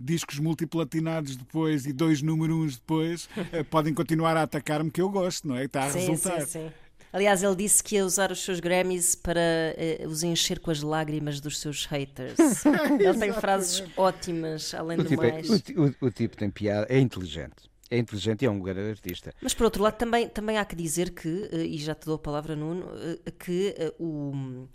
discos 0.00 0.38
multiplatinados 0.38 1.36
depois 1.36 1.86
e 1.86 1.92
dois 1.92 2.20
número 2.22 2.56
uns 2.56 2.76
depois 2.76 3.28
podem 3.70 3.94
continuar 3.94 4.36
a 4.36 4.42
atacar-me 4.42 4.90
que 4.90 5.00
eu 5.00 5.08
gosto, 5.08 5.48
não 5.48 5.56
é? 5.56 5.64
Está 5.64 5.84
a 5.84 5.90
Sim, 5.90 5.98
resultar. 6.10 6.40
sim, 6.42 6.46
sim. 6.68 6.72
Aliás, 7.12 7.42
ele 7.44 7.54
disse 7.54 7.82
que 7.82 7.94
ia 7.94 8.04
usar 8.04 8.32
os 8.32 8.42
seus 8.42 8.58
Grammys 8.58 9.14
para 9.14 9.40
eh, 9.40 10.04
os 10.06 10.22
encher 10.24 10.58
com 10.58 10.70
as 10.72 10.82
lágrimas 10.82 11.40
dos 11.40 11.60
seus 11.60 11.86
haters. 11.86 12.36
ele 12.98 13.18
tem 13.18 13.32
frases 13.32 13.84
ótimas, 13.96 14.74
além 14.74 14.98
O 14.98 15.02
do 15.04 15.08
tipo, 15.08 15.22
é- 15.22 15.32
mais. 15.32 15.48
o 15.48 15.60
ti- 15.60 15.74
o- 15.78 15.94
o 16.06 16.10
tipo 16.10 16.36
tem 16.36 16.50
piada, 16.50 16.86
é 16.90 16.98
inteligente. 16.98 17.70
É 17.90 17.98
inteligente 17.98 18.42
e 18.42 18.46
é 18.46 18.50
um 18.50 18.60
grande 18.60 18.90
artista. 18.90 19.32
Mas 19.42 19.52
por 19.54 19.64
outro 19.64 19.82
lado, 19.82 19.96
também, 19.96 20.28
também 20.28 20.56
há 20.58 20.64
que 20.64 20.74
dizer 20.74 21.10
que, 21.10 21.48
eh, 21.52 21.64
e 21.64 21.78
já 21.78 21.94
te 21.94 22.06
dou 22.06 22.14
a 22.14 22.18
palavra, 22.18 22.56
Nuno, 22.56 22.86
eh, 23.26 23.30
que 23.32 23.74
eh, 23.78 23.92
o, 23.98 24.66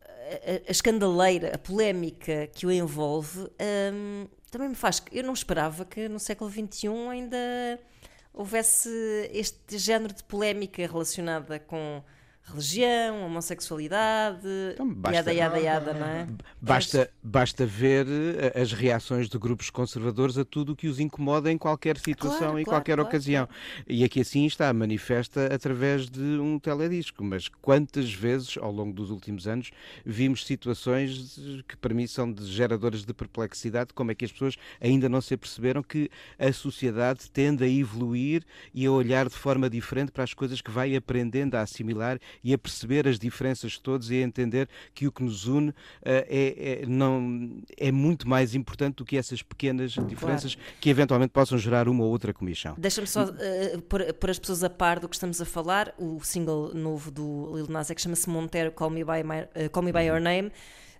a, 0.00 0.68
a- 0.68 0.70
escandaleira, 0.70 1.54
a 1.54 1.58
polémica 1.58 2.46
que 2.54 2.66
o 2.66 2.70
envolve, 2.72 3.40
hum, 3.92 4.26
também 4.50 4.68
me 4.68 4.74
faz. 4.74 5.02
Eu 5.12 5.24
não 5.24 5.32
esperava 5.32 5.84
que 5.84 6.08
no 6.08 6.18
século 6.20 6.50
XXI 6.50 6.88
ainda 7.10 7.36
houvesse 8.32 8.88
este 9.32 9.76
género 9.78 10.14
de 10.14 10.22
polémica 10.24 10.86
relacionada 10.86 11.58
com 11.58 12.02
religião, 12.50 13.24
homossexualidade, 13.26 14.46
Então, 14.74 14.92
basta- 14.92 15.32
yada, 15.32 15.32
yada, 15.32 15.58
yada, 15.58 15.94
não 15.94 16.06
é? 16.06 16.26
Basta, 16.60 17.10
basta 17.22 17.64
ver 17.64 18.06
eh, 18.08 18.60
as 18.60 18.72
reações 18.72 19.28
de 19.28 19.38
grupos 19.38 19.70
conservadores 19.70 20.36
a 20.36 20.44
tudo 20.44 20.72
o 20.72 20.76
que 20.76 20.88
os 20.88 20.98
incomoda 21.00 21.50
em 21.50 21.56
qualquer 21.56 21.96
situação, 21.98 22.38
Claro, 22.38 22.58
em 22.58 22.64
claro, 22.64 22.78
qualquer 22.80 22.94
claro, 22.96 23.08
ocasião. 23.08 23.48
E 23.88 24.04
aqui 24.04 24.20
assim 24.20 24.44
está, 24.46 24.72
manifesta 24.72 25.46
através 25.54 26.08
de 26.08 26.20
um 26.20 26.58
teledisco. 26.58 27.22
Mas 27.24 27.48
quantas 27.48 28.12
vezes, 28.12 28.56
ao 28.58 28.70
longo 28.72 28.92
dos 28.92 29.10
últimos 29.10 29.46
anos, 29.46 29.70
vimos 30.04 30.44
situações 30.44 31.38
que 31.68 31.76
para 31.76 31.94
mim 31.94 32.06
são 32.06 32.30
de 32.32 32.44
geradoras 32.46 33.04
de 33.04 33.14
perplexidade, 33.14 33.92
como 33.94 34.10
é 34.10 34.14
que 34.14 34.24
as 34.24 34.32
pessoas 34.32 34.56
ainda 34.80 35.08
não 35.08 35.20
se 35.20 35.34
aperceberam 35.34 35.82
que 35.82 36.10
a 36.38 36.52
sociedade 36.52 37.30
tende 37.30 37.64
a 37.64 37.68
evoluir 37.68 38.42
e 38.74 38.86
a 38.86 38.90
olhar 38.90 39.28
de 39.28 39.34
forma 39.34 39.68
diferente 39.70 40.12
para 40.12 40.24
as 40.24 40.34
coisas 40.34 40.60
que 40.60 40.70
vai 40.70 40.94
aprendendo 40.94 41.54
a 41.54 41.60
assimilar 41.62 42.18
e 42.42 42.54
a 42.54 42.58
perceber 42.58 43.06
as 43.06 43.18
diferenças 43.18 43.72
de 43.72 43.80
todos 43.80 44.10
e 44.10 44.16
a 44.16 44.20
entender 44.22 44.68
que 44.94 45.06
o 45.06 45.12
que 45.12 45.22
nos 45.22 45.46
une 45.46 45.74
eh, 46.02 46.26
é, 46.28 46.82
é- 46.82 46.86
não, 46.86 47.60
é 47.76 47.92
muito 47.92 48.28
mais 48.28 48.54
importante 48.54 48.96
do 48.96 49.04
que 49.04 49.16
essas 49.16 49.42
pequenas 49.42 49.92
diferenças 49.92 50.56
que 50.80 50.88
eventualmente 50.90 51.30
possam 51.32 51.58
gerar 51.58 51.88
uma 51.88 52.04
ou 52.04 52.10
outra 52.10 52.32
comissão. 52.32 52.74
Deixa-me 52.78 53.06
só 53.06 53.22
eh, 53.38 53.78
pôr, 53.88 54.12
pôr 54.14 54.30
as 54.30 54.38
pessoas 54.38 54.64
a 54.64 54.70
par 54.70 54.98
do 55.00 55.08
que 55.08 55.14
estamos 55.16 55.40
a 55.40 55.44
falar. 55.44 55.94
O 55.98 56.20
single 56.22 56.72
novo 56.74 57.10
do 57.10 57.52
Lil 57.56 57.66
Nas 57.68 57.90
X 57.90 58.02
chama-se 58.02 58.28
Montero 58.28 58.72
Call 58.72 58.90
Me 58.90 59.04
By, 59.04 59.22
My- 59.24 59.48
eh, 59.54 59.68
Call 59.68 59.82
Me 59.82 59.92
By 59.92 60.04
Your 60.06 60.20
Name. 60.20 60.50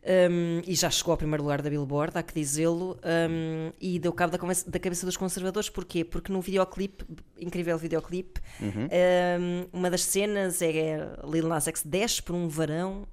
Um, 0.03 0.63
e 0.67 0.75
já 0.75 0.91
chegou 0.91 1.13
ao 1.13 1.19
primeiro 1.19 1.43
lugar 1.43 1.61
da 1.63 1.69
Billboard, 1.71 2.17
há 2.17 2.23
que 2.23 2.33
dizê-lo, 2.35 2.99
um, 3.05 3.73
e 3.81 3.99
deu 3.99 4.13
cabo 4.13 4.37
da, 4.37 4.39
da 4.67 4.79
cabeça 4.79 5.05
dos 5.05 5.17
conservadores, 5.17 5.69
porquê? 5.69 6.05
Porque 6.05 6.33
no 6.33 6.41
videoclipe, 6.41 7.05
incrível 7.39 7.77
videoclipe, 7.79 8.41
um, 8.61 9.67
uma 9.73 9.91
das 9.91 10.03
cenas 10.03 10.63
é 10.63 10.99
Lil 11.31 11.47
Nas 11.47 11.67
X 11.69 11.83
desce 11.85 12.23
por 12.23 12.35
um 12.35 12.49
varão 12.49 13.07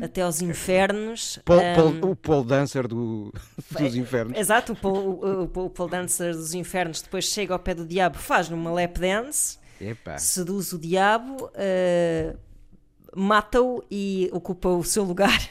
até 0.00 0.22
aos 0.22 0.40
infernos. 0.40 1.38
Paul- 1.44 1.60
Paul- 1.74 2.10
o 2.12 2.16
Paul 2.16 2.44
Dancer 2.44 2.86
do- 2.88 3.32
dos 3.78 3.94
infernos. 3.96 4.38
Exato, 4.38 4.72
o 4.72 4.76
Paul, 4.76 5.20
o, 5.22 5.64
o- 5.66 5.70
Paul 5.70 5.88
Dancer 5.88 6.32
dos 6.34 6.54
infernos 6.54 7.02
depois 7.02 7.24
chega 7.26 7.52
ao 7.52 7.58
pé 7.58 7.74
do 7.74 7.84
diabo, 7.84 8.16
faz 8.16 8.48
numa 8.48 8.70
lap 8.70 8.98
dance, 8.98 9.58
Epá. 9.80 10.16
seduz 10.18 10.72
o 10.72 10.78
diabo, 10.78 11.50
eh, 11.54 12.34
mata-o 13.14 13.82
e 13.90 14.30
ocupa 14.32 14.68
o 14.68 14.82
seu 14.84 15.02
lugar 15.04 15.48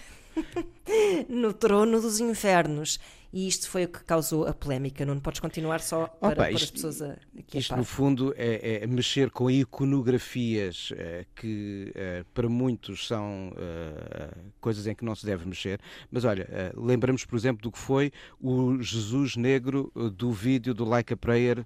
no 1.30 1.54
trono 1.54 2.00
dos 2.02 2.20
infernos. 2.20 3.00
E 3.34 3.50
isto 3.50 3.70
foi 3.70 3.84
o 3.84 3.90
que 3.90 4.02
causou 4.06 4.48
a 4.48 4.54
polémica. 4.54 5.06
Não 5.06 5.20
podes 5.20 5.42
continuar 5.42 5.82
só 5.82 6.06
para 6.08 6.30
Opa, 6.30 6.46
pôr 6.46 6.56
as 6.56 6.62
isto- 6.62 6.74
pessoas 6.74 7.02
a, 7.02 7.18
aqui 7.38 7.58
Isto, 7.58 7.76
no 7.76 7.84
fundo, 7.84 8.34
é, 8.38 8.84
é 8.84 8.88
mexer 8.88 9.30
com 9.30 9.52
iconografias 9.52 10.94
eh, 10.96 11.26
que 11.36 11.92
eh, 11.96 12.24
para 12.34 12.48
muitos 12.48 13.06
são 13.06 13.52
eh, 13.58 14.30
coisas 14.62 14.88
em 14.88 14.96
que 14.96 15.04
não 15.04 15.14
se 15.16 15.26
deve 15.26 15.46
mexer. 15.46 15.82
Mas 16.10 16.24
olha, 16.24 16.48
lembramos, 16.78 17.26
por 17.26 17.36
exemplo, 17.36 17.62
do 17.62 17.70
que 17.72 17.78
foi 17.80 18.10
o 18.40 18.82
Jesus 18.82 19.36
Negro 19.36 19.92
do 20.14 20.32
vídeo 20.32 20.74
do 20.74 20.86
Like 20.86 21.14
a 21.14 21.18
Prayer 21.18 21.66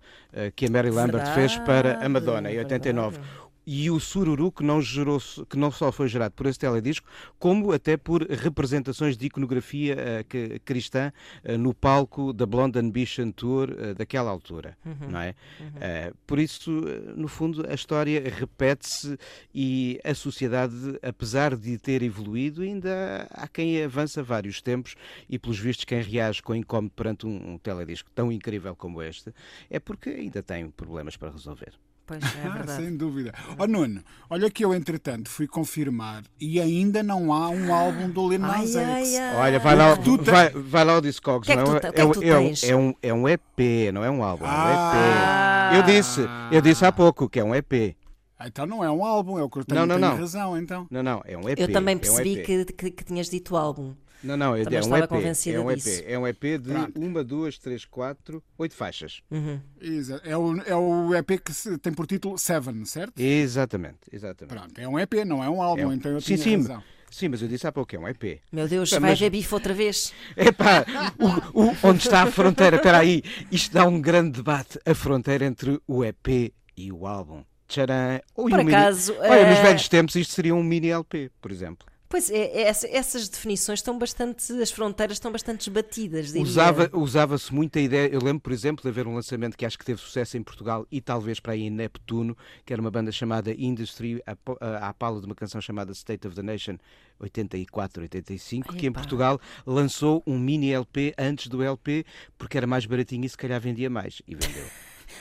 que 0.55 0.65
a 0.65 0.71
Mary 0.71 0.89
Lambert 0.89 1.35
fez 1.35 1.55
para 1.57 2.03
a 2.03 2.09
Madonna 2.09 2.49
em 2.51 2.55
Verdade, 2.55 2.73
89. 2.73 3.17
verdade. 3.17 3.48
E 3.71 3.91
o 3.91 3.99
sururu 3.99 4.51
que 4.51 4.63
não, 4.63 4.81
gerou, 4.81 5.19
que 5.47 5.55
não 5.55 5.69
só 5.69 5.91
foi 5.91 6.07
gerado 6.07 6.33
por 6.33 6.47
esse 6.47 6.57
teledisco, 6.57 7.07
como 7.37 7.71
até 7.71 7.97
por 7.97 8.23
representações 8.23 9.15
de 9.15 9.27
iconografia 9.27 10.25
que- 10.27 10.57
cristã 10.65 11.11
eh, 11.43 11.55
no 11.55 11.71
palco 11.71 12.33
da 12.33 12.47
Blonde 12.47 12.79
Ambition 12.79 13.29
Tour 13.31 13.69
eh, 13.77 13.93
daquela 13.93 14.31
altura, 14.31 14.75
não 15.07 15.19
é? 15.19 15.35
Eh, 15.79 16.11
por 16.25 16.39
isso, 16.39 16.71
no 17.15 17.27
fundo, 17.27 17.63
a 17.69 17.75
história 17.75 18.23
repete-se 18.27 19.15
e 19.53 19.99
a 20.03 20.15
sociedade, 20.15 20.97
apesar 21.03 21.55
de 21.55 21.77
ter 21.77 22.01
evoluído, 22.01 22.63
ainda 22.63 23.27
há 23.29 23.47
quem 23.47 23.83
avança 23.83 24.23
vários 24.23 24.63
tempos 24.63 24.95
e, 25.29 25.37
pelos 25.37 25.59
vistos, 25.59 25.85
quem 25.85 26.01
reage 26.01 26.41
com 26.41 26.55
incómodo 26.55 26.93
perante 26.95 27.27
um, 27.27 27.51
um 27.51 27.57
teledisco 27.59 28.09
tão 28.15 28.31
incrível 28.31 28.75
como 28.75 28.99
este, 29.03 29.31
é 29.69 29.79
porque 29.79 30.09
ainda 30.09 30.41
tem 30.41 30.71
problemas 30.71 31.15
para 31.15 31.29
resolver. 31.29 31.73
Pois 32.09 32.23
é, 32.23 32.27
Ah, 32.43 32.49
verdade. 32.49 32.81
sem 32.83 32.97
dúvida. 32.97 33.31
Ó 33.57 33.67
Nuno, 33.67 34.01
olha 34.31 34.49
que 34.49 34.65
eu 34.65 34.73
entretanto 34.73 35.29
fui 35.29 35.45
confirmar 35.47 36.23
e 36.41 36.59
ainda 36.59 37.03
não 37.03 37.31
há 37.31 37.49
um 37.49 37.71
álbum 37.71 38.09
do 38.09 38.27
Lil 38.27 38.39
Nas 38.39 38.75
Ai, 38.75 39.05
X. 39.05 39.21
Olha, 39.37 39.59
vai 39.59 39.75
lá, 39.75 39.95
Tu 39.95 40.17
te- 40.17 40.31
vai, 40.31 40.49
vai 40.49 40.83
lá 40.85 40.93
ao 40.93 41.01
Discogs, 41.01 41.45
Que 41.45 41.53
é 41.53 41.57
que 41.57 41.63
tu 41.63 41.75
é, 41.75 42.01
é 42.01 42.05
um- 42.05 42.11
que 42.11 42.25
é 42.27 42.37
um- 42.39 42.53
é 42.63 42.75
um, 42.75 42.93
é 43.03 43.13
um 43.13 43.29
EP, 43.29 43.91
não 43.93 44.03
é 44.03 44.09
um 44.09 44.23
álbum, 44.23 44.43
é 44.43 44.47
um 44.47 44.51
Ah. 44.51 45.69
EP. 45.71 45.77
Eu 45.77 45.83
disse, 45.83 46.21
eu 46.51 46.61
disse 46.61 46.83
há 46.83 46.91
pouco 46.91 47.29
que 47.29 47.39
é 47.39 47.43
um 47.43 47.53
EP. 47.53 47.95
Então 48.43 48.65
não 48.65 48.83
é 48.83 48.89
um 48.89 49.05
álbum, 49.05 49.37
é 49.37 49.43
o 49.43 49.49
que 49.49 49.59
eu 49.59 49.65
tenho, 49.65 49.81
Não, 49.81 49.85
não, 49.85 49.95
tenho 49.99 50.09
não. 50.11 50.17
razão 50.17 50.57
então. 50.57 50.87
Não, 50.89 51.03
não, 51.03 51.21
é 51.25 51.37
um 51.37 51.47
EP. 51.47 51.59
Eu 51.59 51.71
também 51.71 51.93
é 51.93 51.97
um 51.97 51.99
percebi 51.99 52.41
que, 52.41 52.65
que, 52.65 52.89
que 52.89 53.03
tinhas 53.03 53.29
dito 53.29 53.55
álbum. 53.55 53.93
Não, 54.23 54.35
não, 54.35 54.55
é, 54.55 54.61
é 54.61 54.65
um 54.65 54.79
estava 54.79 54.99
EP. 55.03 55.07
convencida 55.09 55.57
É 55.57 55.59
um 55.61 55.71
EP. 55.71 55.75
disso. 55.77 56.03
É 56.05 56.19
um 56.19 56.27
EP 56.27 56.41
de 56.41 56.59
Pronto. 56.71 56.99
uma, 57.01 57.23
duas, 57.23 57.57
três, 57.57 57.85
quatro, 57.85 58.43
oito 58.57 58.75
faixas. 58.75 59.21
Exato. 59.81 60.27
É 60.27 60.35
o, 60.37 60.61
é 60.61 60.75
o 60.75 61.15
EP 61.15 61.39
que 61.39 61.77
tem 61.79 61.93
por 61.93 62.05
título 62.05 62.37
Seven, 62.37 62.83
certo? 62.85 63.17
Exatamente, 63.19 63.99
exatamente. 64.11 64.53
Pronto, 64.55 64.79
é 64.79 64.87
um 64.87 64.99
EP, 64.99 65.13
não 65.25 65.43
é 65.43 65.49
um 65.49 65.61
álbum, 65.61 65.81
É 65.81 65.87
um- 65.87 65.93
então 65.93 66.11
eu 66.11 66.19
sim, 66.21 66.35
tinha 66.35 66.37
sim, 66.37 66.55
razão. 66.57 66.83
sim, 67.09 67.27
mas 67.29 67.41
eu 67.41 67.47
disse 67.47 67.65
há 67.65 67.71
pouco 67.71 67.89
que 67.89 67.95
é 67.95 67.99
um 67.99 68.07
EP. 68.07 68.41
Meu 68.51 68.67
Deus, 68.67 68.89
Pá, 68.89 68.99
vai 68.99 69.11
mas- 69.11 69.19
haver 69.19 69.29
bife 69.29 69.53
outra 69.53 69.73
vez. 69.73 70.13
Epá, 70.35 70.85
o, 71.53 71.61
o- 71.69 71.75
onde 71.83 71.99
está 72.03 72.23
a 72.23 72.31
fronteira? 72.31 72.75
Espera 72.77 72.99
aí, 72.99 73.23
isto 73.51 73.73
dá 73.73 73.85
um 73.87 74.01
grande 74.01 74.31
debate, 74.37 74.79
a 74.85 74.93
fronteira 74.93 75.45
entre 75.45 75.79
o 75.87 76.03
EP 76.03 76.53
e 76.75 76.91
o 76.91 77.07
álbum. 77.07 77.43
Tcharam. 77.67 78.19
Ou 78.35 78.49
Por 78.49 78.53
um 78.59 78.63
mini- 78.63 78.73
acaso, 78.75 79.13
Olha, 79.19 79.47
nos 79.47 79.59
eh, 79.59 79.61
velhos 79.63 79.87
tempos 79.87 80.15
isto 80.15 80.33
seria 80.33 80.55
um 80.55 80.63
mini 80.63 80.89
LP, 80.89 81.29
por 81.39 81.51
exemplo. 81.51 81.87
Pois 82.09 82.29
é, 82.31 82.37
é, 82.37 82.61
essa- 82.63 82.87
essas 82.87 83.29
definições 83.29 83.79
estão 83.79 83.95
bastante, 83.99 84.51
as 84.59 84.71
fronteiras 84.71 85.17
estão 85.17 85.31
bastante 85.31 85.61
esbatidas, 85.69 86.27
diria. 86.27 86.41
Usava- 86.41 86.89
Usava-se 86.93 87.53
muito 87.53 87.77
a 87.77 87.81
ideia. 87.81 88.09
Eu 88.11 88.19
lembro, 88.19 88.41
por 88.41 88.51
exemplo, 88.51 88.81
de 88.81 88.89
haver 88.89 89.05
um 89.05 89.13
lançamento 89.13 89.55
que 89.55 89.63
acho 89.63 89.77
que 89.77 89.85
teve 89.85 90.01
sucesso 90.01 90.35
em 90.35 90.41
Portugal 90.41 90.87
e 90.91 90.99
talvez 91.01 91.39
para 91.39 91.53
aí 91.53 91.61
em 91.61 91.69
Neptuno, 91.69 92.35
que 92.65 92.73
era 92.73 92.81
uma 92.81 92.89
banda 92.89 93.11
chamada 93.11 93.53
Industry, 93.53 94.19
à 94.81 94.91
pala 94.91 95.19
de 95.19 95.27
uma 95.27 95.35
canção 95.35 95.61
chamada 95.61 95.91
State 95.91 96.25
of 96.27 96.35
the 96.35 96.41
Nation 96.41 96.77
84, 97.19 98.01
85, 98.01 98.73
que 98.75 98.87
em. 98.87 98.91
Portugal 98.91 99.39
lançou 99.63 100.23
um 100.25 100.39
mini 100.39 100.71
LP 100.73 101.13
antes 101.15 101.47
do 101.47 101.61
LP, 101.61 102.03
porque 102.39 102.57
era 102.57 102.65
mais 102.65 102.87
baratinho 102.87 103.25
e 103.25 103.29
se 103.29 103.37
calhar 103.37 103.61
vendia 103.61 103.89
mais. 103.89 104.19
E 104.27 104.33
vendeu. 104.33 104.65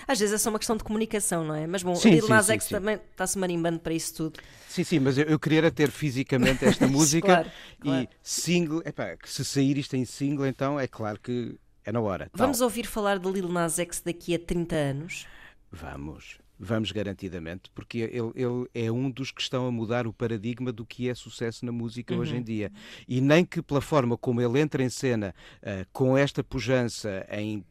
Às 0.07 0.19
vezes 0.19 0.35
é 0.35 0.39
só 0.39 0.51
uma 0.51 0.59
questão 0.59 0.77
de 0.77 0.85
comunicação, 0.85 1.45
não 1.45 1.55
é? 1.55 1.67
Mas 1.67 1.83
bom, 1.83 1.95
Sim, 1.95 2.11
Lil 2.11 2.23
sim, 2.23 2.29
Nas 2.29 2.49
X 2.49 2.65
sim. 2.65 2.75
também 2.75 2.99
está-se 3.11 3.39
marimbando 3.39 3.81
para 3.81 3.93
isso 3.93 4.15
tudo. 4.15 4.41
Sim, 4.69 4.85
sim, 4.85 4.99
mas 4.99 5.19
eu, 5.19 5.25
eu 5.25 5.39
queria 5.39 5.59
era 5.59 5.71
ter 5.71 5.91
fisicamente 5.91 6.65
esta 6.65 6.87
música 6.89 7.27
Claro, 7.27 7.51
claro. 7.81 8.03
e 8.05 8.09
single. 8.23 8.83
Epá, 8.85 9.17
que 9.17 9.29
se 9.29 9.45
sair 9.45 9.77
isto 9.77 9.95
em 9.97 10.05
single, 10.05 10.47
então 10.47 10.79
é 10.79 10.87
claro 10.87 11.19
que 11.21 11.59
é 11.85 11.93
na 11.93 12.01
hora. 12.01 12.31
Tal. 12.31 12.47
Vamos 12.47 12.61
ouvir 12.61 12.87
falar 12.87 13.19
de 13.19 13.31
Lil 13.31 13.49
Nas 13.49 13.79
X 13.79 14.01
daqui 14.01 14.35
a 14.35 14.39
30 14.39 14.77
anos. 14.77 15.27
Vamos. 15.71 16.39
Vamos 16.61 16.91
garantidamente, 16.91 17.71
porque 17.73 17.99
ele, 17.99 18.33
ele, 18.35 18.67
é 18.75 18.91
um 18.91 19.09
dos 19.09 19.31
que 19.31 19.41
estão 19.41 19.69
a 19.69 19.71
mudar 19.71 20.09
o 20.09 20.13
paradigma 20.13 20.73
do 20.73 20.85
que 20.85 21.09
é 21.09 21.15
sucesso 21.15 21.65
na 21.65 21.71
música 21.71 22.15
uhum. 22.15 22.21
hoje 22.21 22.37
em 22.37 22.43
dia. 22.43 22.73
E 23.07 23.21
nem 23.21 23.45
que 23.45 23.63
pela 23.63 23.81
forma 23.81 24.17
como 24.17 24.41
ele 24.41 24.59
entra 24.59 24.83
em 24.83 24.89
cena 24.89 25.33
uh, 25.63 25.87
com 25.93 26.19
esta 26.19 26.43
pujança 26.43 27.25
em 27.31 27.65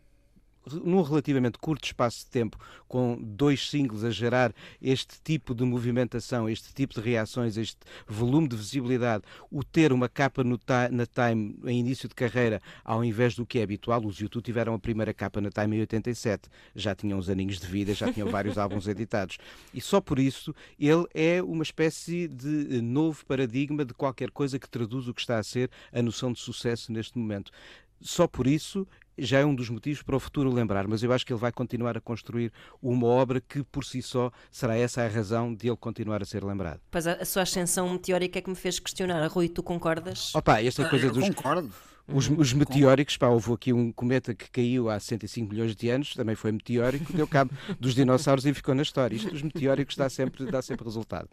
num 0.76 1.02
relativamente 1.02 1.58
curto 1.58 1.86
espaço 1.86 2.20
de 2.20 2.28
tempo, 2.28 2.58
com 2.88 3.18
dois 3.22 3.70
singles 3.70 4.04
a 4.04 4.10
gerar 4.10 4.54
este 4.82 5.22
tipo 5.24 5.54
de 5.54 5.64
movimentação, 5.64 6.50
este 6.50 6.74
tipo 6.74 6.94
de 6.94 7.02
reações, 7.02 7.58
este 7.58 7.80
volume 8.08 8.48
de 8.48 8.56
visibilidade, 8.56 9.24
o 9.52 9.64
ter 9.64 9.92
uma 9.92 10.10
capa 10.10 10.44
na 10.44 11.06
Time 11.06 11.58
em 11.66 11.80
início 11.80 12.08
de 12.08 12.16
carreira, 12.16 12.62
ao 12.84 13.04
invés 13.04 13.36
do 13.36 13.46
que 13.46 13.60
é 13.60 13.64
habitual, 13.64 14.06
os 14.06 14.18
YouTube 14.18 14.44
tiveram 14.44 14.74
a 14.74 14.80
primeira 14.80 15.14
capa 15.14 15.42
na 15.42 15.50
Time 15.50 15.78
em 15.78 15.80
87, 15.82 16.50
já 16.76 16.96
tinham 16.96 17.20
uns 17.20 17.30
aninhos 17.30 17.60
de 17.60 17.68
vida, 17.68 17.94
já 17.94 18.12
tinham 18.12 18.30
vários 18.30 18.58
álbuns 18.60 18.88
editados. 18.88 19.38
E 19.74 19.82
só 19.82 20.00
por 20.00 20.20
isso 20.20 20.54
ele 20.80 21.06
é 21.14 21.42
uma 21.42 21.64
espécie 21.64 22.28
de 22.28 22.82
novo 22.82 23.26
paradigma 23.26 23.84
de 23.84 23.94
qualquer 23.94 24.32
coisa 24.32 24.60
que 24.60 24.70
traduz 24.70 25.08
o 25.08 25.14
que 25.14 25.22
está 25.22 25.40
a 25.40 25.44
ser 25.44 25.70
a 25.92 26.02
noção 26.02 26.32
de 26.32 26.40
sucesso 26.40 26.92
neste 26.92 27.18
momento. 27.18 27.52
Só 28.00 28.28
por 28.28 28.46
isso 28.48 28.88
já 29.18 29.40
é 29.40 29.46
um 29.46 29.56
dos 29.56 29.70
motivos 29.70 30.02
para 30.02 30.16
o 30.16 30.20
futuro 30.20 30.52
lembrar, 30.52 30.88
mas 30.88 31.04
eu 31.04 31.12
acho 31.12 31.26
que 31.26 31.34
ele 31.34 31.40
vai 31.40 31.52
continuar 31.52 31.98
a 31.98 32.02
construir 32.02 32.52
uma 32.82 33.08
obra 33.08 33.42
que 33.42 33.64
por 33.64 33.84
si 33.84 34.02
só 34.02 34.32
será 34.52 34.76
essa 34.76 35.04
a 35.04 35.08
razão 35.08 35.54
de 35.54 35.68
ele 35.68 35.78
continuar 35.78 36.22
a 36.22 36.26
ser 36.26 36.44
lembrado. 36.44 36.80
Pois 36.92 37.08
a, 37.08 37.14
a 37.14 37.26
sua 37.26 37.44
ascensão 37.44 37.92
meteórica 37.92 38.40
é 38.40 38.42
que 38.42 38.50
me 38.50 38.56
fez 38.56 38.80
questionar. 38.80 39.26
Rui, 39.28 39.50
tu 39.50 39.64
concordas? 39.64 40.34
Opa, 40.36 40.62
esta 40.62 40.86
ah, 40.86 40.90
coisa 40.90 41.08
eu 41.08 41.12
dos. 41.12 41.28
Concordo. 41.30 41.72
Os, 42.14 42.30
os, 42.30 42.54
meteóricos, 42.54 43.18
pá, 43.18 43.28
houve 43.28 43.52
aqui 43.52 43.74
um 43.74 43.92
cometa 43.92 44.34
que 44.34 44.50
caiu 44.50 44.90
há 44.90 45.00
65 45.00 45.52
milhões 45.52 45.76
de 45.76 45.90
anos, 45.90 46.14
também 46.14 46.36
foi 46.36 46.52
meteórico, 46.52 47.12
deu 47.12 47.28
cabo 47.28 47.52
dos 47.80 47.94
dinossauros 47.94 48.46
e 48.46 48.54
ficou 48.54 48.74
na 48.74 48.82
história. 48.82 49.16
Isto 49.16 49.32
dos 49.32 49.42
meteóricos 49.42 49.96
dá 49.96 50.10
sempre, 50.10 50.46
dá 50.46 50.62
sempre 50.62 50.86
resultado. 50.86 51.30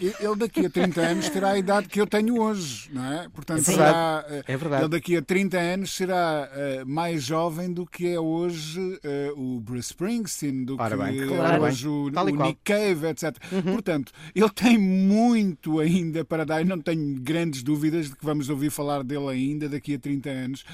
Ele 0.00 0.36
daqui 0.36 0.66
a 0.66 0.70
30 0.70 1.00
anos 1.00 1.28
terá 1.28 1.50
a 1.50 1.58
idade 1.58 1.88
que 1.88 2.00
eu 2.00 2.06
tenho 2.06 2.40
hoje, 2.40 2.90
não 2.92 3.04
é? 3.04 3.28
Portanto, 3.28 3.60
é 3.60 3.62
será, 3.62 4.24
eh, 4.28 4.44
é 4.48 4.56
verdade. 4.56 4.82
Ele 4.82 4.90
daqui 4.90 5.16
a 5.16 5.22
30 5.22 5.56
anos 5.56 5.94
será 5.94 6.50
uh, 6.50 6.88
mais 6.88 7.22
jovem 7.22 7.72
do 7.72 7.86
que 7.86 8.08
é 8.08 8.18
hoje 8.18 8.80
uh, 8.80 9.40
o 9.40 9.60
Bruce 9.60 9.90
Springsteen, 9.90 10.64
do 10.64 10.76
Ora 10.80 10.96
que 10.96 11.04
bem, 11.04 11.22
é 11.22 11.26
claro. 11.26 11.62
hoje 11.62 11.86
o, 11.86 12.06
o 12.06 12.42
Nick 12.44 12.58
Cave, 12.64 13.06
etc. 13.06 13.36
Uhum. 13.52 13.62
Portanto, 13.74 14.12
ele 14.34 14.50
tem 14.50 14.76
muito 14.76 15.78
ainda 15.78 16.24
para 16.24 16.44
dar 16.44 16.60
e 16.60 16.64
não 16.64 16.80
tenho 16.80 17.20
grandes 17.20 17.62
dúvidas 17.62 18.06
de 18.06 18.16
que 18.16 18.24
vamos 18.24 18.48
ouvir 18.48 18.70
falar 18.70 19.04
dele 19.04 19.28
ainda 19.28 19.68
daqui 19.68 19.93
a 19.94 19.98
30 19.98 20.30
anos. 20.30 20.64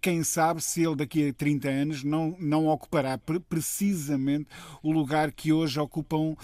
Quem 0.00 0.22
sabe 0.22 0.62
se 0.62 0.82
ele 0.82 0.96
daqui 0.96 1.28
a 1.28 1.32
30 1.32 1.68
anos 1.68 2.04
não, 2.04 2.36
não 2.38 2.66
ocupará 2.66 3.18
precisamente 3.48 4.46
o 4.82 4.90
lugar 4.90 5.32
que 5.32 5.52
hoje 5.52 5.78
ocupam 5.78 6.32
uh, 6.32 6.36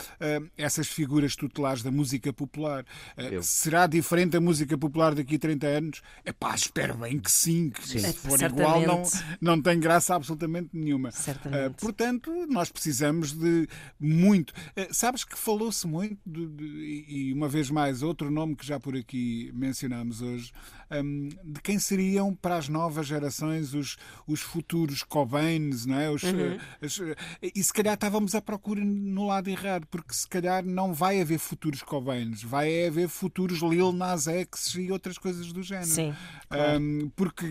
essas 0.56 0.88
figuras 0.88 1.36
tutelares 1.36 1.82
da 1.82 1.90
música 1.90 2.32
popular. 2.32 2.84
Eu. 3.16 3.42
Será 3.42 3.86
diferente 3.86 4.36
a 4.36 4.40
música 4.40 4.76
popular 4.76 5.14
daqui 5.14 5.36
a 5.36 5.38
30 5.38 5.66
anos? 5.66 6.02
É 6.24 6.32
pá, 6.32 6.54
espero 6.54 6.96
bem 6.96 7.18
que 7.18 7.30
sim, 7.30 7.70
que 7.70 7.86
sim. 7.86 7.98
se 7.98 8.12
for 8.14 8.40
igual 8.40 8.82
não, 8.82 9.02
não 9.40 9.62
tem 9.62 9.78
graça 9.78 10.14
absolutamente 10.14 10.70
nenhuma. 10.72 11.08
Uh, 11.10 11.72
portanto, 11.80 12.30
nós 12.48 12.70
precisamos 12.70 13.32
de 13.32 13.68
muito. 13.98 14.50
Uh, 14.50 14.92
sabes 14.92 15.24
que 15.24 15.36
falou-se 15.38 15.86
muito, 15.86 16.18
de, 16.26 16.46
de, 16.46 17.04
e 17.08 17.32
uma 17.32 17.48
vez 17.48 17.70
mais, 17.70 18.02
outro 18.02 18.30
nome 18.30 18.56
que 18.56 18.66
já 18.66 18.78
por 18.78 18.96
aqui 18.96 19.50
mencionámos 19.54 20.22
hoje, 20.22 20.52
um, 20.90 21.28
de 21.44 21.60
quem 21.62 21.78
seriam 21.78 22.25
para 22.34 22.56
as 22.56 22.68
novas 22.68 23.06
gerações 23.06 23.74
os, 23.74 23.96
os 24.26 24.40
futuros 24.40 25.02
Cobains, 25.02 25.86
não 25.86 25.98
é? 25.98 26.10
Os, 26.10 26.22
uhum. 26.22 26.58
as, 26.80 27.00
e 27.42 27.62
se 27.62 27.72
calhar 27.72 27.94
estávamos 27.94 28.34
à 28.34 28.40
procura 28.40 28.84
no 28.84 29.26
lado 29.26 29.48
errado, 29.48 29.86
porque 29.90 30.14
se 30.14 30.28
calhar 30.28 30.64
não 30.64 30.92
vai 30.92 31.20
haver 31.20 31.38
futuros 31.38 31.82
Cobains, 31.82 32.42
vai 32.42 32.86
haver 32.86 33.08
futuros 33.08 33.60
Lil 33.60 33.92
Nas 33.92 34.26
X 34.26 34.74
e 34.76 34.90
outras 34.90 35.18
coisas 35.18 35.52
do 35.52 35.62
género. 35.62 35.86
Sim, 35.86 36.14
claro. 36.48 36.80
um, 36.80 37.10
porque 37.14 37.46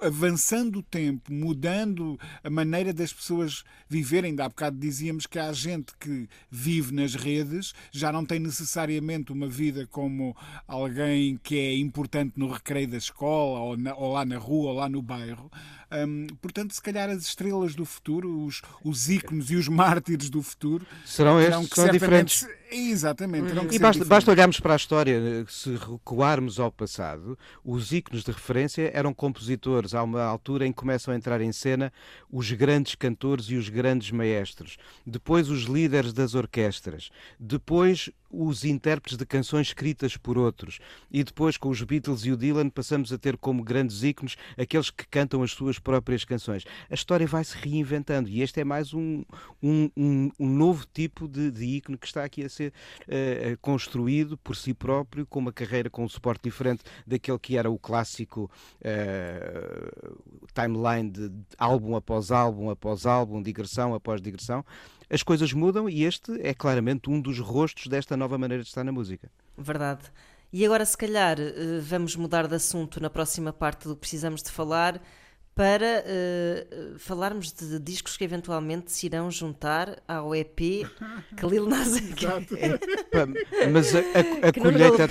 avançando 0.00 0.78
o 0.78 0.82
tempo, 0.82 1.32
mudando 1.32 2.18
a 2.42 2.50
maneira 2.50 2.92
das 2.92 3.12
pessoas 3.12 3.64
viverem, 3.88 4.30
ainda 4.30 4.44
há 4.44 4.48
bocado 4.48 4.78
dizíamos 4.78 5.26
que 5.26 5.38
há 5.38 5.52
gente 5.52 5.92
que 5.98 6.28
vive 6.50 6.92
nas 6.92 7.14
redes, 7.14 7.72
já 7.90 8.12
não 8.12 8.24
tem 8.24 8.38
necessariamente 8.38 9.32
uma 9.32 9.48
vida 9.48 9.86
como 9.86 10.36
alguém 10.66 11.38
que 11.42 11.58
é 11.58 11.76
importante 11.76 12.34
no 12.36 12.50
recreio 12.50 12.88
da 12.88 12.96
escola, 12.96 13.60
ou, 13.60 13.76
na, 13.76 13.94
ou 13.94 14.15
lá 14.16 14.24
na 14.24 14.38
rua, 14.38 14.70
ou 14.70 14.76
lá 14.76 14.88
no 14.88 15.02
bairro. 15.02 15.50
Um, 15.92 16.26
portanto, 16.40 16.74
se 16.74 16.82
calhar 16.82 17.08
as 17.08 17.22
estrelas 17.22 17.74
do 17.74 17.84
futuro, 17.84 18.44
os, 18.44 18.62
os 18.82 19.08
ícones 19.08 19.50
e 19.50 19.56
os 19.56 19.68
mártires 19.68 20.30
do 20.30 20.42
futuro 20.42 20.86
serão 21.04 21.40
estes, 21.40 21.68
que 21.68 21.76
são 21.76 21.88
diferentes. 21.88 22.46
Exatamente. 22.70 23.52
e 23.70 23.78
basta, 23.78 24.04
basta, 24.04 24.30
olharmos 24.30 24.60
para 24.60 24.72
a 24.72 24.76
história, 24.76 25.44
se 25.48 25.76
recuarmos 25.76 26.58
ao 26.58 26.70
passado, 26.70 27.38
os 27.64 27.92
ícones 27.92 28.24
de 28.24 28.30
referência 28.32 28.90
eram 28.92 29.14
compositores. 29.14 29.94
Há 29.94 30.02
uma 30.02 30.22
altura 30.22 30.66
em 30.66 30.72
que 30.72 30.78
começam 30.78 31.14
a 31.14 31.16
entrar 31.16 31.40
em 31.40 31.52
cena 31.52 31.92
os 32.30 32.50
grandes 32.52 32.94
cantores 32.94 33.46
e 33.46 33.56
os 33.56 33.68
grandes 33.68 34.10
maestros. 34.10 34.76
Depois, 35.06 35.48
os 35.48 35.64
líderes 35.64 36.12
das 36.12 36.34
orquestras. 36.34 37.10
Depois, 37.38 38.10
os 38.30 38.64
intérpretes 38.64 39.16
de 39.16 39.24
canções 39.24 39.68
escritas 39.68 40.16
por 40.16 40.36
outros. 40.36 40.78
E 41.10 41.22
depois, 41.22 41.56
com 41.56 41.68
os 41.68 41.82
Beatles 41.82 42.24
e 42.24 42.32
o 42.32 42.36
Dylan, 42.36 42.68
passamos 42.68 43.12
a 43.12 43.18
ter 43.18 43.36
como 43.36 43.62
grandes 43.62 44.02
ícones 44.02 44.36
aqueles 44.56 44.90
que 44.90 45.06
cantam 45.06 45.42
as 45.42 45.52
suas 45.52 45.78
próprias 45.78 46.24
canções. 46.24 46.64
A 46.90 46.94
história 46.94 47.26
vai 47.26 47.44
se 47.44 47.56
reinventando 47.56 48.28
e 48.28 48.42
este 48.42 48.60
é 48.60 48.64
mais 48.64 48.92
um, 48.92 49.22
um, 49.62 49.90
um, 49.96 50.30
um 50.38 50.48
novo 50.48 50.84
tipo 50.92 51.28
de, 51.28 51.50
de 51.50 51.64
ícone 51.64 51.98
que 51.98 52.06
está 52.06 52.24
aqui 52.24 52.44
a 52.44 52.48
uh, 52.64 53.58
construído 53.60 54.36
por 54.38 54.56
si 54.56 54.74
próprio, 54.74 55.26
com 55.26 55.38
uma 55.38 55.52
carreira 55.52 55.90
com 55.90 56.04
um 56.04 56.08
suporte 56.08 56.42
diferente 56.44 56.82
daquele 57.06 57.38
que 57.38 57.56
era 57.56 57.70
o 57.70 57.78
clássico 57.78 58.50
uh, 58.80 60.46
timeline 60.54 61.10
de 61.10 61.30
álbum 61.58 61.96
após 61.96 62.30
álbum 62.30 62.70
após 62.70 63.06
álbum, 63.06 63.42
digressão 63.42 63.94
após 63.94 64.20
digressão 64.20 64.64
as 65.08 65.22
coisas 65.22 65.52
mudam 65.52 65.88
e 65.88 66.04
este 66.04 66.32
é 66.40 66.52
claramente 66.52 67.08
um 67.08 67.20
dos 67.20 67.38
rostos 67.38 67.86
desta 67.86 68.16
nova 68.16 68.36
maneira 68.36 68.62
de 68.62 68.68
estar 68.68 68.82
na 68.82 68.90
música. 68.90 69.30
Verdade. 69.56 70.02
E 70.52 70.64
agora, 70.64 70.84
se 70.84 70.96
calhar, 70.96 71.36
vamos 71.82 72.16
mudar 72.16 72.46
de 72.46 72.54
assunto 72.54 73.00
na 73.00 73.10
próxima 73.10 73.52
parte 73.52 73.86
do 73.86 73.96
Precisamos 73.96 74.42
de 74.42 74.50
Falar 74.50 75.00
para 75.56 76.04
uh, 76.04 76.98
falarmos 76.98 77.50
de 77.50 77.78
discos 77.80 78.14
que 78.14 78.22
eventualmente 78.22 78.92
se 78.92 79.06
irão 79.06 79.30
juntar 79.30 80.02
ao 80.06 80.34
EP 80.34 80.54
que 81.34 81.46
Lil 81.48 81.66
Nas 81.66 81.96
X. 81.96 82.12
mas 83.72 83.94
a, 83.94 83.98
a, 83.98 84.48
a 84.48 84.52
colheita 84.52 85.08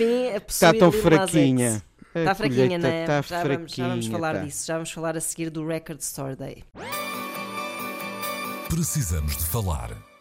está 0.48 0.72
tão 0.72 0.92
fraquinha. 0.92 1.84
Está 2.14 2.36
fraquinha, 2.36 2.78
não 2.78 2.88
é? 2.88 3.02
Está 3.02 3.22
já, 3.24 3.44
vamos, 3.44 3.74
já 3.74 3.88
vamos 3.88 4.08
falar 4.08 4.36
tá. 4.36 4.42
disso. 4.42 4.68
Já 4.68 4.74
vamos 4.76 4.92
falar 4.92 5.18
a 5.18 5.22
seguir 5.22 5.50
do 5.50 5.66
Record 5.66 6.00
Store 6.00 6.36
Day. 6.36 6.64
Precisamos 8.70 9.36
de 9.36 9.46
falar. 9.46 10.15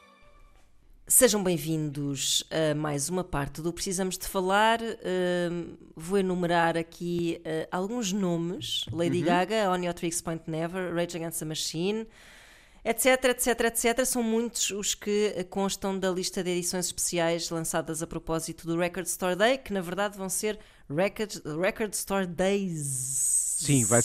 Sejam 1.06 1.44
bem-vindos 1.44 2.44
a 2.50 2.74
mais 2.74 3.10
uma 3.10 3.22
parte 3.22 3.60
do 3.60 3.70
Precisamos 3.74 4.16
de 4.16 4.26
Falar. 4.26 4.80
Uh, 4.80 5.76
vou 5.94 6.16
enumerar 6.16 6.78
aqui 6.78 7.42
uh, 7.42 7.68
alguns 7.70 8.10
nomes: 8.10 8.86
Lady 8.90 9.18
uhum. 9.18 9.26
Gaga, 9.26 9.70
On 9.70 9.76
Your 9.76 9.92
Tricks 9.92 10.22
Point 10.22 10.50
Never, 10.50 10.94
Rage 10.94 11.18
Against 11.18 11.40
the 11.40 11.44
Machine, 11.44 12.06
etc, 12.82 13.22
etc, 13.26 13.60
etc. 13.66 14.04
São 14.06 14.22
muitos 14.22 14.70
os 14.70 14.94
que 14.94 15.44
constam 15.50 15.98
da 15.98 16.10
lista 16.10 16.42
de 16.42 16.52
edições 16.52 16.86
especiais 16.86 17.50
lançadas 17.50 18.02
a 18.02 18.06
propósito 18.06 18.66
do 18.66 18.78
Record 18.78 19.06
Store 19.06 19.36
Day, 19.36 19.58
que 19.58 19.74
na 19.74 19.82
verdade 19.82 20.16
vão 20.16 20.30
ser 20.30 20.58
Record, 20.88 21.34
Record 21.60 21.92
Store 21.92 22.26
Days. 22.26 23.43
Sim, 23.64 23.85
vai 23.85 24.00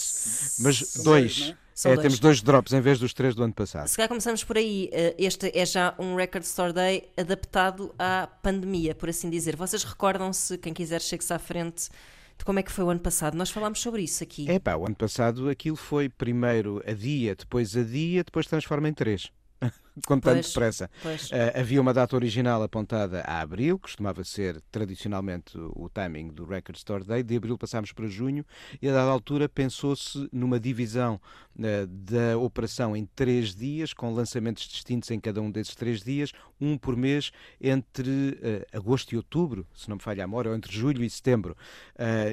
mas 0.60 0.94
dois. 1.04 1.54
É, 1.86 1.90
dois. 1.90 2.02
temos 2.02 2.20
dois 2.20 2.42
drops 2.42 2.74
em 2.74 2.82
vez 2.82 3.00
dos 3.00 3.14
três 3.14 3.34
do 3.34 3.44
ano 3.44 3.54
passado. 3.54 3.88
Se 3.88 3.96
calhar 3.96 4.10
começamos 4.10 4.44
por 4.44 4.58
aí. 4.58 4.90
Eh, 4.92 5.16
este 5.18 5.52
é 5.58 5.66
já 5.66 5.96
um 5.98 6.16
Record 6.16 6.44
Store 6.44 6.74
Day 6.74 7.10
adaptado 7.16 7.94
à 7.98 8.28
pandemia, 8.42 8.94
por 8.94 9.10
assim 9.10 9.30
dizer. 9.30 9.56
Vocês 9.56 9.84
recordam-se, 9.84 10.58
quem 10.58 10.74
quiser 10.74 11.02
chegue-se 11.02 11.34
à 11.34 11.40
frente, 11.40 11.90
de 12.38 12.46
como 12.46 12.60
é 12.60 12.64
que 12.64 12.72
foi 12.72 12.84
o 12.84 12.90
ano 12.90 13.00
passado? 13.00 13.36
Nós 13.36 13.50
falámos 13.50 13.80
sobre 13.80 14.02
isso 14.02 14.24
aqui. 14.24 14.50
É 14.50 14.60
pá, 14.60 14.76
o 14.76 14.86
ano 14.86 14.96
passado 14.96 15.50
aquilo 15.50 15.78
foi 15.78 16.10
primeiro 16.10 16.84
a 16.86 16.94
dia, 16.94 17.36
depois 17.36 17.76
a 17.78 17.84
dia, 17.84 18.24
depois 18.24 18.46
transforma 18.48 18.90
em 18.90 18.94
três. 18.94 19.32
com 20.06 20.20
tanto 20.20 20.48
depressa. 20.48 20.90
Uh, 21.06 21.60
havia 21.60 21.82
uma 21.82 21.94
data 21.94 22.16
original 22.16 22.62
apontada 22.64 23.22
a 23.22 23.42
abril, 23.42 23.80
costumava 23.80 24.24
ser 24.24 24.62
tradicionalmente 24.72 25.58
o 25.58 25.90
timing 25.90 26.30
do 26.30 26.46
Record 26.46 26.78
Store 26.78 27.04
Day. 27.04 27.24
De 27.24 27.36
abril 27.36 27.58
passámos 27.58 27.92
para 27.92 28.08
junho 28.08 28.46
e 28.82 28.88
a 28.88 28.94
dada 28.94 29.10
altura 29.10 29.48
pensou-se 29.48 30.28
numa 30.32 30.60
divisão 30.60 31.20
uh, 31.58 31.88
da 31.88 32.38
operação 32.38 32.96
em 32.96 33.06
três 33.16 33.56
dias, 33.56 33.94
com 33.94 34.14
lançamentos 34.14 34.68
distintos 34.68 35.10
em 35.12 35.20
cada 35.20 35.42
um 35.42 35.52
desses 35.52 35.76
três 35.76 36.02
dias, 36.02 36.32
um 36.60 36.78
por 36.78 36.96
mês 36.96 37.32
entre 37.60 38.10
uh, 38.10 38.78
agosto 38.78 39.14
e 39.14 39.18
outubro, 39.18 39.66
se 39.76 39.90
não 39.90 39.96
me 39.96 40.02
falha 40.02 40.24
a 40.24 40.28
memória, 40.28 40.52
ou 40.52 40.58
entre 40.58 40.76
julho 40.76 41.04
e 41.04 41.10
setembro. 41.10 41.56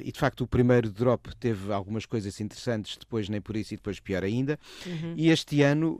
e 0.05 0.12
de 0.12 0.18
facto 0.18 0.42
o 0.42 0.46
primeiro 0.46 0.90
drop 0.90 1.35
teve 1.37 1.72
algumas 1.72 2.07
coisas 2.07 2.40
interessantes, 2.40 2.96
depois 2.96 3.29
nem 3.29 3.40
por 3.40 3.57
isso 3.57 3.74
e 3.74 3.76
depois 3.76 4.00
pior 4.00 4.24
ainda. 4.24 4.59
Uhum. 4.85 5.14
E 5.16 5.31
este 5.31 5.62
ano 5.62 5.98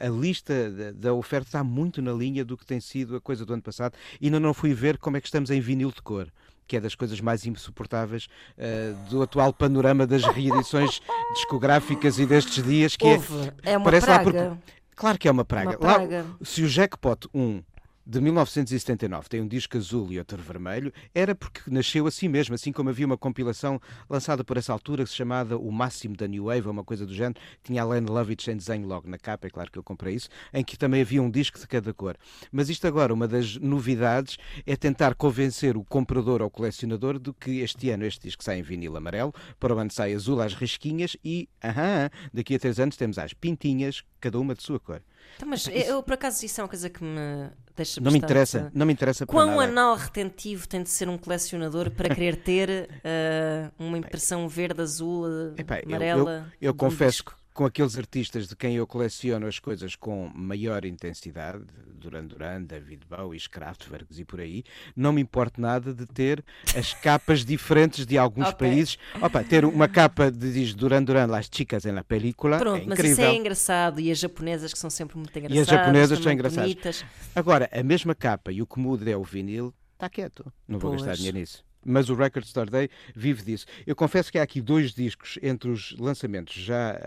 a 0.00 0.08
lista 0.08 0.92
da 0.94 1.07
da 1.08 1.14
oferta 1.14 1.48
está 1.48 1.64
muito 1.64 2.02
na 2.02 2.12
linha 2.12 2.44
do 2.44 2.56
que 2.56 2.66
tem 2.66 2.80
sido 2.80 3.16
a 3.16 3.20
coisa 3.20 3.44
do 3.46 3.52
ano 3.54 3.62
passado. 3.62 3.94
E 4.20 4.26
ainda 4.26 4.38
não 4.38 4.52
fui 4.52 4.74
ver 4.74 4.98
como 4.98 5.16
é 5.16 5.20
que 5.20 5.26
estamos 5.26 5.50
em 5.50 5.60
vinil 5.60 5.90
de 5.90 6.02
cor 6.02 6.28
que 6.66 6.76
é 6.76 6.80
das 6.80 6.94
coisas 6.94 7.18
mais 7.18 7.46
insuportáveis 7.46 8.26
uh, 8.58 9.08
do 9.08 9.22
atual 9.22 9.54
panorama 9.54 10.06
das 10.06 10.22
reedições 10.24 11.00
discográficas 11.32 12.18
e 12.18 12.26
destes 12.26 12.62
dias, 12.62 12.94
que 12.94 13.06
Houve. 13.06 13.48
é, 13.62 13.72
É 13.72 13.76
uma 13.78 13.84
parece 13.84 14.06
lá 14.06 14.18
praga. 14.18 14.50
porque- 14.50 14.72
Claro 14.94 15.18
que 15.18 15.28
é 15.28 15.30
uma 15.30 15.44
praga. 15.46 15.78
Uma 15.80 15.86
Lá- 15.86 15.94
praga. 15.94 16.26
se 16.42 16.62
o 16.62 16.68
Jackpot 16.68 17.26
1 17.32 17.62
de 18.10 18.22
1979 18.22 19.28
tem 19.28 19.42
um 19.42 19.46
disco 19.46 19.76
azul 19.76 20.10
e 20.10 20.18
outro 20.18 20.42
vermelho, 20.42 20.90
era 21.14 21.34
porque 21.34 21.60
nasceu 21.66 22.06
assim 22.06 22.26
mesmo, 22.26 22.54
assim 22.54 22.72
como 22.72 22.88
havia 22.88 23.04
uma 23.04 23.18
compilação 23.18 23.78
lançada 24.08 24.42
por 24.42 24.56
essa 24.56 24.72
altura 24.72 25.04
que 25.04 25.10
se 25.10 25.16
chamava 25.16 25.58
O 25.58 25.70
Máximo 25.70 26.16
da 26.16 26.26
New 26.26 26.44
Wave, 26.44 26.66
ou 26.66 26.72
uma 26.72 26.82
coisa 26.82 27.04
do 27.04 27.12
género, 27.12 27.38
tinha 27.62 27.82
a 27.82 27.84
Len 27.84 28.06
Lovitch 28.06 28.48
em 28.48 28.56
desenho 28.56 28.88
logo 28.88 29.06
na 29.06 29.18
capa, 29.18 29.46
é 29.46 29.50
claro 29.50 29.70
que 29.70 29.78
eu 29.78 29.82
comprei 29.82 30.14
isso, 30.14 30.30
em 30.54 30.64
que 30.64 30.78
também 30.78 31.02
havia 31.02 31.22
um 31.22 31.30
disco 31.30 31.58
de 31.58 31.68
cada 31.68 31.92
cor. 31.92 32.16
Mas 32.50 32.70
isto 32.70 32.86
agora, 32.86 33.12
uma 33.12 33.28
das 33.28 33.56
novidades 33.56 34.38
é 34.64 34.74
tentar 34.74 35.14
convencer 35.14 35.76
o 35.76 35.84
comprador 35.84 36.40
ou 36.40 36.48
colecionador 36.48 37.18
de 37.18 37.34
que 37.34 37.60
este 37.60 37.90
ano 37.90 38.06
este 38.06 38.22
disco 38.22 38.42
sai 38.42 38.58
em 38.58 38.62
vinil 38.62 38.96
amarelo, 38.96 39.34
para 39.60 39.74
o 39.74 39.78
ano 39.78 39.90
sai 39.90 40.14
azul 40.14 40.40
às 40.40 40.54
risquinhas 40.54 41.14
e, 41.22 41.46
aham, 41.62 42.08
daqui 42.32 42.54
a 42.54 42.58
três 42.58 42.80
anos 42.80 42.96
temos 42.96 43.18
as 43.18 43.34
pintinhas, 43.34 44.02
cada 44.18 44.40
uma 44.40 44.54
de 44.54 44.62
sua 44.62 44.80
cor. 44.80 45.02
Então, 45.36 45.46
mas 45.46 45.68
eu, 45.68 46.02
por 46.02 46.14
acaso, 46.14 46.44
isso 46.46 46.58
é 46.58 46.64
uma 46.64 46.70
coisa 46.70 46.88
que 46.88 47.04
me 47.04 47.50
deixa 47.78 48.00
Não 48.00 48.10
me 48.12 48.18
interessa, 48.18 48.70
não 48.74 48.84
me 48.86 48.92
interessa 48.92 49.24
Quão 49.26 49.58
anal 49.60 49.96
retentivo 49.96 50.68
tem 50.68 50.82
de 50.82 50.90
ser 50.90 51.08
um 51.08 51.16
colecionador 51.16 51.90
para 51.90 52.14
querer 52.14 52.36
ter 52.36 52.88
eh, 53.04 53.70
uma 53.78 53.96
impressão 53.96 54.48
verde, 54.48 54.82
azul, 54.82 55.26
Epá, 55.56 55.78
eu- 55.78 55.86
amarela? 55.86 56.52
Eu, 56.60 56.68
eu 56.68 56.72
de 56.72 56.76
um 56.76 56.78
confesso 56.78 57.12
disco? 57.18 57.37
Com 57.58 57.64
aqueles 57.64 57.98
artistas 57.98 58.46
de 58.46 58.54
quem 58.54 58.76
eu 58.76 58.86
coleciono 58.86 59.44
as 59.44 59.58
coisas 59.58 59.96
com 59.96 60.30
maior 60.32 60.84
intensidade, 60.84 61.64
Duran 61.92 62.24
Duran, 62.24 62.62
David 62.62 63.04
Bowie, 63.10 63.40
Kraftwerk 63.50 64.06
e 64.16 64.24
por 64.24 64.38
aí, 64.38 64.62
não 64.94 65.12
me 65.12 65.20
importa 65.20 65.60
nada 65.60 65.92
de 65.92 66.06
ter 66.06 66.44
as 66.76 66.94
capas 66.94 67.44
diferentes 67.44 68.06
de 68.06 68.16
alguns 68.16 68.46
Ok. 68.50 68.58
países. 68.68 68.96
Opa, 69.20 69.42
ter 69.42 69.64
uma 69.64 69.88
capa 69.88 70.30
de 70.30 70.52
diz 70.52 70.72
Duran 70.72 71.02
Duran, 71.02 71.26
Las 71.26 71.50
Chicas 71.52 71.84
en 71.84 71.96
la 71.96 72.04
Película, 72.04 72.58
Pronto, 72.58 72.84
é 72.84 72.86
mas 72.86 72.96
isso 73.00 73.08
incrível. 73.08 73.30
é 73.32 73.34
engraçado 73.34 74.00
e 74.00 74.08
as 74.12 74.18
japonesas 74.20 74.72
que 74.72 74.78
são 74.78 74.88
sempre 74.88 75.16
muito 75.16 75.36
engraçadas. 75.36 75.66
japonesas 75.66 76.18
são 76.20 76.30
engraçadas. 76.30 76.62
bonitas. 76.70 77.04
Agora, 77.34 77.68
a 77.72 77.82
mesma 77.82 78.14
capa 78.14 78.52
e 78.52 78.62
o 78.62 78.66
que 78.68 78.78
muda 78.78 79.10
é 79.10 79.16
o 79.16 79.24
vinil, 79.24 79.74
está 79.94 80.08
quieto. 80.08 80.52
Não 80.68 80.78
vou 80.78 80.92
gastar 80.92 81.06
Pois. 81.06 81.16
dinheiro 81.18 81.38
nisso. 81.38 81.64
Mas 81.88 82.10
o 82.10 82.14
Record 82.14 82.44
Store 82.44 82.70
Day 82.70 82.90
vive 83.14 83.42
disso. 83.42 83.66
Eu 83.86 83.96
confesso 83.96 84.30
que 84.30 84.38
há 84.38 84.42
aqui 84.42 84.60
dois 84.60 84.92
discos 84.92 85.38
entre 85.42 85.70
os 85.70 85.96
lançamentos 85.98 86.54
já 86.54 86.92
ah, 86.92 86.98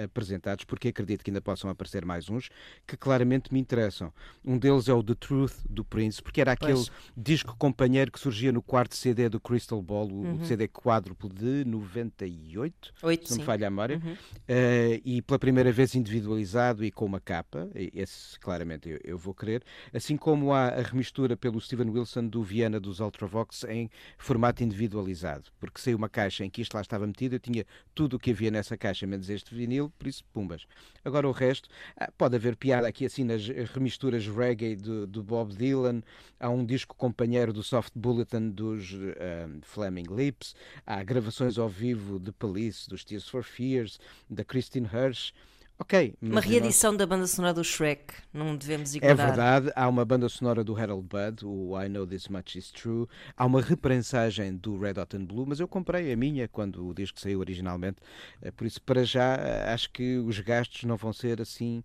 ah, 0.00 0.04
apresentados, 0.04 0.64
porque 0.64 0.88
acredito 0.88 1.22
que 1.22 1.30
ainda 1.30 1.40
possam 1.40 1.68
aparecer 1.68 2.04
mais 2.04 2.30
uns, 2.30 2.48
que 2.86 2.96
claramente 2.96 3.52
me 3.52 3.60
interessam. 3.60 4.12
Um 4.44 4.56
deles 4.58 4.88
é 4.88 4.94
o 4.94 5.02
The 5.02 5.14
Truth 5.14 5.54
do 5.68 5.84
Prince, 5.84 6.22
porque 6.22 6.40
era 6.40 6.52
aquele 6.52 6.72
Pois. 6.74 6.90
disco 7.16 7.54
companheiro 7.58 8.10
que 8.10 8.18
surgia 8.18 8.50
no 8.52 8.62
quarto 8.62 8.94
CD 8.96 9.28
do 9.28 9.38
Crystal 9.38 9.80
Ball, 9.82 10.08
o, 10.10 10.22
Uhum. 10.26 10.44
CD 10.44 10.66
quádruplo 10.68 11.28
de 11.28 11.64
98, 11.64 12.92
Oito, 13.02 13.24
se 13.26 13.30
não 13.32 13.38
me 13.38 13.44
falha 13.44 13.66
a 13.66 13.70
memória, 13.70 14.00
Uhum. 14.02 14.16
eh, 14.48 15.00
e 15.04 15.20
pela 15.22 15.38
primeira 15.38 15.70
vez 15.72 15.94
individualizado 15.94 16.84
e 16.84 16.90
com 16.90 17.04
uma 17.04 17.20
capa, 17.20 17.68
esse 17.74 18.38
claramente 18.40 18.88
eu, 18.88 19.00
eu 19.04 19.18
vou 19.18 19.34
querer, 19.34 19.62
assim 19.92 20.16
como 20.16 20.52
há 20.52 20.68
a 20.68 20.82
remistura 20.82 21.36
pelo 21.36 21.60
Steven 21.60 21.90
Wilson 21.90 22.26
do 22.28 22.42
Viena 22.42 22.80
dos 22.80 23.00
Ultravox 23.00 23.64
em 23.64 23.90
formato 24.18 24.62
individualizado, 24.62 25.50
porque 25.58 25.80
saiu 25.80 25.96
uma 25.96 26.08
caixa 26.08 26.44
em 26.44 26.50
que 26.50 26.62
isto 26.62 26.74
lá 26.74 26.80
estava 26.80 27.06
metido, 27.06 27.34
eu 27.34 27.40
tinha 27.40 27.64
tudo 27.94 28.16
o 28.16 28.18
que 28.18 28.30
havia 28.30 28.50
nessa 28.50 28.76
caixa, 28.76 29.06
menos 29.06 29.28
este 29.30 29.54
vinil, 29.54 29.92
por 29.98 30.06
isso, 30.06 30.24
pumbas. 30.32 30.66
Agora 31.04 31.28
o 31.28 31.32
resto, 31.32 31.68
ah, 31.96 32.10
pode 32.16 32.36
haver 32.36 32.56
piada 32.56 32.88
aqui 32.88 33.04
assim 33.04 33.24
nas 33.24 33.46
remisturas 33.72 34.26
reggae 34.26 34.76
do, 34.76 35.06
do 35.06 35.22
Bob 35.22 35.54
Dylan, 35.54 36.02
há 36.38 36.48
um 36.48 36.64
disco 36.64 36.94
companheiro 36.96 37.52
do 37.52 37.62
Soft 37.62 37.92
Bulletin 37.94 38.50
dos 38.50 38.94
eh, 39.16 39.48
Flaming 39.62 40.06
Lips, 40.10 40.54
há 40.86 41.02
gravações 41.02 41.58
ao 41.58 41.68
vivo 41.68 42.18
de 42.18 42.32
Police, 42.32 42.88
dos 42.88 43.04
Tears 43.04 43.28
for 43.28 43.42
Fears, 43.42 43.98
da 44.28 44.44
Christine 44.44 44.86
Hirsch. 44.86 45.32
Ok, 45.78 46.14
Uma 46.22 46.40
reedição 46.40 46.96
da 46.96 47.06
banda 47.06 47.26
sonora 47.26 47.52
do 47.52 47.62
Shrek, 47.62 48.14
não 48.32 48.56
devemos 48.56 48.94
é 48.94 48.96
ignorar. 48.96 49.26
verdade, 49.26 49.72
há 49.76 49.86
uma 49.86 50.06
banda 50.06 50.26
sonora 50.26 50.64
do 50.64 50.74
Harold 50.74 51.06
Budd, 51.06 51.44
o 51.44 51.78
I 51.78 51.86
Know 51.90 52.06
This 52.06 52.28
Much 52.28 52.56
Is 52.56 52.70
True, 52.70 53.06
há 53.36 53.44
uma 53.44 53.60
reprensagem 53.60 54.56
do 54.56 54.78
Red 54.78 54.98
Hot 54.98 55.14
and 55.14 55.26
Blue, 55.26 55.44
mas 55.46 55.60
eu 55.60 55.68
comprei 55.68 56.10
a 56.10 56.16
minha 56.16 56.48
quando 56.48 56.86
o 56.88 56.94
disco 56.94 57.20
saiu 57.20 57.40
originalmente, 57.40 57.98
eh, 58.40 58.50
por 58.50 58.66
isso 58.66 58.80
para 58.80 59.04
já 59.04 59.34
eh, 59.36 59.70
acho 59.74 59.90
que 59.90 60.16
os 60.16 60.40
gastos 60.40 60.84
não 60.84 60.96
vão 60.96 61.12
ser 61.12 61.42
assim 61.42 61.84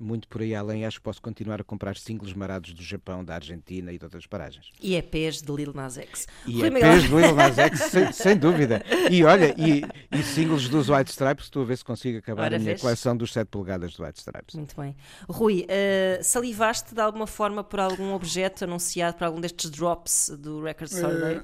muito 0.00 0.28
por 0.28 0.40
aí 0.40 0.54
além, 0.54 0.84
acho 0.84 0.98
que 0.98 1.04
posso 1.04 1.20
continuar 1.20 1.60
a 1.60 1.64
comprar 1.64 1.96
singles 1.96 2.32
marados 2.32 2.72
do 2.72 2.82
Japão, 2.82 3.24
da 3.24 3.34
Argentina 3.34 3.92
e 3.92 3.98
de 3.98 4.04
outras 4.04 4.26
paragens. 4.26 4.70
E 4.80 4.94
EPs 4.94 5.42
de 5.42 5.52
Lil 5.52 5.72
Nas 5.74 5.98
X. 5.98 6.26
E 6.46 6.52
Rui 6.58 6.66
é 6.66 6.70
pés 6.70 7.08
do 7.08 7.20
Lil 7.20 7.34
Nas 7.34 7.58
X, 7.58 7.80
sem, 7.90 8.12
sem 8.12 8.36
dúvida. 8.36 8.82
E 9.10 9.24
olha, 9.24 9.54
e, 9.58 9.82
e 10.16 10.22
singles 10.22 10.68
dos 10.68 10.88
White 10.88 11.10
Stripes, 11.10 11.46
estou 11.46 11.62
a 11.62 11.66
ver 11.66 11.76
se 11.78 11.84
consigo 11.84 12.18
acabar 12.18 12.44
Ora, 12.44 12.56
a 12.56 12.58
minha 12.58 12.72
vês? 12.72 12.80
coleção 12.80 13.16
dos 13.16 13.32
7 13.32 13.48
polegadas 13.48 13.94
do 13.94 14.04
White 14.04 14.18
Stripes. 14.18 14.54
Muito 14.54 14.76
bem. 14.80 14.96
Rui, 15.28 15.64
eh, 15.68 16.20
salivaste 16.22 16.94
de 16.94 17.00
alguma 17.00 17.26
forma 17.26 17.62
por 17.62 17.80
algum 17.80 18.12
objeto 18.12 18.64
anunciado 18.64 19.16
por 19.16 19.24
algum 19.24 19.40
destes 19.40 19.70
drops 19.70 20.30
do 20.38 20.62
Record 20.62 20.90
Store 20.90 21.20
Day? 21.20 21.38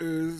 Uh, 0.00 0.36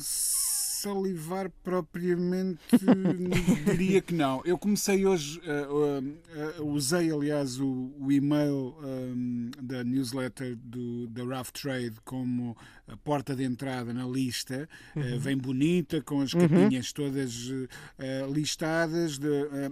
salivar 0.82 1.48
propriamente 1.62 2.60
diria 3.64 4.00
que 4.00 4.12
não. 4.12 4.42
Eu 4.44 4.58
comecei 4.58 5.06
hoje, 5.06 5.40
uh, 5.40 5.72
uh, 5.72 6.62
uh, 6.62 6.72
usei 6.74 7.12
aliás 7.12 7.60
o, 7.60 7.92
o 8.00 8.10
e-mail 8.10 8.74
um, 8.82 9.50
da 9.60 9.84
newsletter 9.84 10.56
do, 10.56 11.06
da 11.06 11.22
Rough 11.22 11.52
Trade 11.52 11.94
como 12.04 12.56
a 12.88 12.96
porta 12.96 13.36
de 13.36 13.44
entrada 13.44 13.94
na 13.94 14.04
lista. 14.04 14.68
Uh, 14.96 15.20
vem 15.20 15.36
bonita, 15.36 16.02
com 16.02 16.20
as 16.20 16.32
capinhas 16.32 16.92
todas 16.92 17.48
uh, 17.48 18.32
listadas 18.32 19.18
de, 19.18 19.28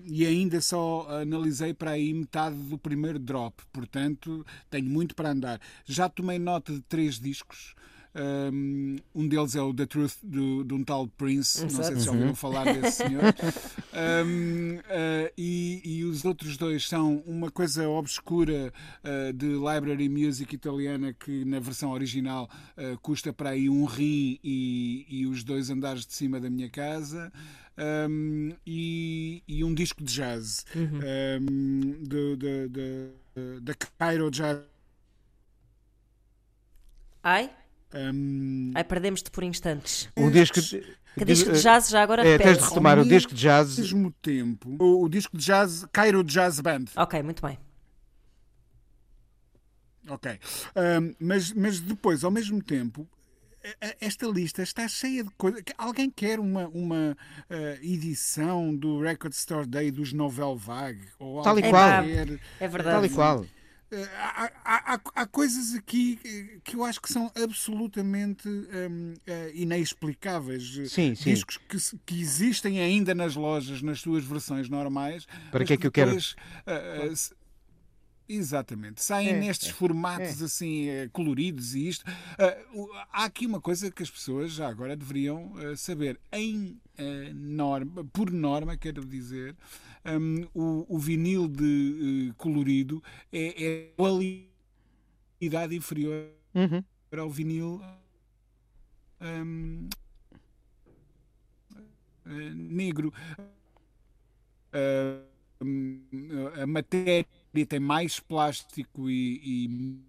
e 0.07 0.25
ainda 0.25 0.61
só 0.61 1.09
analisei 1.21 1.75
para 1.75 1.93
aí 1.93 2.15
metade 2.15 2.55
do 2.55 2.79
primeiro 2.79 3.19
drop, 3.19 3.61
portanto 3.73 4.47
tenho 4.71 4.89
muito 4.89 5.17
para 5.17 5.31
andar. 5.31 5.61
Já 5.85 6.09
tomei 6.09 6.39
nota 6.39 6.73
de 6.73 6.83
três 6.83 7.19
discos. 7.19 7.75
Um, 8.13 9.29
deles 9.29 9.55
é 9.55 9.63
o 9.63 9.73
The 9.73 9.87
Truth 9.87 10.17
do, 10.23 10.65
de 10.65 10.75
um 10.75 10.83
tal 10.83 11.07
Prince, 11.07 11.63
não 11.63 11.71
sei 11.71 11.97
se 11.97 12.01
já 12.01 12.11
ouviram 12.11 12.35
falar 12.35 12.65
desse 12.65 13.05
senhor. 13.05 13.23
Um, 13.93 14.77
uh, 14.77 15.33
e, 15.37 15.83
e 15.85 16.05
os 16.05 16.25
outros 16.25 16.57
dois 16.57 16.89
são 16.89 17.25
uma 17.27 17.51
coisa 17.51 17.89
obscura 17.89 18.73
uh, 19.03 19.33
de 19.33 19.47
library 19.47 20.09
music 20.09 20.55
italiana 20.55 21.13
que 21.13 21.45
na 21.45 21.59
versão 21.59 21.91
original 21.91 22.49
uh, 22.79 22.97
custa 23.01 23.33
para 23.33 23.51
aí 23.51 23.69
um 23.69 23.85
rim 23.85 24.39
e, 24.45 25.07
e 25.09 25.27
os 25.27 25.43
dois 25.43 25.71
andares 25.71 26.07
de 26.07 26.15
cima 26.15 26.39
da 26.39 26.49
minha 26.49 26.71
casa. 26.71 27.33
Um, 28.09 28.53
e, 28.65 29.43
e, 29.49 29.65
um 29.65 29.75
disco 29.75 30.05
de 30.05 30.13
jazz 30.13 30.65
Uhum. 30.75 31.01
um, 31.41 31.81
de, 32.05 32.37
de, 32.37 32.69
de, 32.69 33.61
da 33.61 33.75
Cairo 33.75 34.31
Jazz. 34.31 34.61
Ai? 37.23 37.51
Um, 37.95 38.71
Ai, 38.75 38.85
perdemos-te 38.85 39.31
por 39.31 39.43
instantes. 39.43 40.09
O 40.17 40.31
disco. 40.31 40.61
Que 41.19 41.25
disco 41.25 41.51
de 41.53 41.61
jazz 41.61 41.89
já 41.89 42.03
agora 42.03 42.25
É, 42.27 42.39
tens 42.39 42.59
de 42.59 42.65
retomar 42.65 42.97
o 42.97 43.01
Ao 43.01 43.07
disco 43.07 43.35
de 43.35 43.41
jazz. 43.41 43.77
mesmo 43.79 44.13
tempo, 44.23 44.77
o, 44.79 45.05
o 45.05 45.09
disco 45.09 45.37
de 45.37 45.45
jazz 45.45 45.85
Cairo 45.93 46.23
Jazz 46.23 46.61
Band. 46.61 46.85
Ok, 46.97 47.21
muito 47.23 47.43
bem. 47.45 47.59
Ok. 50.09 50.39
Um, 50.77 51.15
mas, 51.21 51.53
mas 51.53 51.81
depois, 51.81 52.25
ao 52.25 52.31
mesmo 52.31 52.63
tempo, 52.63 53.09
esta 54.01 54.27
lista 54.27 54.63
está 54.63 54.89
cheia 54.89 55.23
de 55.25 55.31
coisas. 55.37 55.63
Alguém 55.77 56.09
quer 56.11 56.41
uma, 56.41 56.69
uma 56.69 57.17
uh, 57.51 57.85
edição 57.85 58.75
do 58.75 59.01
Record 59.01 59.33
Store 59.35 59.67
Day 59.67 59.91
dos 59.91 60.13
Novel 60.13 60.57
Vague? 60.57 61.07
Ou 61.19 61.43
Tal 61.43 61.59
e 61.59 61.63
qual. 61.63 62.05
quer- 62.05 62.41
É 62.61 62.69
verdade. 62.69 62.97
Tal 62.97 63.05
e 63.05 63.11
qual. 63.11 63.47
Uh, 63.93 63.97
há, 64.17 64.51
há- 64.95 65.01
há- 65.17 65.27
coisas 65.27 65.75
aqui 65.75 66.61
que 66.63 66.77
eu 66.77 66.85
acho 66.85 67.01
que 67.01 67.13
são 67.13 67.31
absolutamente 67.43 68.49
hum, 68.49 69.15
eh, 69.27 69.51
inexplicáveis. 69.55 70.63
Sim, 70.91 71.15
sim. 71.17 71.35
Discos 71.35 71.57
que, 71.57 71.77
que 72.07 72.21
existem 72.21 72.81
ainda 72.81 73.15
nas 73.17 73.35
lojas, 73.35 73.83
nas 73.83 74.01
suas 74.01 74.25
versões 74.25 74.69
normais. 74.69 75.27
Para 75.51 75.65
que 75.65 75.73
é 75.73 75.77
que 75.77 75.87
eu 75.87 75.93
quero? 75.93 76.17
ah, 76.67 77.15
se- 77.17 77.35
Exatamente, 78.33 79.03
saem 79.03 79.31
É, 79.31 79.41
nestes 79.41 79.71
formatos 79.71 80.41
assim 80.41 80.89
eh, 80.89 81.09
coloridos 81.13 81.75
e 81.75 81.89
isto. 81.89 82.05
O- 82.73 82.89
há 83.13 83.25
aqui 83.25 83.45
uma 83.45 83.61
coisa 83.61 83.91
que 83.91 84.05
as 84.05 84.11
pessoas 84.11 84.53
já 84.53 84.69
agora 84.69 84.97
deveriam 84.97 85.53
ah, 85.57 85.75
saber. 85.77 86.17
Em 86.33 86.81
ah, 86.97 87.03
norma, 87.35 88.05
por 88.13 88.31
norma, 88.31 88.77
quero 88.77 89.05
dizer, 89.05 89.57
hum, 90.07 90.47
o, 90.55 90.87
o 90.89 90.99
vinil 90.99 91.49
de 91.49 92.29
eh, 92.31 92.35
colorido 92.37 93.03
é, 93.33 93.65
é 93.65 93.93
qualidade 93.97 95.75
inferior 95.77 96.29
Uhum. 96.53 96.83
ao 97.17 97.31
vinil 97.31 97.81
hum, 99.21 99.89
eh, 102.27 102.51
negro. 102.55 103.13
Hum, 105.63 106.01
a 106.61 106.67
matéria 106.67 107.27
tem 107.69 107.79
mais 107.79 108.19
plástico 108.19 109.11
e, 109.11 109.67
e 109.67 110.01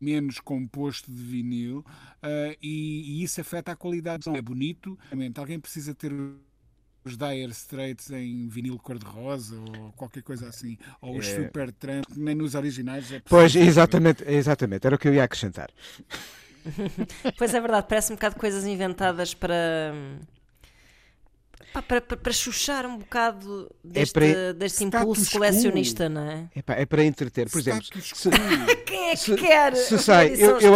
menos 0.00 0.40
composto 0.40 1.10
de 1.10 1.22
vinil 1.22 1.78
uh, 1.78 2.56
e, 2.60 3.20
e, 3.20 3.22
isso 3.22 3.40
afeta 3.40 3.72
a 3.72 3.76
qualidade. 3.76 4.28
É 4.28 4.42
bonito, 4.42 4.98
alguém 5.36 5.58
precisa 5.60 5.94
ter 5.94 6.12
os 7.04 7.16
Dire 7.16 7.50
Straits 7.50 8.10
em 8.10 8.48
vinil 8.48 8.78
cor-de-rosa 8.78 9.56
ou 9.56 9.92
qualquer 9.92 10.22
coisa 10.22 10.48
assim, 10.48 10.78
ou 11.00 11.18
os 11.18 11.26
é... 11.26 11.36
Super 11.36 11.72
Tramp, 11.72 12.04
nem 12.16 12.34
nos 12.34 12.54
originais 12.54 13.12
é 13.12 13.20
Pois, 13.20 13.54
exatamente, 13.54 14.24
exatamente, 14.26 14.86
era 14.86 14.96
o 14.96 14.98
que 14.98 15.08
eu 15.08 15.14
ia 15.14 15.24
acrescentar. 15.24 15.70
pois 17.36 17.52
é 17.54 17.60
verdade, 17.60 17.86
parece 17.88 18.12
um 18.12 18.16
bocado 18.16 18.36
coisas 18.36 18.64
inventadas 18.64 19.34
para 19.34 19.92
Pá, 21.72 21.82
para, 21.82 22.00
para, 22.00 22.16
para 22.16 22.32
chuchar 22.32 22.86
um 22.86 22.98
bocado 22.98 23.70
deste, 23.82 24.18
é 24.18 24.32
para, 24.32 24.54
deste 24.54 24.84
impulso 24.84 25.30
colecionista, 25.30 26.08
não 26.08 26.22
é? 26.22 26.48
É, 26.54 26.62
pá, 26.62 26.74
é 26.74 26.86
para 26.86 27.04
entreter. 27.04 27.50
Por 27.50 27.58
exemplo, 27.58 27.84
se, 27.84 28.30
quem 28.86 29.10
é 29.10 29.12
que 29.12 29.16
se, 29.16 29.36
quer 29.36 29.76
se 29.76 29.98
sai, 29.98 30.34
eu, 30.34 30.60
eu, 30.60 30.74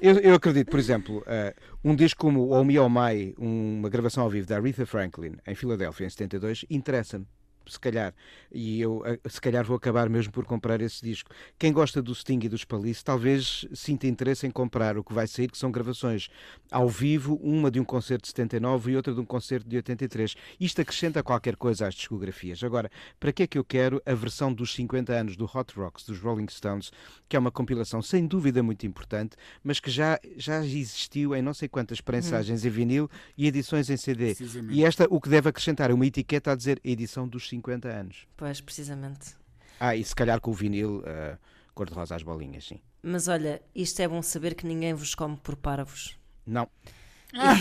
eu, 0.00 0.18
eu, 0.20 0.34
acredito, 0.34 0.70
por 0.70 0.78
exemplo, 0.78 1.18
uh, 1.18 1.54
um 1.84 1.94
disco 1.94 2.20
como 2.20 2.48
O 2.50 2.64
Me 2.64 2.78
Oh 2.78 2.88
My, 2.88 3.34
uma 3.38 3.88
gravação 3.88 4.24
ao 4.24 4.30
vivo 4.30 4.46
da 4.46 4.56
Aretha 4.56 4.86
Franklin 4.86 5.36
em 5.46 5.54
Filadélfia 5.54 6.06
em 6.06 6.10
72, 6.10 6.64
interessa-me 6.70 7.26
se 7.68 7.78
calhar, 7.78 8.14
e 8.52 8.80
eu 8.80 9.02
se 9.28 9.40
calhar 9.40 9.64
vou 9.64 9.76
acabar 9.76 10.08
mesmo 10.08 10.32
por 10.32 10.44
comprar 10.44 10.80
esse 10.80 11.04
disco. 11.04 11.30
Quem 11.58 11.72
gosta 11.72 12.02
do 12.02 12.14
Sting 12.14 12.40
e 12.44 12.48
dos 12.48 12.64
Palice 12.64 13.04
talvez 13.04 13.66
sinta 13.74 14.06
interesse 14.06 14.46
em 14.46 14.50
comprar 14.50 14.96
o 14.98 15.04
que 15.04 15.12
vai 15.12 15.26
sair, 15.26 15.50
que 15.50 15.58
são 15.58 15.70
gravações 15.70 16.28
ao 16.70 16.88
vivo, 16.88 17.36
uma 17.42 17.70
de 17.70 17.80
um 17.80 17.84
concerto 17.84 18.22
de 18.22 18.28
79 18.28 18.92
e 18.92 18.96
outra 18.96 19.14
de 19.14 19.20
um 19.20 19.24
concerto 19.24 19.68
de 19.68 19.76
83. 19.76 20.34
Isto 20.60 20.80
acrescenta 20.80 21.22
qualquer 21.22 21.56
coisa 21.56 21.86
às 21.86 21.94
discografias. 21.94 22.62
Agora, 22.62 22.90
para 23.18 23.32
que 23.32 23.42
é 23.42 23.46
que 23.46 23.58
eu 23.58 23.64
quero 23.64 24.00
a 24.04 24.14
versão 24.14 24.52
dos 24.52 24.74
50 24.74 25.12
anos 25.12 25.36
do 25.36 25.44
Hot 25.44 25.74
Rocks, 25.76 26.04
dos 26.04 26.18
Rolling 26.18 26.48
Stones, 26.48 26.90
que 27.28 27.36
é 27.36 27.38
uma 27.38 27.50
compilação 27.50 28.02
sem 28.02 28.26
dúvida 28.26 28.62
muito 28.62 28.86
importante, 28.86 29.36
mas 29.62 29.80
que 29.80 29.90
já, 29.90 30.18
já 30.36 30.64
existiu 30.64 31.34
em 31.34 31.42
não 31.42 31.54
sei 31.54 31.68
quantas 31.68 32.00
prensagens 32.00 32.64
hum. 32.64 32.66
em 32.66 32.70
vinil 32.70 33.10
e 33.36 33.46
edições 33.46 33.90
em 33.90 33.96
CD. 33.96 34.36
E 34.70 34.84
esta, 34.84 35.06
o 35.10 35.20
que 35.20 35.28
deve 35.28 35.48
acrescentar 35.48 35.90
é 35.90 35.94
uma 35.94 36.06
etiqueta 36.06 36.52
a 36.52 36.54
dizer 36.54 36.80
edição 36.84 37.26
dos 37.26 37.48
50 37.48 37.55
50 37.56 37.88
anos. 37.88 38.26
Pois, 38.36 38.60
precisamente. 38.60 39.34
Ah, 39.78 39.94
e 39.94 40.04
se 40.04 40.14
calhar 40.14 40.40
com 40.40 40.50
o 40.50 40.54
vinil 40.54 41.00
uh, 41.00 41.38
cor-de-rosa 41.74 42.14
às 42.14 42.22
bolinhas, 42.22 42.66
sim. 42.66 42.80
Mas 43.02 43.28
olha, 43.28 43.62
isto 43.74 44.00
é 44.00 44.08
bom 44.08 44.22
saber 44.22 44.54
que 44.54 44.66
ninguém 44.66 44.94
vos 44.94 45.14
come 45.14 45.36
por 45.36 45.56
parvos. 45.56 46.16
Não. 46.46 46.68
Ah. 47.34 47.56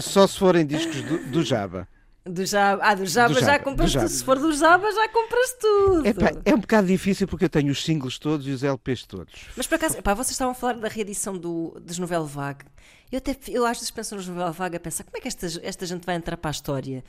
só, 0.00 0.26
se 0.26 0.38
forem 0.38 0.64
discos 0.64 1.02
do, 1.02 1.30
do 1.30 1.42
Java. 1.42 1.88
Do 2.24 2.44
Java, 2.44 2.82
ah, 2.84 2.94
do 2.94 3.06
Java, 3.06 3.34
do 3.34 3.40
Java 3.40 3.52
já 3.52 3.58
compras 3.58 3.92
tudo. 3.92 4.08
Se 4.08 4.24
for 4.24 4.38
do 4.38 4.52
Java, 4.52 4.92
já 4.92 5.08
compras 5.08 5.56
tudo. 5.58 6.02
é 6.44 6.54
um 6.54 6.60
bocado 6.60 6.86
difícil 6.86 7.26
porque 7.26 7.46
eu 7.46 7.48
tenho 7.48 7.72
os 7.72 7.82
singles 7.82 8.18
todos 8.18 8.46
e 8.46 8.50
os 8.50 8.62
LPs 8.62 9.04
todos. 9.06 9.34
Mas 9.56 9.66
por 9.66 9.76
acaso, 9.76 9.96
epá, 9.96 10.12
vocês 10.12 10.32
estavam 10.32 10.52
a 10.52 10.54
falar 10.54 10.74
da 10.74 10.88
reedição 10.88 11.36
do, 11.36 11.78
dos 11.80 11.98
Novel 11.98 12.26
Vague. 12.26 12.66
Eu, 13.10 13.18
até, 13.18 13.34
eu 13.48 13.64
às 13.64 13.78
vezes 13.78 13.90
penso 13.90 14.14
nos 14.14 14.28
Novel 14.28 14.52
Vague 14.52 14.76
a 14.76 14.80
pensar 14.80 15.04
como 15.04 15.16
é 15.16 15.20
que 15.20 15.28
esta, 15.28 15.46
esta 15.62 15.86
gente 15.86 16.04
vai 16.04 16.16
entrar 16.16 16.36
para 16.36 16.50
a 16.50 16.52
história? 16.52 17.02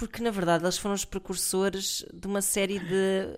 Porque 0.00 0.22
na 0.22 0.30
verdade 0.30 0.64
eles 0.64 0.78
foram 0.78 0.94
os 0.94 1.04
precursores 1.04 2.06
de 2.10 2.26
uma 2.26 2.40
série 2.40 2.78
de. 2.78 3.28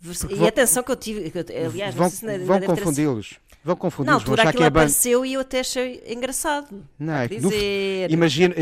Porque 0.00 0.34
e 0.34 0.36
vão, 0.36 0.46
atenção 0.46 0.84
que 0.84 0.92
eu 0.92 0.96
tive. 0.96 1.32
Aliás, 1.66 1.94
vão, 1.96 2.08
se 2.08 2.38
vão 2.38 2.60
confundi-los. 2.60 3.40
Vão 3.64 3.74
confundi-los. 3.74 4.06
Na 4.06 4.20
altura 4.20 4.42
aquilo 4.44 4.58
que 4.58 4.62
é 4.62 4.66
apareceu 4.66 5.26
e 5.26 5.34
eu 5.34 5.40
até 5.40 5.60
achei 5.60 6.00
engraçado. 6.06 6.84
Não, 6.96 7.14
é 7.14 7.26
dizer, 7.26 8.08
no, 8.08 8.14
imagina, 8.14 8.54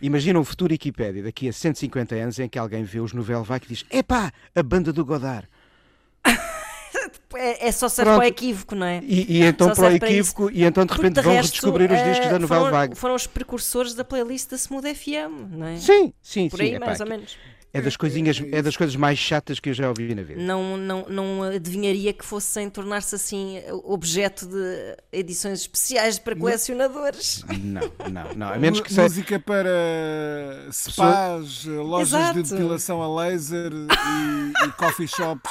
imagina, 0.00 0.38
um, 0.38 0.40
um 0.40 0.44
futuro 0.44 0.72
Wikipédia 0.72 1.22
daqui 1.22 1.48
a 1.48 1.52
150 1.52 2.14
anos 2.16 2.40
em 2.40 2.48
que 2.48 2.58
alguém 2.58 2.82
vê 2.82 2.98
os 2.98 3.12
Novel 3.12 3.44
Vague 3.44 3.66
e 3.66 3.68
diz: 3.68 3.86
Epá, 3.88 4.32
a 4.52 4.62
banda 4.64 4.92
do 4.92 5.04
Godard. 5.04 5.48
É, 7.36 7.68
é 7.68 7.72
só 7.72 7.88
ser 7.88 8.04
para 8.04 8.18
o 8.18 8.22
equívoco, 8.22 8.74
não 8.74 8.86
é? 8.86 9.00
E, 9.04 9.38
e 9.38 9.42
então 9.42 9.70
para 9.70 9.90
o 9.90 9.92
equívoco, 9.92 10.50
e 10.50 10.64
então 10.64 10.84
de 10.84 10.92
repente 10.92 11.14
de 11.14 11.20
vão 11.22 11.34
redescobrir 11.34 11.90
os 11.90 12.02
discos 12.04 12.28
da 12.28 12.38
Novel 12.38 12.70
Vague. 12.70 12.94
Foram 12.94 13.14
os 13.14 13.26
precursores 13.26 13.94
da 13.94 14.04
playlist 14.04 14.50
da 14.50 14.56
Smooth 14.56 14.94
FM, 14.94 15.52
não 15.52 15.66
é? 15.66 15.76
Sim, 15.76 16.12
sim, 16.22 16.48
Por 16.48 16.58
sim. 16.58 16.64
aí, 16.64 16.78
mais 16.78 17.00
ou 17.00 17.06
menos. 17.06 17.36
É 17.74 17.82
das, 17.82 17.96
coisinhas, 17.96 18.40
é 18.52 18.62
das 18.62 18.76
coisas 18.76 18.94
mais 18.94 19.18
chatas 19.18 19.58
que 19.58 19.68
eu 19.68 19.74
já 19.74 19.88
ouvi 19.88 20.14
na 20.14 20.22
vida. 20.22 20.40
Não, 20.40 20.76
não, 20.76 21.06
não 21.08 21.42
adivinharia 21.42 22.12
que 22.12 22.24
fossem 22.24 22.70
tornar-se 22.70 23.16
assim 23.16 23.60
objeto 23.82 24.46
de 24.46 24.96
edições 25.12 25.62
especiais 25.62 26.16
para 26.16 26.36
colecionadores. 26.36 27.44
Não, 27.60 27.80
não, 28.08 28.34
não. 28.36 28.52
A 28.52 28.58
menos 28.58 28.80
que 28.80 28.94
Música 28.94 29.40
para 29.40 30.68
spas, 30.70 31.64
lojas 31.64 32.12
Exato. 32.12 32.42
de 32.44 32.48
depilação 32.48 33.02
a 33.02 33.22
laser 33.22 33.72
e, 33.72 34.68
e 34.68 34.72
coffee 34.78 35.08
shops. 35.08 35.50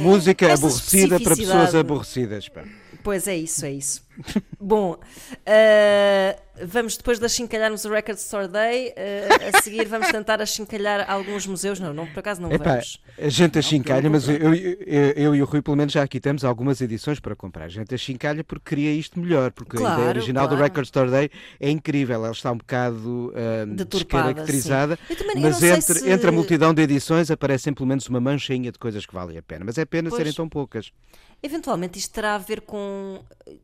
Música 0.00 0.52
aborrecida 0.52 1.20
para 1.20 1.36
pessoas 1.36 1.74
aborrecidas. 1.74 2.48
Pá. 2.48 2.64
Pois 3.02 3.28
é 3.28 3.36
isso, 3.36 3.64
é 3.64 3.72
isso. 3.72 4.03
Bom, 4.60 4.92
uh, 4.92 6.66
vamos 6.66 6.96
depois 6.96 7.18
de 7.18 7.26
achincalharmos 7.26 7.84
o 7.84 7.90
Record 7.90 8.18
Store 8.18 8.48
Day, 8.48 8.88
uh, 8.90 9.56
a 9.56 9.62
seguir 9.62 9.86
vamos 9.86 10.08
tentar 10.08 10.40
achincalhar 10.40 11.10
alguns 11.10 11.46
museus. 11.46 11.80
Não, 11.80 11.92
não 11.92 12.06
por 12.06 12.20
acaso 12.20 12.40
não 12.40 12.52
Epá, 12.52 12.70
vamos. 12.70 13.00
A 13.18 13.28
gente 13.28 13.58
achincalha, 13.58 14.08
mas 14.08 14.28
eu, 14.28 14.54
eu, 14.54 15.12
eu, 15.16 15.34
e 15.34 15.42
o 15.42 15.44
Rui 15.44 15.62
pelo 15.62 15.76
menos 15.76 15.92
já 15.92 16.02
aqui 16.02 16.20
temos 16.20 16.44
algumas 16.44 16.80
edições 16.80 17.20
para 17.20 17.34
comprar. 17.34 17.64
A 17.64 17.68
gente 17.68 17.94
achincalha 17.94 18.42
porque 18.44 18.70
queria 18.70 18.92
isto 18.92 19.18
melhor, 19.18 19.50
porque 19.52 19.76
claro, 19.76 19.94
a 19.94 19.98
ideia 19.98 20.08
original 20.10 20.44
claro. 20.46 20.56
do 20.56 20.62
Record 20.62 20.84
Store 20.84 21.10
Day 21.10 21.30
é 21.60 21.70
incrível. 21.70 22.16
Ela 22.16 22.32
está 22.32 22.52
um 22.52 22.58
bocado 22.58 23.32
uh, 23.32 23.84
descaracterizada, 23.84 24.98
mas 25.40 25.62
entre, 25.62 25.98
se... 26.00 26.10
entre 26.10 26.28
a 26.28 26.32
multidão 26.32 26.72
de 26.72 26.82
edições 26.82 27.30
aparecem 27.30 27.72
pelo 27.72 27.86
menos 27.86 28.08
uma 28.08 28.20
manchinha 28.20 28.70
de 28.70 28.78
coisas 28.78 29.04
que 29.04 29.14
valem 29.14 29.38
a 29.38 29.42
pena. 29.42 29.64
Mas 29.64 29.78
é 29.78 29.84
pena 29.84 30.08
pois. 30.08 30.18
serem 30.18 30.32
tão 30.32 30.48
poucas. 30.48 30.92
Eventualmente 31.44 31.98
isto 31.98 32.10
terá 32.10 32.36
a 32.36 32.38
ver 32.38 32.62
com. 32.62 33.20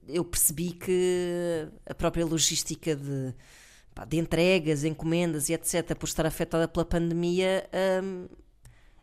Eu 0.06 0.22
percebi 0.40 0.72
que 0.72 1.68
a 1.86 1.94
própria 1.94 2.24
logística 2.24 2.96
de, 2.96 3.34
pá, 3.94 4.06
de 4.06 4.16
entregas, 4.16 4.84
encomendas 4.84 5.50
e 5.50 5.52
etc., 5.52 5.94
por 5.94 6.06
estar 6.06 6.24
afetada 6.24 6.66
pela 6.66 6.84
pandemia, 6.84 7.68
hum, 8.02 8.26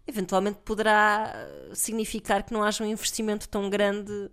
eventualmente 0.07 0.57
poderá 0.65 1.33
significar 1.73 2.43
que 2.43 2.51
não 2.51 2.63
haja 2.63 2.83
um 2.83 2.87
investimento 2.87 3.47
tão 3.47 3.69
grande. 3.69 4.31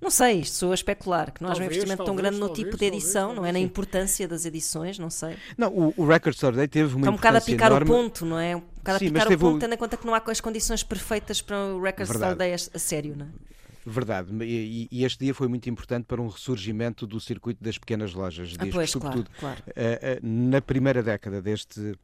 Não 0.00 0.10
sei, 0.10 0.40
isto 0.40 0.56
sou 0.56 0.70
a 0.70 0.74
especular, 0.74 1.32
que 1.32 1.42
não 1.42 1.48
talvez, 1.48 1.58
haja 1.58 1.62
um 1.62 1.66
investimento 1.66 2.04
talvez, 2.04 2.06
tão 2.06 2.16
grande 2.16 2.38
no 2.38 2.46
talvez, 2.46 2.66
tipo 2.66 2.76
de 2.76 2.84
edição, 2.84 3.34
não 3.34 3.44
é? 3.44 3.50
Na 3.50 3.58
importância 3.58 4.28
das 4.28 4.44
edições, 4.44 4.98
não 4.98 5.10
sei. 5.10 5.36
Não, 5.56 5.72
o, 5.72 5.94
o 5.96 6.06
Record 6.06 6.34
Store 6.34 6.54
Day 6.54 6.68
teve 6.68 6.94
uma 6.94 7.00
Está 7.00 7.10
um 7.10 7.16
bocado 7.16 7.38
a 7.38 7.40
picar 7.40 7.70
enorme. 7.70 7.90
o 7.90 7.94
ponto, 7.94 8.26
não 8.26 8.38
é? 8.38 8.54
Um 8.54 8.60
bocado 8.60 8.98
Sim, 8.98 9.06
a 9.06 9.12
picar 9.12 9.32
o 9.32 9.38
ponto, 9.38 9.60
tendo 9.60 9.74
em 9.74 9.78
conta 9.78 9.96
que 9.96 10.06
não 10.06 10.14
há 10.14 10.22
as 10.26 10.40
condições 10.40 10.82
perfeitas 10.82 11.40
para 11.40 11.56
o 11.56 11.80
Record 11.80 12.08
Verdade. 12.08 12.32
Store 12.32 12.36
Day 12.36 12.52
a, 12.52 12.54
a 12.54 12.78
sério, 12.78 13.16
não 13.16 13.26
é? 13.26 13.53
Verdade, 13.86 14.32
e, 14.44 14.88
e, 14.90 15.04
este 15.04 15.24
dia 15.24 15.34
foi 15.34 15.46
muito 15.46 15.68
importante 15.68 16.06
para 16.06 16.20
um 16.20 16.28
ressurgimento 16.28 17.06
do 17.06 17.20
circuito 17.20 17.62
das 17.62 17.76
pequenas 17.76 18.14
lojas 18.14 18.54
ah, 18.58 18.66
pois, 18.70 18.90
sobretudo 18.90 19.28
claro, 19.38 19.62
claro. 19.62 19.78
Uh, 19.78 20.24
uh, 20.24 20.50
na 20.50 20.62
primeira 20.62 21.02
década 21.02 21.42
deste 21.42 21.94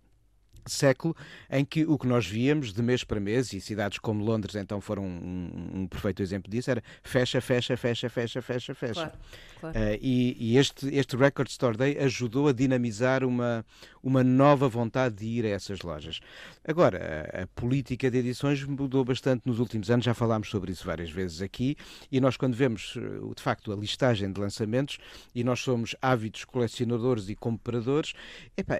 século 0.66 1.14
em 1.50 1.64
que 1.64 1.84
o 1.84 1.98
que 1.98 2.06
nós 2.06 2.26
víamos 2.26 2.72
de 2.72 2.82
mês 2.82 3.04
para 3.04 3.20
mês, 3.20 3.52
e 3.52 3.60
cidades 3.60 3.98
como 3.98 4.24
Londres 4.24 4.54
então 4.54 4.80
foram 4.80 5.04
um, 5.04 5.70
um 5.74 5.86
perfeito 5.86 6.22
exemplo 6.22 6.50
disso, 6.50 6.70
era 6.70 6.82
fecha, 7.02 7.40
fecha, 7.40 7.76
fecha, 7.76 8.08
fecha, 8.08 8.42
fecha, 8.42 8.74
fecha. 8.74 8.94
Claro, 8.94 9.12
claro. 9.60 9.78
Uh, 9.78 9.98
e, 10.00 10.36
e 10.38 10.58
este, 10.58 10.94
este 10.94 11.16
Record 11.16 11.48
Store 11.48 11.76
Day 11.76 11.98
ajudou 11.98 12.48
a 12.48 12.52
dinamizar 12.52 13.24
uma, 13.24 13.64
uma 14.02 14.24
nova 14.24 14.68
vontade 14.68 15.16
de 15.16 15.26
ir 15.26 15.44
a 15.44 15.50
essas 15.50 15.80
lojas. 15.82 16.20
Agora, 16.66 17.30
a, 17.32 17.42
a 17.42 17.46
política 17.48 18.10
de 18.10 18.18
edições 18.18 18.62
mudou 18.64 19.04
bastante 19.04 19.46
nos 19.46 19.58
últimos 19.58 19.90
anos, 19.90 20.04
já 20.04 20.14
falámos 20.14 20.50
sobre 20.50 20.72
isso 20.72 20.84
várias 20.84 21.10
vezes 21.10 21.42
aqui, 21.42 21.76
e 22.10 22.20
nós 22.20 22.36
quando 22.36 22.54
vemos 22.54 22.94
eh, 22.96 23.34
de 23.34 23.42
facto 23.42 23.72
a 23.72 23.76
listagem 23.76 24.32
de 24.32 24.40
lançamentos, 24.40 24.98
e 25.34 25.44
nós 25.44 25.60
somos 25.60 25.94
ávidos 26.00 26.44
colecionadores 26.44 27.28
e 27.28 27.34
compradores, 27.34 28.12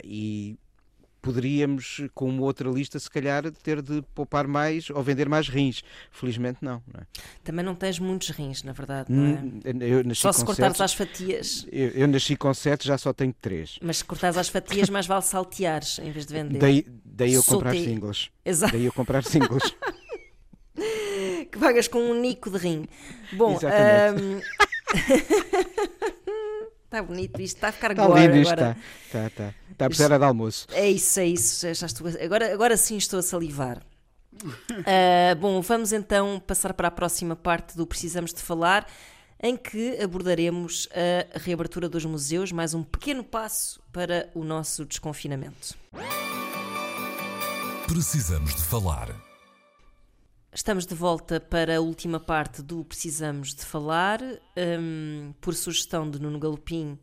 e 0.05 0.57
poderíamos, 1.21 2.03
com 2.15 2.29
uma 2.29 2.43
outra 2.43 2.69
lista, 2.69 2.99
se 2.99 3.11
calhar, 3.11 3.51
ter 3.51 3.83
de 3.83 4.03
poupar 4.15 4.47
mais 4.47 4.91
ou 4.91 5.03
vender 5.03 5.29
mais 5.29 5.49
rins. 5.49 5.83
Felizmente 6.11 6.59
não. 6.63 6.83
não 6.93 7.01
é? 7.01 7.07
Também 7.45 7.65
não 7.65 7.75
tens 7.75 7.99
muitos 7.99 8.31
rins, 8.31 8.63
na 8.63 8.73
verdade, 8.73 9.13
não 9.13 9.27
é? 9.65 10.15
só 10.15 10.33
se 10.33 10.45
cortares 10.45 10.77
sete, 10.77 10.85
às 10.85 10.95
fatias. 10.95 11.67
Eu, 11.71 11.89
eu, 11.89 12.09
nasci 12.09 12.37
com 12.37 12.53
sete, 12.53 12.87
já 12.87 12.99
só 12.99 13.13
tenho 13.13 13.35
três. 13.41 13.79
Mas 13.83 13.99
se 13.99 14.05
cortares 14.05 14.37
às 14.37 14.49
fatias, 14.49 14.89
mais 14.89 15.07
vale 15.07 15.23
salteares 15.23 15.99
em 15.99 16.11
vez 16.11 16.27
de 16.27 16.33
vender. 16.33 16.59
Daí, 16.59 16.87
daí 17.05 17.35
eu 17.35 17.45
comprar 17.45 17.75
singles. 17.75 18.31
Exato. 18.45 18.73
Daí 18.73 18.85
eu 18.85 18.93
comprar 18.93 19.25
singles. 19.25 19.75
que 21.51 21.59
pagas 21.59 21.89
com 21.89 21.99
um 21.99 22.21
nico 22.21 22.51
de 22.51 22.59
rim. 22.59 22.87
Bom, 23.33 23.57
Exatamente. 23.57 24.23
Um... 24.23 24.41
Está 26.91 27.05
bonito 27.05 27.41
isto, 27.41 27.55
está 27.55 27.69
a 27.69 27.73
ficar 27.73 27.93
está 27.93 28.03
agora. 28.03 28.21
Lindo 28.21 28.37
isto, 28.39 28.53
está, 28.53 28.77
está, 29.07 29.27
está. 29.29 29.55
Está 29.71 29.87
a 29.87 29.89
precisar 29.89 30.19
de 30.19 30.25
almoço. 30.25 30.67
É 30.73 30.91
isso, 30.91 31.21
é 31.21 31.27
isso. 31.27 31.73
Já 31.73 31.87
estou, 31.87 32.09
agora, 32.21 32.53
agora 32.53 32.77
sim 32.77 32.97
estou 32.97 33.21
a 33.21 33.23
salivar. 33.23 33.81
Uh, 34.43 35.37
bom, 35.39 35.61
vamos 35.61 35.93
então 35.93 36.43
passar 36.45 36.75
para 36.75 36.89
a 36.89 36.91
próxima 36.91 37.37
parte 37.37 37.77
do 37.77 37.87
Precisamos 37.87 38.35
de 38.35 38.43
Falar, 38.43 38.89
em 39.41 39.57
que 39.57 40.03
abordaremos 40.03 40.89
a 40.93 41.39
reabertura 41.39 41.89
dos 41.89 42.05
museus, 42.05 42.51
mais 42.51 42.75
um 42.75 42.83
pequeno 42.83 43.23
passo 43.23 43.81
para 43.93 44.29
o 44.35 44.43
nosso 44.43 44.85
desconfinamento. 44.85 45.77
Precisamos 47.87 48.53
de 48.53 48.65
falar. 48.65 49.30
Estamos 50.53 50.85
de 50.85 50.97
volta 50.97 51.39
para 51.39 51.77
a 51.77 51.81
última 51.81 52.19
parte 52.19 52.61
do 52.61 52.85
Precisamos 52.85 53.55
de 53.55 53.65
Falar, 53.65 54.21
um, 54.81 55.33
por 55.41 55.55
sugestão 55.55 56.11
de 56.11 56.21
Nuno 56.21 56.41
Galopim, 56.41 56.99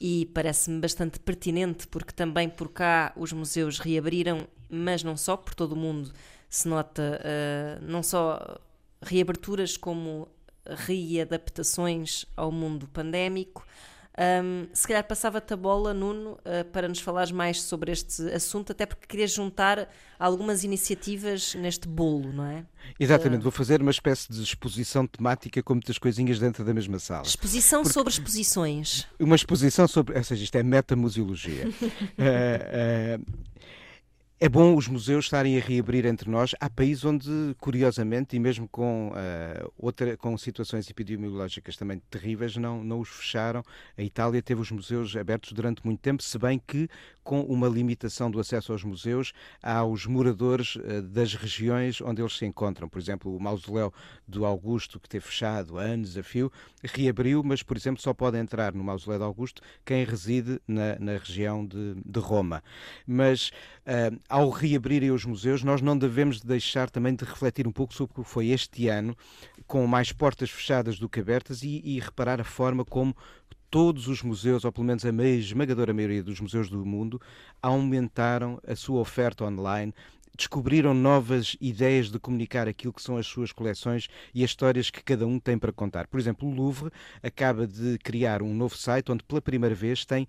e 0.00 0.24
parece-me 0.32 0.80
bastante 0.80 1.20
pertinente 1.20 1.86
porque 1.86 2.14
também 2.14 2.48
por 2.48 2.70
cá 2.70 3.12
os 3.14 3.30
museus 3.30 3.78
reabriram, 3.78 4.48
mas 4.70 5.02
não 5.02 5.18
só, 5.18 5.36
por 5.36 5.54
todo 5.54 5.72
o 5.72 5.76
mundo 5.76 6.10
se 6.48 6.66
nota 6.66 7.20
uh, 7.20 7.84
não 7.84 8.02
só 8.02 8.58
reaberturas 9.02 9.76
como 9.76 10.26
readaptações 10.66 12.24
ao 12.34 12.50
mundo 12.50 12.88
pandémico. 12.88 13.66
Um, 14.18 14.66
se 14.72 14.88
calhar 14.88 15.04
passava-te 15.06 15.54
a 15.54 15.56
bola, 15.56 15.94
Nuno, 15.94 16.32
uh, 16.32 16.64
para 16.72 16.88
nos 16.88 16.98
falares 16.98 17.30
mais 17.30 17.62
sobre 17.62 17.92
este 17.92 18.22
assunto, 18.32 18.72
até 18.72 18.84
porque 18.84 19.06
querias 19.06 19.30
juntar 19.30 19.88
algumas 20.18 20.64
iniciativas 20.64 21.54
neste 21.54 21.86
bolo, 21.86 22.32
não 22.32 22.44
é? 22.44 22.64
Exatamente, 22.98 23.40
uh, 23.40 23.42
vou 23.44 23.52
fazer 23.52 23.80
uma 23.80 23.92
espécie 23.92 24.32
de 24.32 24.42
exposição 24.42 25.06
temática 25.06 25.62
com 25.62 25.74
muitas 25.74 25.98
coisinhas 25.98 26.40
dentro 26.40 26.64
da 26.64 26.74
mesma 26.74 26.98
sala. 26.98 27.22
Exposição 27.22 27.82
porque... 27.82 27.94
sobre 27.94 28.12
exposições. 28.12 29.06
Uma 29.20 29.36
exposição 29.36 29.86
sobre, 29.86 30.18
ou 30.18 30.24
seja, 30.24 30.42
isto 30.42 30.56
é 30.56 30.64
metamuseologia. 30.64 31.68
uh, 31.68 33.24
É 34.40 34.48
bom 34.48 34.76
os 34.76 34.86
museus 34.86 35.24
estarem 35.24 35.58
a 35.58 35.60
reabrir 35.60 36.06
entre 36.06 36.30
nós. 36.30 36.54
Há 36.60 36.70
países 36.70 37.04
onde, 37.04 37.28
curiosamente, 37.58 38.36
e 38.36 38.38
mesmo 38.38 38.68
com, 38.68 39.08
uh, 39.08 39.72
outra, 39.76 40.16
com 40.16 40.38
situações 40.38 40.88
epidemiológicas 40.88 41.76
também 41.76 42.00
terríveis, 42.08 42.56
não, 42.56 42.84
não 42.84 43.00
os 43.00 43.08
fecharam. 43.08 43.64
A 43.96 44.02
Itália 44.02 44.40
teve 44.40 44.60
os 44.60 44.70
museus 44.70 45.16
abertos 45.16 45.50
durante 45.50 45.84
muito 45.84 45.98
tempo, 45.98 46.22
se 46.22 46.38
bem 46.38 46.62
que 46.64 46.88
com 47.28 47.42
uma 47.42 47.68
limitação 47.68 48.30
do 48.30 48.40
acesso 48.40 48.72
aos 48.72 48.82
museus 48.82 49.34
aos 49.62 50.06
moradores 50.06 50.76
uh, 50.76 51.02
das 51.02 51.34
regiões 51.34 52.00
onde 52.00 52.22
eles 52.22 52.34
se 52.38 52.46
encontram. 52.46 52.88
Por 52.88 52.98
exemplo, 52.98 53.36
o 53.36 53.38
mausoléu 53.38 53.92
do 54.26 54.46
Augusto, 54.46 54.98
que 54.98 55.06
teve 55.06 55.26
fechado 55.26 55.78
há 55.78 55.82
anos 55.82 56.16
a 56.16 56.22
fio, 56.22 56.50
reabriu, 56.82 57.42
mas, 57.44 57.62
por 57.62 57.76
exemplo, 57.76 58.00
só 58.00 58.14
pode 58.14 58.38
entrar 58.38 58.72
no 58.72 58.82
mausoléu 58.82 59.18
do 59.18 59.26
Augusto 59.26 59.60
quem 59.84 60.06
reside 60.06 60.58
na, 60.66 60.98
na 60.98 61.18
região 61.18 61.66
de, 61.66 61.96
de 62.02 62.18
Roma. 62.18 62.62
Mas 63.06 63.50
uh, 63.84 64.18
ao 64.26 64.48
reabrirem 64.48 65.10
os 65.10 65.26
museus, 65.26 65.62
nós 65.62 65.82
não 65.82 65.98
devemos 65.98 66.40
deixar 66.40 66.88
também 66.88 67.14
de 67.14 67.26
refletir 67.26 67.68
um 67.68 67.72
pouco 67.72 67.92
sobre 67.92 68.18
o 68.18 68.24
que 68.24 68.30
foi 68.30 68.48
este 68.48 68.88
ano, 68.88 69.14
com 69.66 69.86
mais 69.86 70.12
portas 70.12 70.48
fechadas 70.48 70.98
do 70.98 71.10
que 71.10 71.20
abertas, 71.20 71.62
e, 71.62 71.82
e 71.84 72.00
reparar 72.00 72.40
a 72.40 72.44
forma 72.44 72.86
como 72.86 73.14
todos 73.70 74.08
os 74.08 74.22
museus, 74.22 74.64
ou 74.64 74.72
pelo 74.72 74.86
menos 74.86 75.04
a 75.04 75.10
esmagadora 75.24 75.92
maioria 75.92 76.22
dos 76.22 76.40
museus 76.40 76.70
do 76.70 76.84
mundo, 76.84 77.20
aumentaram 77.62 78.60
a 78.66 78.74
sua 78.74 79.00
oferta 79.00 79.44
online, 79.44 79.94
descobriram 80.36 80.94
novas 80.94 81.56
ideias 81.60 82.10
de 82.10 82.18
comunicar 82.18 82.68
aquilo 82.68 82.92
que 82.92 83.02
são 83.02 83.16
as 83.16 83.26
suas 83.26 83.50
coleções 83.50 84.08
e 84.32 84.44
as 84.44 84.50
histórias 84.50 84.88
que 84.88 85.02
cada 85.02 85.26
um 85.26 85.38
tem 85.40 85.58
para 85.58 85.72
contar. 85.72 86.06
Por 86.06 86.20
exemplo, 86.20 86.48
o 86.48 86.54
Louvre 86.54 86.92
acaba 87.22 87.66
de 87.66 87.98
criar 87.98 88.40
um 88.40 88.54
novo 88.54 88.76
site 88.76 89.10
onde 89.10 89.24
pela 89.24 89.42
primeira 89.42 89.74
vez 89.74 90.04
tem 90.04 90.28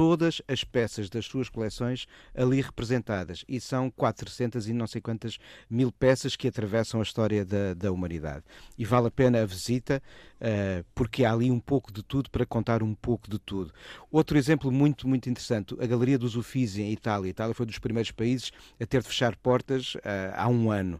todas 0.00 0.40
as 0.48 0.64
peças 0.64 1.10
das 1.10 1.26
suas 1.26 1.50
coleções 1.50 2.06
ali 2.34 2.62
representadas. 2.62 3.44
E 3.46 3.60
são 3.60 3.90
400 3.90 4.66
e 4.66 4.72
não 4.72 4.86
sei 4.86 4.98
quantas 4.98 5.36
mil 5.68 5.92
peças 5.92 6.36
que 6.36 6.48
atravessam 6.48 7.00
a 7.00 7.02
história 7.02 7.44
da, 7.44 7.74
da 7.74 7.92
humanidade. 7.92 8.42
E 8.78 8.84
vale 8.86 9.08
a 9.08 9.10
pena 9.10 9.42
a 9.42 9.44
visita, 9.44 10.02
uh, 10.40 10.82
porque 10.94 11.22
há 11.22 11.34
ali 11.34 11.50
um 11.50 11.60
pouco 11.60 11.92
de 11.92 12.02
tudo 12.02 12.30
para 12.30 12.46
contar 12.46 12.82
um 12.82 12.94
pouco 12.94 13.28
de 13.28 13.38
tudo. 13.38 13.74
Outro 14.10 14.38
exemplo 14.38 14.72
muito, 14.72 15.06
muito 15.06 15.28
interessante, 15.28 15.76
a 15.78 15.86
Galeria 15.86 16.16
dos 16.16 16.34
Uffizi 16.34 16.80
em 16.80 16.92
Itália. 16.92 17.28
A 17.28 17.32
Itália 17.32 17.54
foi 17.54 17.66
dos 17.66 17.78
primeiros 17.78 18.10
países 18.10 18.52
a 18.80 18.86
ter 18.86 19.02
de 19.02 19.08
fechar 19.08 19.36
portas 19.36 19.96
uh, 19.96 20.00
há 20.34 20.48
um 20.48 20.70
ano. 20.70 20.98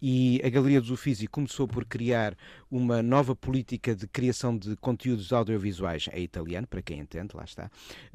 E 0.00 0.40
a 0.44 0.48
Galeria 0.48 0.80
dos 0.80 0.90
Uffizi 0.90 1.26
começou 1.26 1.66
por 1.66 1.84
criar 1.84 2.36
uma 2.70 3.02
nova 3.02 3.34
política 3.34 3.94
de 3.94 4.06
criação 4.06 4.56
de 4.56 4.76
conteúdos 4.76 5.32
audiovisuais. 5.32 6.08
É 6.12 6.20
italiano, 6.20 6.66
para 6.66 6.82
quem 6.82 7.00
entende, 7.00 7.36
lá 7.36 7.44
está 7.44 7.70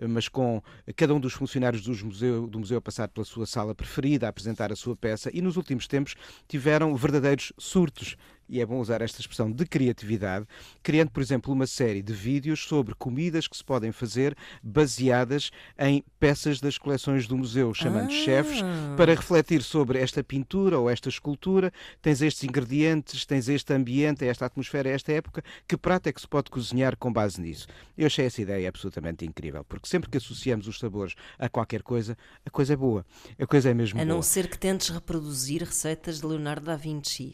mas 0.07 0.27
com 0.27 0.61
cada 0.95 1.13
um 1.13 1.19
dos 1.19 1.33
funcionários 1.33 1.83
do 1.83 2.05
museu, 2.05 2.47
do 2.47 2.59
museu 2.59 2.77
a 2.77 2.81
passar 2.81 3.07
pela 3.07 3.25
sua 3.25 3.45
sala 3.45 3.75
preferida, 3.75 4.25
a 4.25 4.29
apresentar 4.29 4.71
a 4.71 4.75
sua 4.75 4.95
peça, 4.95 5.29
e 5.33 5.41
nos 5.41 5.57
últimos 5.57 5.87
tempos 5.87 6.15
tiveram 6.47 6.95
verdadeiros 6.95 7.53
surtos 7.57 8.15
e 8.47 8.61
é 8.61 8.65
bom 8.65 8.79
usar 8.79 9.01
esta 9.01 9.19
expressão, 9.19 9.51
de 9.51 9.65
criatividade, 9.65 10.45
criando, 10.81 11.09
por 11.09 11.21
exemplo, 11.21 11.53
uma 11.53 11.67
série 11.67 12.01
de 12.01 12.13
vídeos 12.13 12.63
sobre 12.63 12.93
comidas 12.95 13.47
que 13.47 13.57
se 13.57 13.63
podem 13.63 13.91
fazer 13.91 14.35
baseadas 14.61 15.51
em 15.77 16.03
peças 16.19 16.59
das 16.59 16.77
coleções 16.77 17.27
do 17.27 17.37
museu, 17.37 17.73
chamando 17.73 18.07
ah. 18.07 18.23
chefes 18.23 18.61
para 18.97 19.15
refletir 19.15 19.63
sobre 19.63 19.99
esta 19.99 20.23
pintura 20.23 20.77
ou 20.77 20.89
esta 20.89 21.09
escultura. 21.09 21.71
Tens 22.01 22.21
estes 22.21 22.43
ingredientes, 22.43 23.25
tens 23.25 23.47
este 23.49 23.73
ambiente, 23.73 24.25
esta 24.25 24.45
atmosfera, 24.45 24.89
esta 24.89 25.11
época. 25.11 25.43
Que 25.67 25.77
prato 25.77 26.07
é 26.07 26.13
que 26.13 26.21
se 26.21 26.27
pode 26.27 26.49
cozinhar 26.49 26.97
com 26.97 27.11
base 27.11 27.41
nisso? 27.41 27.67
Eu 27.97 28.07
achei 28.07 28.25
essa 28.25 28.41
ideia 28.41 28.69
absolutamente 28.69 29.25
incrível, 29.25 29.63
porque 29.63 29.87
sempre 29.87 30.09
que 30.09 30.17
associamos 30.17 30.67
os 30.67 30.79
sabores 30.79 31.15
a 31.37 31.49
qualquer 31.49 31.81
coisa, 31.81 32.17
a 32.45 32.49
coisa 32.49 32.73
é 32.73 32.75
boa. 32.75 33.05
A 33.39 33.45
coisa 33.45 33.69
é 33.69 33.73
mesmo 33.73 33.99
a 33.99 34.03
boa. 34.03 34.15
não 34.15 34.21
ser 34.21 34.47
que 34.47 34.57
tentes 34.57 34.89
reproduzir 34.89 35.63
receitas 35.63 36.19
de 36.19 36.25
Leonardo 36.25 36.65
da 36.65 36.75
Vinci 36.75 37.33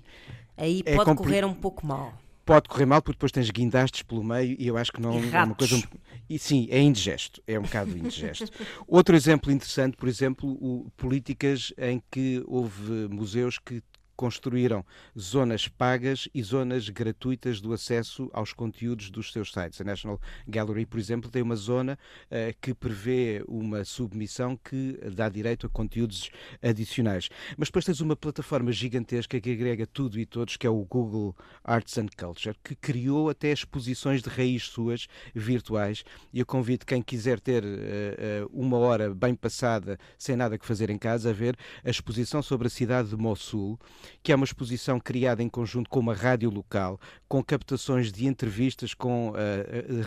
aí 0.60 0.84
é 0.86 0.96
pode 0.96 1.16
correr 1.16 1.46
um 1.46 1.54
pouco 1.54 1.86
mal. 1.86 2.14
Pode 2.46 2.68
correr 2.68 2.86
mal 2.86 3.02
porque 3.02 3.16
depois 3.16 3.32
tens 3.32 3.50
guindastes 3.52 4.02
pelo 4.02 4.24
meio 4.24 4.56
e 4.60 4.68
eu 4.68 4.76
acho 4.76 4.92
que 4.92 5.02
não 5.02 5.14
é 5.14 5.44
uma 5.44 5.56
coisa. 5.56 5.82
E 6.28 6.38
sim, 6.38 6.68
é 6.70 6.80
indigesto, 6.80 7.42
é 7.48 7.60
um 7.60 7.64
bocado 7.64 7.96
indigesto. 7.98 8.52
Outro 8.88 9.16
exemplo 9.16 9.52
interessante, 9.52 9.96
por 9.96 10.08
exemplo, 10.08 10.50
o, 10.50 10.92
políticas 10.98 11.72
em 11.78 12.02
que 12.12 12.44
houve 12.48 13.08
museus 13.08 13.60
que 13.60 13.84
construíram 14.20 14.84
zonas 15.18 15.70
pagas 15.70 16.28
e 16.36 16.44
zonas 16.44 16.90
gratuitas 16.90 17.62
do 17.62 17.72
acesso 17.72 18.30
aos 18.34 18.52
conteúdos 18.52 19.10
dos 19.10 19.32
seus 19.32 19.50
sites. 19.50 19.80
A 19.80 19.84
National 19.86 20.20
Gallery, 20.46 20.86
por 20.86 21.00
exemplo, 21.00 21.32
tem 21.32 21.42
uma 21.42 21.56
zona 21.56 21.98
uh, 22.26 22.54
que 22.60 22.74
prevê 22.74 23.42
uma 23.48 23.86
submissão 23.86 24.58
que 24.58 25.00
dá 25.16 25.30
direito 25.30 25.68
a 25.68 25.70
conteúdos 25.70 26.30
adicionais. 26.62 27.30
Mas 27.56 27.70
depois 27.70 27.86
tens 27.86 28.02
uma 28.02 28.14
plataforma 28.14 28.74
gigantesca 28.74 29.40
que 29.40 29.54
agrega 29.54 29.88
tudo 29.88 30.20
e 30.20 30.26
todos, 30.26 30.58
que 30.58 30.68
é 30.68 30.70
o 30.70 30.84
Google 30.84 31.34
Arts 31.64 31.98
and 31.98 32.08
Culture, 32.18 32.58
que 32.62 32.76
criou 32.76 33.30
até 33.30 33.54
exposições 33.54 34.22
de 34.22 34.28
raiz 34.28 34.64
suas 34.64 35.08
virtuais. 35.34 36.04
E 36.34 36.42
eu 36.42 36.46
convido 36.46 36.86
quem 36.86 37.02
quiser 37.02 37.40
ter 37.40 37.64
uh, 37.64 38.50
uma 38.52 38.80
hora 38.80 39.16
bem 39.16 39.34
passada, 39.34 39.98
sem 40.18 40.36
nada 40.36 40.58
que 40.58 40.66
fazer 40.66 40.90
em 40.90 40.98
casa, 40.98 41.30
a 41.30 41.34
ver 41.34 41.56
a 41.86 41.90
exposição 41.90 42.42
sobre 42.42 42.68
a 42.68 42.70
cidade 42.70 43.08
de 43.08 43.16
Mossul, 43.16 43.80
que 44.22 44.32
é 44.32 44.36
uma 44.36 44.46
exposição 44.46 45.00
criada 45.00 45.42
em 45.44 45.50
conjunto 45.50 45.90
com 45.90 46.00
uma 46.00 46.14
rádio 46.14 46.50
local, 46.50 47.00
com 47.28 47.44
captações 47.44 48.12
de 48.12 48.26
entrevistas 48.26 48.94
com 48.94 49.30
uh, 49.30 49.34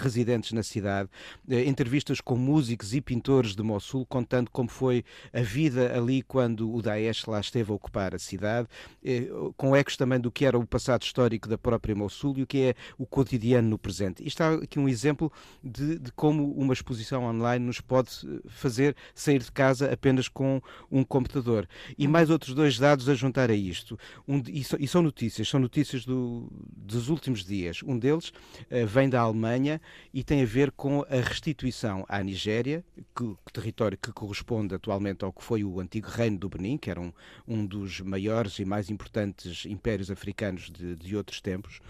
residentes 0.00 0.52
na 0.52 0.62
cidade, 0.62 1.08
uh, 1.48 1.54
entrevistas 1.54 2.20
com 2.20 2.36
músicos 2.36 2.94
e 2.94 3.00
pintores 3.00 3.54
de 3.54 3.62
Mossul, 3.62 4.04
contando 4.06 4.50
como 4.50 4.68
foi 4.68 5.04
a 5.32 5.40
vida 5.40 5.96
ali 5.96 6.22
quando 6.22 6.72
o 6.72 6.82
Daesh 6.82 7.26
lá 7.26 7.40
esteve 7.40 7.70
a 7.70 7.74
ocupar 7.74 8.14
a 8.14 8.18
cidade, 8.18 8.68
uh, 9.04 9.52
com 9.56 9.74
ecos 9.76 9.96
também 9.96 10.20
do 10.20 10.30
que 10.30 10.44
era 10.44 10.58
o 10.58 10.66
passado 10.66 11.02
histórico 11.02 11.48
da 11.48 11.58
própria 11.58 11.94
Mossul 11.94 12.38
e 12.38 12.42
o 12.42 12.46
que 12.46 12.58
é 12.58 12.74
o 12.98 13.06
cotidiano 13.06 13.68
no 13.68 13.78
presente. 13.78 14.22
Isto 14.26 14.42
está 14.42 14.54
aqui 14.54 14.78
um 14.78 14.88
exemplo 14.88 15.32
de, 15.62 15.98
de 15.98 16.12
como 16.12 16.52
uma 16.52 16.72
exposição 16.72 17.24
online 17.24 17.64
nos 17.64 17.80
pode 17.80 18.10
fazer 18.48 18.96
sair 19.14 19.40
de 19.40 19.52
casa 19.52 19.92
apenas 19.92 20.28
com 20.28 20.60
um 20.90 21.04
computador. 21.04 21.68
E 21.96 22.08
mais 22.08 22.30
outros 22.30 22.54
dois 22.54 22.78
dados 22.78 23.08
a 23.08 23.14
juntar 23.14 23.50
a 23.50 23.54
isto 23.54 23.91
Um, 24.26 24.42
e, 24.48 24.64
so, 24.64 24.76
e, 24.78 24.86
são 24.86 25.02
notícias, 25.02 25.48
são 25.48 25.60
notícias 25.60 26.04
do, 26.04 26.48
dos 26.76 27.08
últimos 27.08 27.44
dias. 27.44 27.82
Um 27.82 27.98
deles 27.98 28.28
uh, 28.28 28.86
vem 28.86 29.08
da 29.08 29.20
Alemanha 29.20 29.80
e 30.12 30.22
tem 30.22 30.42
a 30.42 30.46
ver 30.46 30.70
com 30.72 31.02
a 31.02 31.16
restituição 31.16 32.04
à 32.08 32.22
Nigéria, 32.22 32.84
que, 33.14 33.34
território 33.52 33.98
que 33.98 34.12
corresponde 34.12 34.74
atualmente 34.74 35.24
ao 35.24 35.32
que 35.32 35.42
foi 35.42 35.64
o 35.64 35.80
antigo 35.80 36.08
reino 36.08 36.38
do 36.38 36.48
Benin, 36.48 36.76
que 36.76 36.90
era 36.90 37.00
um, 37.00 37.12
um 37.46 37.64
dos 37.64 38.00
maiores 38.00 38.58
e 38.58 38.64
mais 38.64 38.90
importantes 38.90 39.64
impérios 39.66 40.10
africanos 40.10 40.70
de, 40.70 40.96
de 40.96 41.16
outros 41.16 41.40
tempos, 41.40 41.80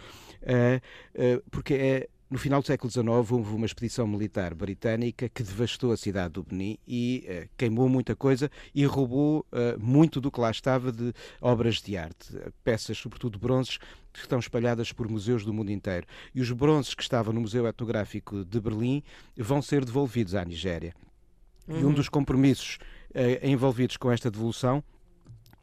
uh, 0.42 1.36
uh, 1.36 1.42
porque 1.50 1.74
é 1.74 2.08
no 2.32 2.38
final 2.38 2.62
do 2.62 2.66
século 2.66 2.90
XIX 2.90 3.06
houve 3.30 3.54
uma 3.54 3.66
expedição 3.66 4.06
militar 4.06 4.54
britânica 4.54 5.28
que 5.28 5.42
devastou 5.42 5.92
a 5.92 5.98
cidade 5.98 6.32
do 6.32 6.42
Benin 6.42 6.78
e 6.88 7.26
uh, 7.28 7.48
queimou 7.58 7.90
muita 7.90 8.16
coisa 8.16 8.50
e 8.74 8.86
roubou 8.86 9.44
uh, 9.52 9.78
muito 9.78 10.18
do 10.18 10.32
que 10.32 10.40
lá 10.40 10.50
estava 10.50 10.90
de 10.90 11.12
obras 11.42 11.82
de 11.82 11.94
arte, 11.94 12.34
peças, 12.64 12.96
sobretudo 12.96 13.38
bronzes, 13.38 13.76
que 14.10 14.20
estão 14.20 14.38
espalhadas 14.38 14.92
por 14.92 15.08
museus 15.08 15.44
do 15.44 15.52
mundo 15.52 15.70
inteiro. 15.70 16.06
E 16.34 16.40
os 16.40 16.50
bronzes 16.50 16.94
que 16.94 17.02
estavam 17.02 17.34
no 17.34 17.42
Museu 17.42 17.66
Etnográfico 17.66 18.46
de 18.46 18.58
Berlim 18.58 19.02
vão 19.36 19.60
ser 19.60 19.84
devolvidos 19.84 20.34
à 20.34 20.42
Nigéria. 20.42 20.94
Uhum. 21.68 21.80
E 21.80 21.84
um 21.84 21.88
uhum. 21.88 21.92
dos 21.92 22.08
compromissos 22.08 22.78
uh, 23.10 23.46
envolvidos 23.46 23.98
com 23.98 24.10
esta 24.10 24.30
devolução 24.30 24.82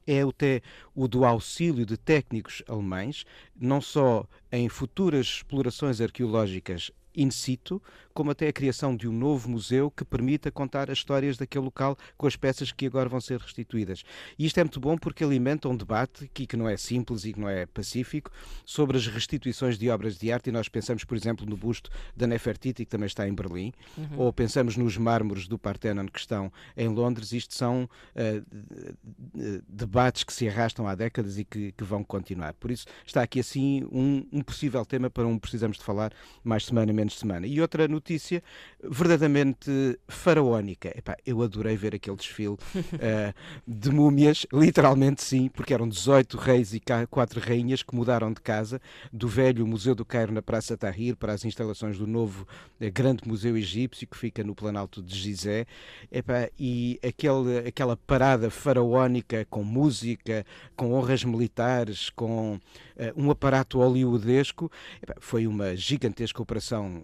é 0.09 0.21
até 0.21 0.61
o 0.95 1.07
do 1.07 1.23
auxílio 1.23 1.85
de 1.85 1.95
técnicos 1.95 2.63
alemães, 2.67 3.25
não 3.55 3.79
só 3.79 4.25
em 4.51 4.67
futuras 4.67 5.27
explorações 5.27 6.01
arqueológicas 6.01 6.91
in 7.15 7.29
situ, 7.29 7.81
como 8.19 8.31
até 8.31 8.49
a 8.49 8.51
criação 8.51 8.97
de 8.97 9.07
um 9.07 9.13
novo 9.13 9.49
museu 9.49 9.89
que 9.89 10.03
permita 10.03 10.51
contar 10.51 10.91
as 10.91 10.97
histórias 10.97 11.37
daquele 11.37 11.63
local 11.63 11.97
com 12.17 12.27
as 12.27 12.35
peças 12.35 12.69
que 12.69 12.85
agora 12.85 13.07
vão 13.07 13.21
ser 13.21 13.39
restituídas. 13.39 14.03
E 14.37 14.45
isto 14.45 14.57
é 14.59 14.63
muito 14.65 14.77
bom 14.77 14.97
porque 14.97 15.23
alimenta 15.23 15.69
um 15.69 15.77
debate 15.77 16.29
que, 16.33 16.45
que 16.45 16.57
não 16.57 16.67
é 16.67 16.75
simples 16.75 17.23
e 17.23 17.31
que 17.31 17.39
não 17.39 17.47
é 17.47 17.65
pacífico 17.65 18.29
sobre 18.65 18.97
as 18.97 19.07
restituições 19.07 19.77
de 19.77 19.89
obras 19.89 20.17
de 20.17 20.33
arte 20.33 20.49
e 20.49 20.51
nós 20.51 20.67
pensamos, 20.67 21.05
por 21.05 21.15
exemplo, 21.15 21.45
no 21.45 21.55
busto 21.55 21.89
da 22.13 22.27
Nefertiti, 22.27 22.83
que 22.83 22.91
também 22.91 23.07
está 23.07 23.25
em 23.25 23.33
Berlim, 23.33 23.71
uhum. 23.97 24.17
ou 24.17 24.33
pensamos 24.33 24.75
nos 24.75 24.97
mármores 24.97 25.47
do 25.47 25.57
Parthenon 25.57 26.07
que 26.07 26.19
estão 26.19 26.51
em 26.75 26.89
Londres. 26.89 27.31
Isto 27.31 27.53
são 27.53 27.89
uh, 28.17 29.63
debates 29.65 30.25
que 30.25 30.33
se 30.33 30.45
arrastam 30.45 30.85
há 30.89 30.93
décadas 30.93 31.39
e 31.39 31.45
que, 31.45 31.71
que, 31.71 31.83
vão 31.85 32.03
continuar. 32.03 32.53
Por 32.55 32.69
isso 32.69 32.85
está 33.05 33.21
aqui 33.21 33.39
assim 33.39 33.87
um, 33.89 34.27
um 34.29 34.41
possível 34.41 34.85
tema 34.85 35.09
para 35.09 35.25
um 35.25 35.39
precisamos 35.39 35.77
de 35.77 35.85
falar 35.85 36.11
mais 36.43 36.65
semana, 36.65 36.91
menos 36.91 37.17
semana. 37.17 37.47
E 37.47 37.61
outra 37.61 37.87
notícia 37.87 38.08
verdadeiramente 38.81 39.99
faraónica. 40.07 40.89
Epá, 40.97 41.17
eu 41.25 41.41
adorei 41.41 41.75
ver 41.75 41.95
aquele 41.95 42.15
desfile 42.15 42.53
uh, 42.53 42.57
de 43.67 43.89
múmias, 43.91 44.45
literalmente 44.53 45.23
sim, 45.23 45.49
porque 45.49 45.73
eram 45.73 45.87
18 45.87 46.37
reis 46.37 46.73
e 46.73 46.81
4 47.09 47.39
rainhas 47.39 47.83
que 47.83 47.95
mudaram 47.95 48.31
de 48.31 48.41
casa, 48.41 48.81
do 49.11 49.27
velho 49.27 49.67
Museu 49.67 49.93
do 49.93 50.05
Cairo 50.05 50.31
na 50.31 50.41
Praça 50.41 50.77
Tahrir 50.77 51.15
para 51.15 51.33
as 51.33 51.43
instalações 51.43 51.97
do 51.97 52.07
novo 52.07 52.47
uh, 52.79 52.91
Grande 52.91 53.27
Museu 53.27 53.57
Egípcio, 53.57 54.07
que 54.07 54.17
fica 54.17 54.43
no 54.43 54.55
Planalto 54.55 55.01
de 55.01 55.15
Gizé. 55.15 55.65
Epá, 56.11 56.49
e 56.57 56.99
aquele, 57.03 57.67
aquela 57.67 57.97
parada 57.97 58.49
faraónica 58.49 59.45
com 59.49 59.63
música, 59.63 60.45
com 60.75 60.93
honras 60.93 61.23
militares, 61.23 62.09
com 62.09 62.55
uh, 62.55 62.59
um 63.15 63.29
aparato 63.29 63.79
hollywoodesco, 63.79 64.71
epá, 65.01 65.15
foi 65.19 65.45
uma 65.45 65.75
gigantesca 65.75 66.41
operação 66.41 67.01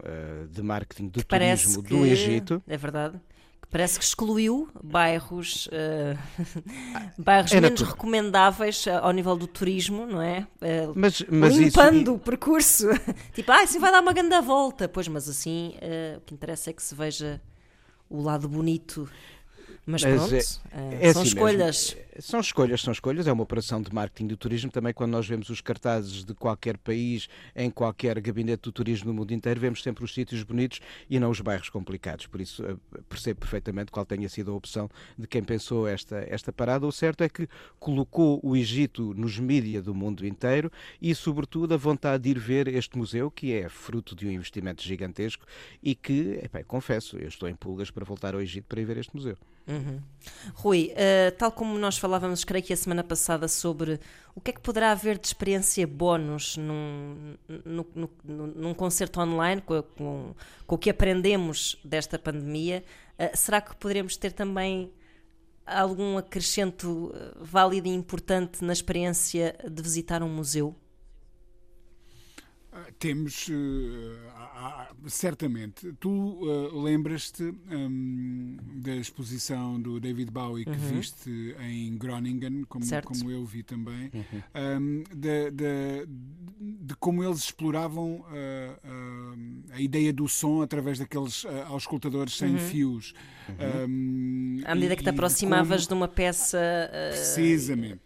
de 0.50 0.62
marketing 0.62 0.95
do 1.04 1.20
que 1.20 1.26
turismo 1.26 1.82
do 1.82 2.06
Egito. 2.06 2.64
É 2.68 2.78
verdade 2.78 3.20
parece 3.76 4.00
que 4.00 4.06
excluiu 4.06 4.70
bairros, 4.82 5.68
uh, 5.68 6.18
bairros 7.22 7.52
é 7.52 7.60
menos 7.60 7.82
recomendáveis 7.82 8.86
ao 8.88 9.12
nível 9.12 9.36
do 9.36 9.48
turismo, 9.48 10.06
não 10.06 10.22
é? 10.22 10.48
Uh, 10.62 10.94
mas, 10.96 11.22
mas 11.30 11.58
limpando 11.58 12.04
isso... 12.04 12.14
o 12.14 12.18
percurso. 12.18 12.88
tipo, 13.36 13.52
ah, 13.52 13.64
assim 13.64 13.78
vai 13.78 13.92
dar 13.92 14.02
uma 14.02 14.14
grande 14.14 14.40
volta. 14.40 14.88
Pois, 14.88 15.10
mas 15.10 15.28
assim, 15.28 15.76
uh, 15.82 16.20
o 16.20 16.22
que 16.22 16.34
interessa 16.34 16.70
é 16.70 16.74
que 16.74 16.82
se 16.82 16.96
veja 16.96 17.42
o 18.10 18.22
lado 18.22 18.48
bonito 18.48 19.10
mas 19.86 20.02
pronto, 20.02 20.34
é, 20.34 20.38
é 20.38 21.14
são 21.14 21.22
assim 21.22 21.30
escolhas. 21.30 21.94
Mesmo. 21.94 22.06
São 22.20 22.40
escolhas, 22.40 22.82
são 22.82 22.92
escolhas. 22.92 23.28
É 23.28 23.32
uma 23.32 23.44
operação 23.44 23.82
de 23.82 23.94
marketing 23.94 24.28
do 24.28 24.38
turismo. 24.38 24.72
Também 24.72 24.94
quando 24.94 25.12
nós 25.12 25.28
vemos 25.28 25.50
os 25.50 25.62
cartazes 25.62 26.24
de 26.24 26.34
qualquer 26.34 26.78
país, 26.78 27.28
em 27.56 27.70
qualquer 27.70 28.20
gabinete 28.20 28.64
do 28.64 28.72
turismo 28.72 29.08
no 29.08 29.14
mundo 29.14 29.32
inteiro, 29.32 29.60
vemos 29.60 29.84
sempre 29.84 30.04
os 30.04 30.14
sítios 30.14 30.42
bonitos 30.42 30.80
e 31.10 31.20
não 31.20 31.30
os 31.30 31.40
bairros 31.40 31.70
complicados. 31.70 32.26
Por 32.26 32.42
isso 32.42 32.66
eh, 32.66 32.76
percebo 33.08 33.42
perfeitamente 33.42 33.92
qual 33.92 34.06
tenha 34.06 34.28
sido 34.28 34.52
a 34.52 34.56
opção 34.56 34.90
de 35.18 35.28
quem 35.28 35.44
pensou 35.44 35.88
esta, 35.88 36.26
esta 36.30 36.52
parada. 36.52 36.88
O 36.88 36.92
certo 36.92 37.24
é 37.24 37.30
que 37.30 37.48
colocou 37.80 38.40
o 38.42 38.56
Egito 38.56 39.14
nos 39.14 39.38
mídias 39.38 39.84
do 39.84 39.94
mundo 39.94 40.26
inteiro 40.26 40.72
e, 41.00 41.14
sobretudo, 41.14 41.74
a 41.74 41.78
vontade 41.78 42.24
de 42.24 42.30
ir 42.30 42.40
ver 42.40 42.68
este 42.68 42.98
museu, 42.98 43.30
que 43.30 43.54
é 43.54 43.70
fruto 43.70 44.16
de 44.16 44.26
um 44.26 44.32
investimento 44.32 44.82
gigantesco 44.82 45.46
e 45.84 45.94
que, 45.94 46.40
epá, 46.42 46.64
confesso, 46.64 47.18
eu 47.18 47.28
estou 47.28 47.48
em 47.48 47.56
pulgas 47.56 47.92
para 47.92 48.04
voltar 48.04 48.34
ao 48.34 48.42
Egito 48.42 48.66
para 48.68 48.82
ir 48.82 48.86
ver 48.86 48.98
este 48.98 49.16
museu. 49.16 49.38
Uhum. 49.68 50.00
Rui, 50.54 50.94
uh, 50.94 51.36
tal 51.38 51.52
como 51.52 51.78
nós 51.78 51.98
falávamos, 51.98 52.44
creio 52.44 52.64
que 52.64 52.74
a 52.74 52.78
semana 52.78 53.04
passada, 53.04 53.48
sobre 53.48 54.00
o 54.36 54.42
que 54.42 54.52
é 54.52 54.54
que 54.54 54.62
poderá 54.62 54.92
haver 54.92 55.18
de 55.18 55.28
experiência 55.28 55.88
bónus 55.88 56.56
num, 56.58 57.36
num, 57.66 57.86
num, 58.24 58.48
num 58.48 58.74
concerto 58.74 59.20
online, 59.20 59.62
com, 59.62 59.82
com, 59.82 60.36
com, 60.68 60.76
o 60.76 60.78
que 60.78 60.90
aprendemos 60.90 61.80
desta 61.84 62.20
pandemia, 62.20 62.84
uh, 63.18 63.36
será 63.36 63.60
que 63.60 63.76
poderemos 63.76 64.16
ter 64.18 64.32
também 64.32 64.92
algum 65.66 66.18
acrescento 66.18 67.12
eh, 67.16 67.38
válido 67.42 67.88
e 67.88 67.92
importante 67.92 68.64
na 68.64 68.72
experiência 68.72 69.56
de 69.68 69.82
visitar 69.82 70.22
um 70.22 70.30
museu? 70.30 70.76
Temos, 73.00 73.48
uh, 73.48 75.10
certamente. 75.10 75.94
Tu 75.94 76.10
uh, 76.10 76.82
lembras-te 76.82 77.44
um, 77.44 78.58
da 78.76 78.96
exposição 78.96 79.80
do 79.80 80.00
David 80.00 80.32
Bowie 80.32 80.66
que 80.66 80.72
uhum. 80.72 80.78
viste 80.78 81.56
em 81.60 81.98
Groningen, 81.98 82.64
como, 82.66 82.86
como 83.04 83.32
eu 83.32 83.46
vi 83.46 83.64
também, 83.64 84.12
uhum. 84.14 84.42
um, 84.56 85.04
de, 85.16 85.52
de, 85.52 86.08
de, 86.60 86.96
como 87.00 87.24
eles 87.24 87.40
exploravam 87.40 88.22
uh, 88.22 89.72
a 89.72 89.80
ideia 89.80 90.12
do 90.12 90.28
som 90.28 90.62
através 90.62 91.00
daqueles 91.00 91.46
auscultadores 91.68 92.36
sem 92.36 92.54
uhum. 92.54 92.60
fios. 92.60 93.14
Um, 93.88 94.62
à 94.66 94.76
medida 94.76 94.96
que 94.96 95.04
te 95.04 95.10
aproximavas 95.10 95.86
como... 95.86 95.88
de 95.88 95.94
uma 95.94 96.08
peça, 96.08 96.60
precisamente. 97.12 98.02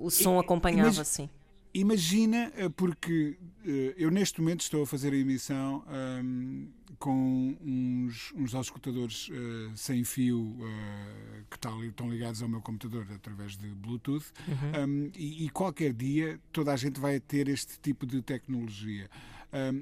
O, 0.00 0.06
o 0.06 0.10
som 0.10 0.38
acompanhava, 0.38 0.98
Mas, 0.98 1.08
sim. 1.08 1.28
Imagina, 1.72 2.52
porque 2.76 3.38
uh, 3.64 3.68
eu 3.96 4.10
neste 4.10 4.40
momento 4.40 4.62
estou 4.62 4.82
a 4.82 4.86
fazer 4.86 5.12
a 5.12 5.16
emissão 5.16 5.84
um, 6.22 6.68
com 6.98 7.56
uns, 7.62 8.32
uns 8.34 8.54
auscultadores 8.54 9.28
uh, 9.28 9.70
sem 9.76 10.04
fio 10.04 10.40
uh, 10.40 11.44
que 11.50 11.58
tal, 11.58 11.82
estão 11.84 12.10
ligados 12.10 12.42
ao 12.42 12.48
meu 12.48 12.60
computador 12.60 13.06
através 13.14 13.56
de 13.56 13.68
Bluetooth 13.68 14.26
uhum. 14.48 15.06
um, 15.06 15.10
e, 15.16 15.46
e, 15.46 15.50
qualquer 15.50 15.92
dia 15.92 16.40
toda 16.52 16.72
a 16.72 16.76
gente 16.76 16.98
vai 16.98 17.20
ter 17.20 17.48
este 17.48 17.78
tipo 17.80 18.04
de 18.04 18.20
tecnologia. 18.20 19.08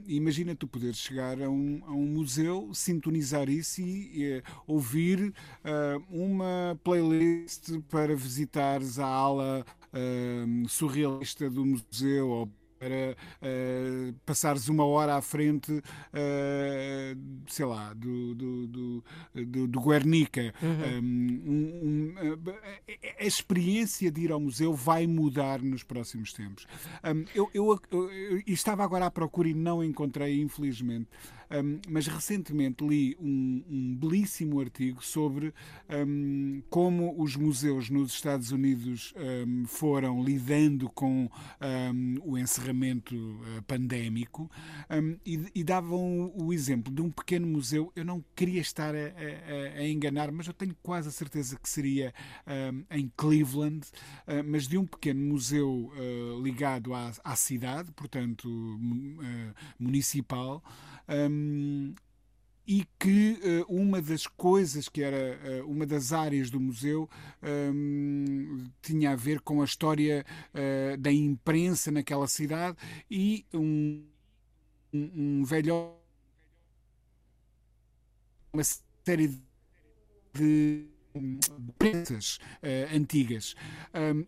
Imagina 0.06 0.54
tu 0.54 0.66
poderes 0.66 0.96
chegar 0.96 1.40
a 1.42 1.48
um, 1.48 1.82
a 1.86 1.92
um 1.92 2.06
museu, 2.06 2.70
sintonizar 2.72 3.48
isso 3.48 3.80
e, 3.80 4.22
e 4.22 4.42
ouvir 4.66 5.32
uh, 5.64 6.02
uma 6.10 6.78
playlist 6.82 7.78
para 7.90 8.16
visitares 8.16 8.98
a 8.98 9.06
ala 9.06 9.64
uh, 9.92 10.68
surrealista 10.68 11.50
do 11.50 11.64
museu 11.64 12.28
ou 12.28 12.48
para 12.79 13.16
uh, 13.43 14.12
passares 14.24 14.68
uma 14.68 14.85
hora 14.85 15.16
à 15.16 15.22
frente, 15.22 15.72
uh, 15.72 17.43
sei 17.47 17.66
lá, 17.66 17.93
do, 17.95 18.35
do, 18.35 18.66
do, 18.66 19.05
do, 19.35 19.66
do 19.66 19.81
Guernica. 19.81 20.55
Uhum. 20.62 20.99
Um, 20.99 22.14
um, 22.16 22.45
a 23.18 23.24
experiência 23.24 24.11
de 24.11 24.22
ir 24.22 24.33
ao 24.33 24.41
museu 24.41 24.74
vai 24.74 25.07
mudar 25.07 25.61
nos 25.61 25.83
próximos 25.83 26.33
tempos. 26.33 26.66
Eu, 27.35 27.51
eu, 27.53 27.81
eu, 27.91 28.11
eu, 28.11 28.43
estava 28.47 28.85
agora 28.85 29.07
à 29.07 29.11
procura 29.11 29.49
e 29.49 29.55
não 29.55 29.83
encontrei, 29.83 30.41
infelizmente, 30.41 31.09
um, 31.51 31.80
mas 31.88 32.07
recentemente 32.07 32.86
li 32.86 33.16
um, 33.20 33.64
um 33.68 33.96
belíssimo 33.96 34.61
artigo 34.61 35.05
sobre 35.05 35.53
um, 35.88 36.62
como 36.68 37.14
os 37.20 37.36
museus 37.36 37.90
nos 37.90 38.12
Estados 38.12 38.51
Unidos 38.51 39.14
foram 39.66 40.22
lidando 40.22 40.88
com 40.90 41.30
o 42.24 42.38
encerramento 42.38 43.14
uh, 43.14 43.62
pandémico 43.66 44.51
e, 45.24 45.40
e, 45.55 45.64
davam 45.64 46.32
o, 46.34 46.53
exemplo 46.53 46.92
de 46.92 47.03
um 47.03 47.11
pequeno 47.11 47.46
museu. 47.46 47.92
Eu 47.94 48.05
não 48.05 48.24
queria 48.34 48.61
estar 48.61 48.94
a, 48.94 48.99
a, 48.99 49.80
a 49.80 49.88
enganar, 49.88 50.30
mas 50.32 50.46
eu 50.46 50.53
tenho 50.53 50.76
quase 50.82 51.09
a 51.09 51.12
certeza 51.12 51.59
que 51.59 51.68
seria 51.68 52.12
em 52.90 53.11
Cleveland, 53.16 53.86
uh, 54.26 54.44
mas 54.46 54.66
de 54.66 54.78
um 54.78 54.86
pequeno 54.86 55.20
museu 55.20 55.92
uh, 55.94 56.42
ligado 56.42 56.94
à, 56.94 57.12
à 57.24 57.36
cidade, 57.36 57.90
portanto 57.92 58.49
municipal 59.78 60.62
um, 61.09 61.38
e 62.68 62.86
que 62.99 63.64
uh, 63.66 63.74
uma 63.74 64.03
das 64.03 64.26
coisas 64.26 64.91
que 64.91 65.03
era 65.03 65.62
uh, 65.62 65.70
uma 65.70 65.86
das 65.86 66.12
áreas 66.12 66.51
do 66.51 66.61
museu 66.61 67.09
um, 67.43 68.68
tinha 68.82 69.12
a 69.12 69.16
ver 69.16 69.41
com 69.41 69.62
a 69.62 69.64
história 69.64 70.22
uh, 70.53 70.99
da 70.99 71.11
imprensa 71.11 71.91
naquela 71.91 72.28
cidade 72.28 72.76
e 73.11 73.47
um, 73.55 74.05
um, 74.93 75.41
um 75.41 75.45
velho 75.45 75.95
uma 78.53 78.62
série 78.62 79.41
de 80.34 80.86
prensas 81.78 82.39
antigas. 82.95 83.55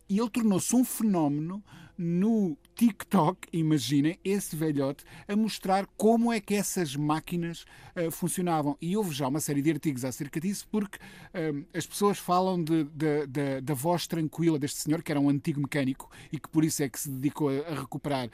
E 0.08 0.18
ele 0.18 0.30
tornou-se 0.30 0.74
um 0.74 0.84
fenómeno 0.84 1.62
no 2.02 2.56
TikTok, 2.74 3.46
imaginem, 3.52 4.18
esse 4.24 4.56
velhote 4.56 5.04
a 5.28 5.36
mostrar 5.36 5.86
como 5.98 6.32
é 6.32 6.40
que 6.40 6.54
essas 6.54 6.96
máquinas 6.96 7.66
uh, 7.94 8.10
funcionavam. 8.10 8.74
E 8.80 8.96
houve 8.96 9.14
já 9.14 9.28
uma 9.28 9.38
série 9.38 9.60
de 9.60 9.70
artigos 9.70 10.02
acerca 10.02 10.40
disso, 10.40 10.66
porque 10.70 10.96
uh, 10.96 11.66
as 11.74 11.86
pessoas 11.86 12.18
falam 12.18 12.64
de, 12.64 12.84
de, 12.84 13.26
de, 13.26 13.60
da 13.60 13.74
voz 13.74 14.06
tranquila 14.06 14.58
deste 14.58 14.78
senhor, 14.78 15.02
que 15.02 15.12
era 15.12 15.20
um 15.20 15.28
antigo 15.28 15.60
mecânico 15.60 16.10
e 16.32 16.40
que 16.40 16.48
por 16.48 16.64
isso 16.64 16.82
é 16.82 16.88
que 16.88 16.98
se 16.98 17.10
dedicou 17.10 17.50
a, 17.50 17.68
a 17.68 17.80
recuperar 17.80 18.28
uh, 18.28 18.30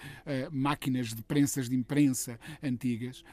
máquinas 0.53 1.13
de 1.13 1.23
prensas 1.23 1.69
de 1.69 1.75
imprensa 1.75 2.39
antigas. 2.63 3.25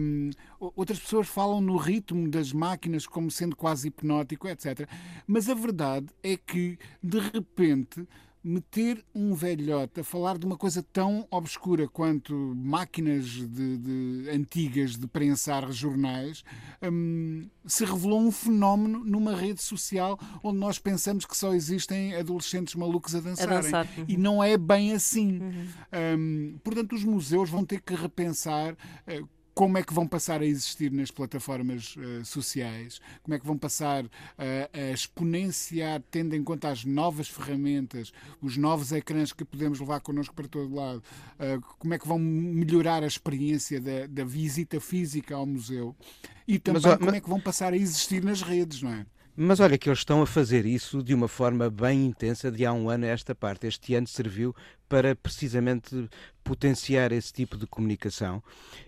Um, 0.00 0.30
outras 0.58 0.98
pessoas 0.98 1.28
falam 1.28 1.60
no 1.60 1.76
ritmo 1.76 2.28
das 2.28 2.52
máquinas 2.52 3.06
como 3.06 3.30
sendo 3.30 3.54
quase 3.54 3.86
hipnótico, 3.86 4.48
etc. 4.48 4.88
Mas 5.28 5.48
a 5.48 5.54
verdade 5.54 6.08
é 6.24 6.36
que, 6.36 6.76
de 7.00 7.20
repente, 7.20 8.04
meter 8.46 9.04
um 9.12 9.34
velhote 9.34 9.98
a 9.98 10.04
falar 10.04 10.38
de 10.38 10.46
uma 10.46 10.56
coisa 10.56 10.80
tão 10.92 11.26
obscura 11.32 11.88
quanto 11.88 12.32
máquinas 12.54 13.24
de, 13.24 13.76
de 13.76 14.30
antigas 14.30 14.96
de 14.96 15.08
prensar 15.08 15.72
jornais 15.72 16.44
hum, 16.80 17.48
se 17.66 17.84
revelou 17.84 18.20
um 18.20 18.30
fenómeno 18.30 19.02
numa 19.04 19.34
rede 19.34 19.60
social 19.60 20.16
onde 20.44 20.58
nós 20.58 20.78
pensamos 20.78 21.26
que 21.26 21.36
só 21.36 21.54
existem 21.54 22.14
adolescentes 22.14 22.76
malucos 22.76 23.16
a 23.16 23.20
dançarem. 23.20 23.58
A 23.58 23.60
dançar. 23.60 23.88
Uhum. 23.98 24.04
E 24.06 24.16
não 24.16 24.42
é 24.42 24.56
bem 24.56 24.92
assim. 24.92 25.40
Uhum. 25.40 25.66
Hum, 26.16 26.58
portanto, 26.62 26.94
os 26.94 27.02
museus 27.02 27.50
vão 27.50 27.64
ter 27.64 27.80
que 27.80 27.96
repensar 27.96 28.74
uh, 28.74 29.28
como 29.56 29.78
é 29.78 29.82
que 29.82 29.94
vão 29.94 30.06
passar 30.06 30.42
a 30.42 30.44
existir 30.44 30.92
nas 30.92 31.10
plataformas 31.10 31.96
uh, 31.96 32.22
sociais, 32.26 33.00
como 33.22 33.34
é 33.34 33.38
que 33.38 33.46
vão 33.46 33.56
passar 33.56 34.04
uh, 34.04 34.10
a 34.70 34.92
exponenciar, 34.92 36.02
tendo 36.10 36.36
em 36.36 36.44
conta 36.44 36.68
as 36.68 36.84
novas 36.84 37.26
ferramentas, 37.26 38.12
os 38.42 38.58
novos 38.58 38.92
ecrãs 38.92 39.32
que 39.32 39.46
podemos 39.46 39.80
levar 39.80 40.00
connosco 40.00 40.34
para 40.34 40.46
todo 40.46 40.74
lado, 40.74 40.98
uh, 40.98 41.58
como 41.78 41.94
é 41.94 41.98
que 41.98 42.06
vão 42.06 42.18
melhorar 42.18 43.02
a 43.02 43.06
experiência 43.06 43.80
da, 43.80 44.06
da 44.06 44.24
visita 44.26 44.78
física 44.78 45.34
ao 45.34 45.46
museu? 45.46 45.96
E 46.46 46.58
também 46.58 46.82
mas, 46.82 46.94
como 46.96 47.06
mas... 47.06 47.14
é 47.14 47.20
que 47.22 47.28
vão 47.30 47.40
passar 47.40 47.72
a 47.72 47.76
existir 47.78 48.22
nas 48.22 48.42
redes, 48.42 48.82
não 48.82 48.92
é? 48.92 49.06
Mas 49.38 49.60
olha 49.60 49.76
que 49.76 49.86
eles 49.90 49.98
estão 49.98 50.22
a 50.22 50.26
fazer 50.26 50.64
isso 50.64 51.02
de 51.02 51.12
uma 51.12 51.28
forma 51.28 51.68
bem 51.68 52.06
intensa 52.06 52.50
de 52.50 52.64
há 52.64 52.72
um 52.72 52.88
ano 52.88 53.04
a 53.04 53.08
esta 53.08 53.34
parte. 53.34 53.66
Este 53.66 53.94
ano 53.94 54.06
serviu 54.06 54.56
para 54.88 55.14
precisamente 55.14 56.08
potenciar 56.42 57.12
esse 57.12 57.34
tipo 57.34 57.58
de 57.58 57.66
comunicação. 57.66 58.42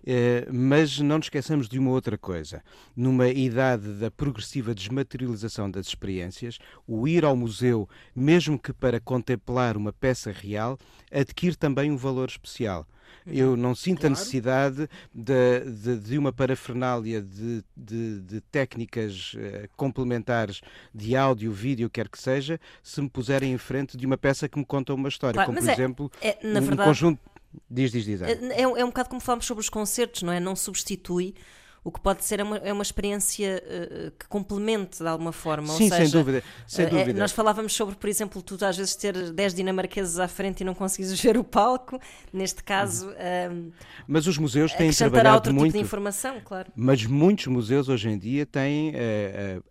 Eh, 0.07 0.49
mas 0.51 1.01
não 1.01 1.19
nos 1.19 1.27
esqueçamos 1.27 1.69
de 1.69 1.79
uma 1.79 1.91
outra 1.91 2.17
coisa. 2.17 2.63
Numa 2.97 3.29
idade 3.29 3.93
da 3.95 4.11
progressiva 4.11 4.75
desmaterialização 4.75 5.71
das 5.71 5.89
experiências, 5.89 6.59
o 6.87 7.07
ir 7.07 7.27
ao 7.27 7.37
museu, 7.37 7.87
mesmo 8.17 8.59
que 8.59 8.73
para 8.73 8.99
contemplar 8.99 9.77
uma 9.77 9.93
peça 9.93 10.33
real, 10.33 10.79
adquire 11.13 11.57
também 11.57 11.91
um 11.91 11.97
valor 11.99 12.29
especial. 12.29 12.87
Eu 13.27 13.57
não 13.57 13.75
sinto 13.75 14.01
claro. 14.01 14.15
a 14.15 14.17
necessidade 14.17 14.89
de, 15.15 15.61
de, 15.61 15.99
de 15.99 16.19
uma 16.19 16.33
parafernália 16.33 17.21
de, 17.21 17.63
de 17.77 18.41
técnicas 18.51 19.35
uh, 19.35 19.69
complementares 19.77 20.61
de 20.95 21.17
áudio, 21.17 21.53
vídeo, 21.53 21.91
quer 21.91 22.09
que 22.09 22.21
seja, 22.21 22.59
se 22.83 23.01
me 23.01 23.09
puserem 23.09 23.53
em 23.53 23.59
frente 23.59 23.97
de 23.97 24.07
uma 24.07 24.17
peça 24.17 24.49
que 24.49 24.59
me 24.59 24.65
conta 24.65 24.95
uma 24.95 25.09
história, 25.09 25.35
claro, 25.35 25.53
como 25.53 25.61
por 25.61 25.69
é, 25.69 25.73
exemplo 25.73 26.11
é, 26.21 26.39
um 26.43 26.53
verdade, 26.53 26.89
conjunto. 26.89 27.21
Diz, 27.71 27.93
diz, 27.93 28.05
diz. 28.05 28.23
É, 28.23 28.33
é, 28.33 28.63
é 28.63 28.85
um 28.85 28.89
bocado 28.89 29.09
como 29.09 29.21
falamos 29.21 29.47
sobre 29.47 29.63
os 29.63 29.69
concertos, 29.69 30.23
não 30.23 30.33
é? 30.33 30.39
Não 30.39 30.55
substitui 30.55 31.35
o 31.89 31.91
que 31.91 32.01
pode 32.01 32.23
ser 32.23 32.41
é 32.41 32.43
uma, 32.43 32.57
é 32.59 32.71
uma 32.71 32.83
experiência 32.83 33.63
uh, 33.65 34.11
que 34.11 34.29
complemente 34.29 34.99
de 34.99 35.09
alguma 35.09 35.33
forma. 35.33 35.69
Sim, 35.69 35.89
seja, 35.89 36.05
sem 36.05 36.11
dúvida. 36.11 36.45
Sem 36.67 36.85
uh, 36.85 36.91
dúvida. 36.91 37.19
Nós 37.19 37.33
falávamos 37.33 37.73
sobre, 37.73 37.95
por 37.95 38.11
exemplo, 38.11 38.43
tu 38.43 38.63
às 38.63 38.77
vezes 38.77 38.95
ter 38.95 39.33
10 39.33 39.55
dinamarqueses 39.55 40.19
à 40.19 40.29
frente 40.29 40.61
e 40.61 40.65
não 40.65 40.75
conseguires 40.75 41.17
ver 41.19 41.39
o 41.39 41.43
palco. 41.43 41.99
Neste 42.31 42.63
caso. 42.63 43.09
Uh, 43.09 43.73
mas 44.07 44.27
os 44.27 44.37
museus 44.37 44.75
têm 44.75 44.91
trabalhado 44.93 45.37
outro 45.37 45.55
muito. 45.55 45.73
Tipo 45.73 45.79
de 45.79 45.85
informação, 45.85 46.41
claro. 46.45 46.71
Mas 46.77 47.07
muitos 47.07 47.47
museus 47.47 47.89
hoje 47.89 48.11
em 48.11 48.19
dia 48.19 48.45
têm 48.45 48.93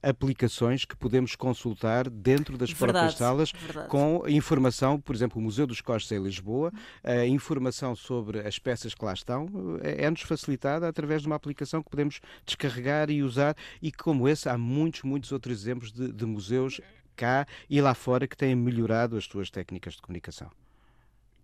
aplicações 0.02 0.86
que 0.86 0.96
podemos 0.96 1.36
consultar 1.36 2.10
dentro 2.10 2.58
das 2.58 2.72
verdade, 2.72 2.92
próprias 2.92 3.16
salas 3.16 3.52
verdade. 3.52 3.90
com 3.90 4.24
informação, 4.28 5.00
por 5.00 5.14
exemplo, 5.14 5.40
o 5.40 5.44
Museu 5.44 5.68
dos 5.68 5.82
Costos 5.82 6.12
em 6.12 6.22
Lisboa, 6.22 6.72
a 7.04 7.28
informação 7.28 7.96
sobre 7.96 8.40
as 8.40 8.58
peças 8.58 8.96
que 8.96 9.06
lá 9.06 9.14
estão 9.14 9.48
é-nos 9.84 10.22
facilitada 10.22 10.88
através 10.88 11.22
de 11.22 11.28
uma 11.28 11.36
aplicação 11.36 11.84
que 11.84 11.90
podemos 11.90 12.07
descarregar 12.46 13.10
e 13.10 13.24
usar, 13.24 13.56
e 13.82 13.92
como 13.92 14.28
esse 14.28 14.50
há 14.50 14.58
muitos, 14.58 15.04
muitos 15.04 15.32
outros 15.32 15.60
exemplos 15.60 15.92
de, 15.92 16.12
de 16.12 16.26
museus 16.26 16.82
cá 17.16 17.48
e 17.70 17.82
lá 17.82 17.94
fora 17.94 18.28
que 18.28 18.38
têm 18.38 18.56
melhorado 18.56 19.18
as 19.18 19.26
suas 19.26 19.50
técnicas 19.50 19.96
de 19.96 20.02
comunicação. 20.02 20.50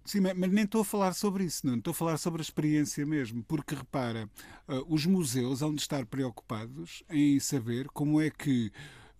Sim, 0.05 0.19
mas 0.19 0.51
nem 0.51 0.65
estou 0.65 0.81
a 0.81 0.85
falar 0.85 1.13
sobre 1.13 1.45
isso, 1.45 1.65
não. 1.65 1.77
Estou 1.77 1.91
a 1.91 1.93
falar 1.93 2.17
sobre 2.17 2.41
a 2.41 2.43
experiência 2.43 3.05
mesmo, 3.05 3.41
porque 3.43 3.73
repara, 3.73 4.29
uh, 4.67 4.93
os 4.93 5.05
museus 5.05 5.61
hão 5.61 5.73
de 5.73 5.81
estar 5.81 6.05
preocupados 6.05 7.03
em 7.09 7.39
saber 7.39 7.87
como 7.87 8.19
é 8.19 8.29
que 8.29 8.69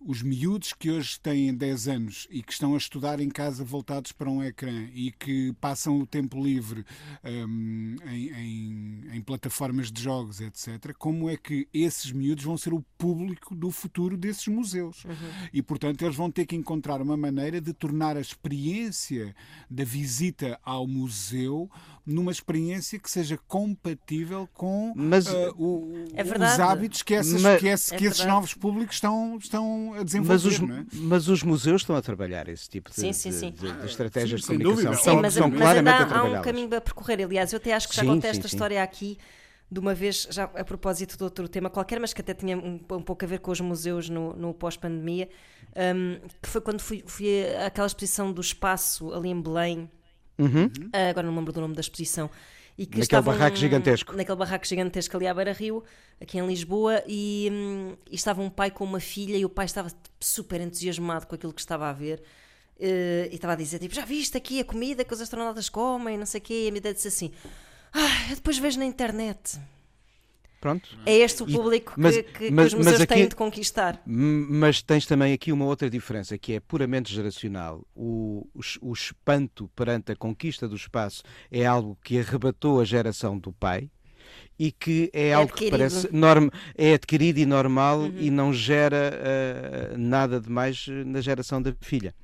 os 0.06 0.22
miúdos 0.22 0.74
que 0.74 0.90
hoje 0.90 1.18
têm 1.18 1.54
10 1.54 1.88
anos 1.88 2.28
e 2.30 2.42
que 2.42 2.52
estão 2.52 2.74
a 2.74 2.76
estudar 2.76 3.20
em 3.20 3.30
casa 3.30 3.64
voltados 3.64 4.12
para 4.12 4.30
um 4.30 4.42
ecrã 4.42 4.88
e 4.94 5.10
que 5.10 5.54
passam 5.54 5.98
o 5.98 6.06
tempo 6.06 6.42
livre 6.42 6.84
um, 7.24 7.96
em, 8.06 8.28
em, 8.30 9.04
em, 9.14 9.20
plataformas 9.22 9.90
de 9.90 10.02
jogos, 10.02 10.40
etc., 10.40 10.94
como 10.98 11.30
é 11.30 11.36
que 11.36 11.66
esses 11.72 12.12
miúdos 12.12 12.44
vão 12.44 12.58
ser 12.58 12.74
o 12.74 12.84
público 12.98 13.54
do 13.54 13.70
futuro 13.70 14.16
desses 14.16 14.46
museus? 14.48 15.04
Uhum. 15.04 15.14
E, 15.52 15.62
portanto, 15.62 16.04
eles 16.04 16.16
vão 16.16 16.30
ter 16.30 16.44
que 16.44 16.54
encontrar 16.54 17.00
uma 17.00 17.16
maneira 17.16 17.60
de 17.60 17.72
tornar 17.72 18.16
a 18.16 18.20
experiência 18.20 19.34
da 19.70 19.84
visita 19.84 20.58
ao 20.62 20.86
museu 20.86 21.70
numa 22.06 22.30
experiência 22.30 22.98
que 22.98 23.10
seja 23.10 23.38
compatível 23.48 24.48
com 24.52 24.92
mas, 24.94 25.26
uh, 25.26 25.54
o, 25.56 26.04
é 26.14 26.22
os 26.22 26.60
hábitos 26.60 27.02
que, 27.02 27.14
essas, 27.14 27.40
mas, 27.40 27.60
que, 27.60 27.66
esse, 27.66 27.94
é 27.94 27.98
que 27.98 28.04
esses 28.04 28.24
novos 28.26 28.52
públicos 28.52 28.96
estão, 28.96 29.38
estão 29.40 29.94
a 29.94 30.02
desenvolver. 30.02 30.34
Mas 30.34 30.44
os, 30.44 30.60
é? 30.60 30.84
mas 30.92 31.28
os 31.28 31.42
museus 31.42 31.80
estão 31.82 31.96
a 31.96 32.02
trabalhar 32.02 32.48
esse 32.48 32.68
tipo 32.68 32.90
de, 32.90 32.96
sim, 32.96 33.12
sim, 33.12 33.32
sim. 33.32 33.50
de, 33.52 33.60
de, 33.60 33.80
de 33.80 33.86
estratégias 33.86 34.44
sim, 34.44 34.58
de 34.58 34.64
comunicação. 34.64 35.14
Sim, 35.14 35.20
mas, 35.20 35.34
são 35.34 35.48
mas 35.48 35.58
claramente 35.58 36.02
ainda 36.02 36.14
há, 36.14 36.18
há 36.18 36.24
um 36.24 36.42
caminho 36.42 36.76
a 36.76 36.80
percorrer. 36.80 37.24
Aliás, 37.24 37.52
eu 37.52 37.56
até 37.56 37.72
acho 37.72 37.88
que 37.88 37.96
já 37.96 38.04
contei 38.04 38.30
esta 38.30 38.46
história 38.46 38.82
aqui 38.82 39.18
de 39.70 39.80
uma 39.80 39.94
vez, 39.94 40.28
já 40.30 40.44
a 40.44 40.64
propósito 40.64 41.16
de 41.16 41.24
outro 41.24 41.48
tema 41.48 41.70
qualquer, 41.70 41.98
mas 41.98 42.12
que 42.12 42.20
até 42.20 42.34
tinha 42.34 42.56
um, 42.56 42.74
um 42.90 43.02
pouco 43.02 43.24
a 43.24 43.28
ver 43.28 43.40
com 43.40 43.50
os 43.50 43.60
museus 43.60 44.08
no, 44.08 44.34
no 44.34 44.54
pós-pandemia, 44.54 45.28
um, 45.96 46.28
que 46.40 46.48
foi 46.48 46.60
quando 46.60 46.80
fui, 46.80 47.02
fui 47.06 47.44
àquela 47.56 47.86
exposição 47.86 48.32
do 48.32 48.40
espaço 48.40 49.12
ali 49.12 49.30
em 49.30 49.40
Belém, 49.40 49.90
Uhum. 50.38 50.66
Uh, 50.66 51.10
agora 51.10 51.26
não 51.26 51.32
me 51.32 51.38
lembro 51.38 51.52
do 51.52 51.60
nome 51.60 51.74
da 51.74 51.80
exposição. 51.80 52.30
E 52.76 52.86
que 52.86 52.98
naquele 52.98 53.22
barraco 53.22 53.56
gigantesco. 53.56 54.16
Naquele 54.16 54.36
barraco 54.36 54.66
gigantesco 54.66 55.16
ali 55.16 55.28
à 55.28 55.34
Beira 55.34 55.52
Rio, 55.52 55.84
aqui 56.20 56.38
em 56.38 56.46
Lisboa, 56.46 57.04
e, 57.06 57.48
hum, 57.52 57.96
e, 58.10 58.16
estava 58.16 58.42
um 58.42 58.50
pai 58.50 58.70
com 58.70 58.84
uma 58.84 58.98
filha 58.98 59.36
e 59.36 59.44
o 59.44 59.48
pai 59.48 59.66
estava 59.66 59.88
super 60.18 60.60
entusiasmado 60.60 61.26
com 61.26 61.36
aquilo 61.36 61.52
que 61.52 61.60
estava 61.60 61.88
a 61.88 61.92
ver. 61.92 62.20
Uh, 62.76 63.30
e 63.30 63.34
estava 63.36 63.52
a 63.52 63.56
dizer, 63.56 63.78
tipo, 63.78 63.94
já 63.94 64.04
viste 64.04 64.36
aqui 64.36 64.58
a 64.58 64.64
comida 64.64 65.04
que 65.04 65.14
os 65.14 65.20
astronautas 65.20 65.68
comem, 65.68 66.18
não 66.18 66.26
sei 66.26 66.40
o 66.40 66.42
quê, 66.42 66.64
e 66.64 66.68
a 66.68 66.72
minha 66.72 66.92
disse 66.92 67.06
assim, 67.06 67.30
ah, 67.92 68.30
eu 68.30 68.34
depois 68.34 68.58
vejo 68.58 68.80
na 68.80 68.84
internet. 68.84 69.60
Pronto. 70.64 70.88
É 71.04 71.18
este 71.18 71.42
o 71.42 71.46
público 71.46 71.92
e, 71.94 72.00
mas, 72.00 72.16
que, 72.16 72.22
que, 72.22 72.50
mas, 72.50 72.72
que, 72.72 72.78
os 72.78 72.86
museus 72.86 73.02
aqui, 73.02 73.14
têm 73.14 73.28
de 73.28 73.36
conquistar. 73.36 74.00
Mas 74.06 74.80
tens 74.80 75.04
também 75.04 75.34
aqui 75.34 75.52
uma 75.52 75.66
outra 75.66 75.90
diferença, 75.90 76.38
que 76.38 76.54
é 76.54 76.60
puramente 76.60 77.12
geracional. 77.12 77.86
O, 77.94 78.48
o, 78.54 78.60
o 78.80 78.92
espanto 78.94 79.70
perante 79.76 80.12
a 80.12 80.16
conquista 80.16 80.66
do 80.66 80.74
espaço 80.74 81.22
é 81.52 81.66
algo 81.66 81.98
que 82.02 82.18
arrebatou 82.18 82.80
a 82.80 82.84
geração 82.86 83.38
do 83.38 83.52
pai, 83.52 83.90
e 84.58 84.72
que 84.72 85.10
é, 85.12 85.28
é 85.28 85.34
algo 85.34 85.50
adquirido. 85.50 85.70
que 85.70 85.78
parece 85.78 86.08
norm, 86.10 86.48
é 86.74 86.94
adquirido 86.94 87.38
e 87.40 87.44
normal 87.44 87.98
uhum. 87.98 88.14
e 88.18 88.30
não 88.30 88.50
gera 88.50 89.12
uh, 89.92 89.98
nada 89.98 90.40
de 90.40 90.48
mais 90.48 90.86
na 91.04 91.20
geração 91.20 91.60
da 91.60 91.74
filha. 91.78 92.14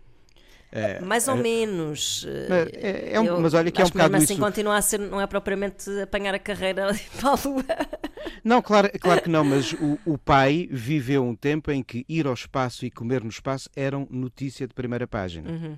É, 0.73 1.01
Mais 1.01 1.27
ou 1.27 1.37
é, 1.37 1.43
menos. 1.43 2.27
É, 2.27 3.15
é 3.15 3.21
um, 3.21 3.25
eu, 3.25 3.41
mas 3.41 3.55
olha 3.55 3.71
que 3.71 3.83
é 3.83 3.85
um 3.85 3.89
bocado 3.89 4.17
assim 4.17 4.35
isso. 4.35 4.43
continua 4.43 4.77
a 4.77 4.83
ser, 4.83 5.01
não 5.01 5.21
é 5.21 5.27
propriamente 5.27 5.91
apanhar 6.01 6.35
a 6.35 6.39
carreira 6.39 6.95
para 7.19 7.31
a 7.31 7.39
lua. 7.45 7.65
Não, 8.45 8.63
claro, 8.63 8.89
claro 9.01 9.23
que 9.23 9.29
não, 9.29 9.45
mas 9.45 9.73
o, 9.73 9.99
o, 10.07 10.17
pai 10.17 10.69
viveu 10.71 11.25
um 11.25 11.35
tempo 11.35 11.71
em 11.73 11.83
que 11.83 12.05
ir 12.09 12.27
ao 12.27 12.35
espaço 12.35 12.87
e 12.87 12.91
comer 12.91 13.23
no 13.23 13.31
espaço 13.31 13.69
eram 13.75 14.07
notícia 14.11 14.67
de 14.67 14.75
primeira 14.75 15.07
página. 15.07 15.51
Uhum. 15.51 15.77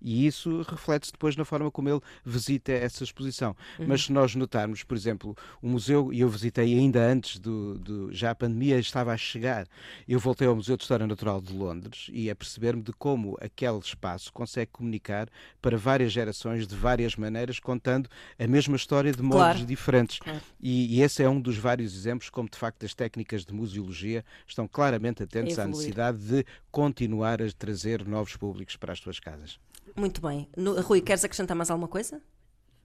E 0.00 0.26
isso 0.26 0.62
reflete-se 0.62 1.12
depois 1.12 1.36
na 1.36 1.44
forma 1.44 1.70
como 1.70 1.88
ele 1.88 2.00
visita 2.24 2.72
essa 2.72 3.04
exposição. 3.04 3.56
Uhum. 3.78 3.86
Mas 3.88 4.04
se 4.04 4.12
nós 4.12 4.34
notarmos, 4.34 4.82
por 4.82 4.96
exemplo, 4.96 5.36
o 5.60 5.68
museu, 5.68 6.12
e 6.12 6.20
eu 6.20 6.28
visitei 6.28 6.78
ainda 6.78 7.00
antes 7.00 7.38
do, 7.38 7.78
do, 7.78 8.12
já 8.12 8.30
a 8.30 8.34
pandemia 8.34 8.78
estava 8.78 9.12
a 9.12 9.16
chegar, 9.16 9.66
eu 10.08 10.18
voltei 10.18 10.46
ao 10.46 10.56
Museu 10.56 10.76
de 10.76 10.82
História 10.82 11.06
Natural 11.06 11.40
de 11.40 11.52
Londres 11.52 12.08
e 12.12 12.30
a 12.30 12.34
perceber-me 12.34 12.82
de 12.82 12.92
como 12.92 13.36
aquele 13.40 13.78
espaço 13.78 14.32
consegue 14.32 14.70
comunicar 14.72 15.28
para 15.60 15.76
várias 15.76 16.12
gerações 16.12 16.66
de 16.66 16.74
várias 16.74 17.16
maneiras, 17.16 17.58
contando 17.58 18.08
a 18.38 18.46
mesma 18.46 18.76
história 18.76 19.12
de 19.12 19.22
modos 19.22 19.38
claro. 19.38 19.66
diferentes. 19.66 20.18
Claro. 20.18 20.40
E, 20.60 20.98
e, 20.98 21.02
esse 21.02 21.22
é 21.22 21.28
um 21.28 21.40
dos 21.40 21.56
vários 21.56 21.94
exemplos 21.94 22.30
como 22.30 22.48
de 22.48 22.58
facto 22.58 22.84
as 22.84 22.94
técnicas 22.94 23.44
de 23.44 23.52
museologia 23.52 24.24
estão 24.46 24.66
claramente 24.66 25.22
atentas 25.22 25.58
à 25.58 25.66
necessidade 25.66 26.18
de 26.18 26.44
continuar 26.70 27.42
a 27.42 27.50
trazer 27.52 28.06
novos 28.06 28.36
públicos 28.36 28.76
para 28.76 28.92
as 28.92 28.98
suas 28.98 29.18
casas. 29.18 29.58
Muito 29.96 30.20
bem. 30.20 30.48
No, 30.56 30.80
Rui, 30.80 31.00
queres 31.00 31.24
acrescentar 31.24 31.56
mais 31.56 31.70
alguma 31.70 31.88
coisa? 31.88 32.20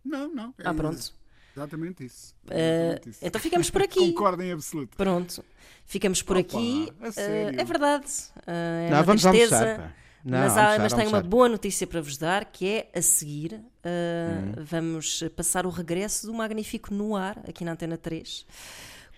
Não, 0.03 0.33
não. 0.33 0.53
É 0.59 0.67
ah, 0.67 0.73
pronto. 0.73 1.13
Exatamente 1.55 2.05
isso. 2.05 2.35
Uh, 2.45 2.53
exatamente 2.53 3.09
isso. 3.09 3.19
Então 3.21 3.41
ficamos 3.41 3.69
por 3.69 3.81
aqui. 3.81 4.11
Concordo 4.11 4.43
em 4.43 4.51
absoluto. 4.51 4.97
Pronto. 4.97 5.43
Ficamos 5.85 6.21
por 6.21 6.37
Opa, 6.37 6.57
aqui. 6.57 6.91
Uh, 6.99 7.59
é 7.59 7.63
verdade. 7.63 8.11
Uh, 8.39 8.87
é 8.87 8.89
não, 8.91 9.03
vamos 9.03 9.21
tristeza, 9.21 9.55
almoçar, 9.55 9.95
não, 10.23 10.39
mas, 10.39 10.57
há, 10.57 10.79
mas 10.79 10.93
tenho 10.93 11.09
uma 11.09 11.21
boa 11.21 11.47
notícia 11.47 11.87
para 11.87 12.01
vos 12.01 12.17
dar 12.17 12.45
que 12.45 12.67
é 12.67 12.89
a 12.95 13.01
seguir 13.01 13.53
hum. 13.53 14.53
vamos 14.57 15.23
passar 15.35 15.67
o 15.67 15.69
regresso 15.69 16.25
do 16.25 16.33
Magnífico 16.33 16.91
no 16.91 17.15
ar 17.15 17.37
aqui 17.47 17.63
na 17.63 17.73
Antena 17.73 17.95
3 17.95 18.43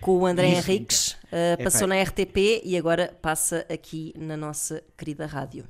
com 0.02 0.18
o 0.18 0.26
André 0.26 0.50
Isso, 0.50 0.70
Henriques. 0.70 1.18
passou 1.64 1.88
na 1.88 1.96
RTP 2.02 2.62
e 2.62 2.78
agora 2.78 3.18
passa 3.22 3.66
aqui 3.70 4.14
na 4.18 4.36
nossa 4.36 4.84
querida 4.98 5.26
rádio. 5.26 5.66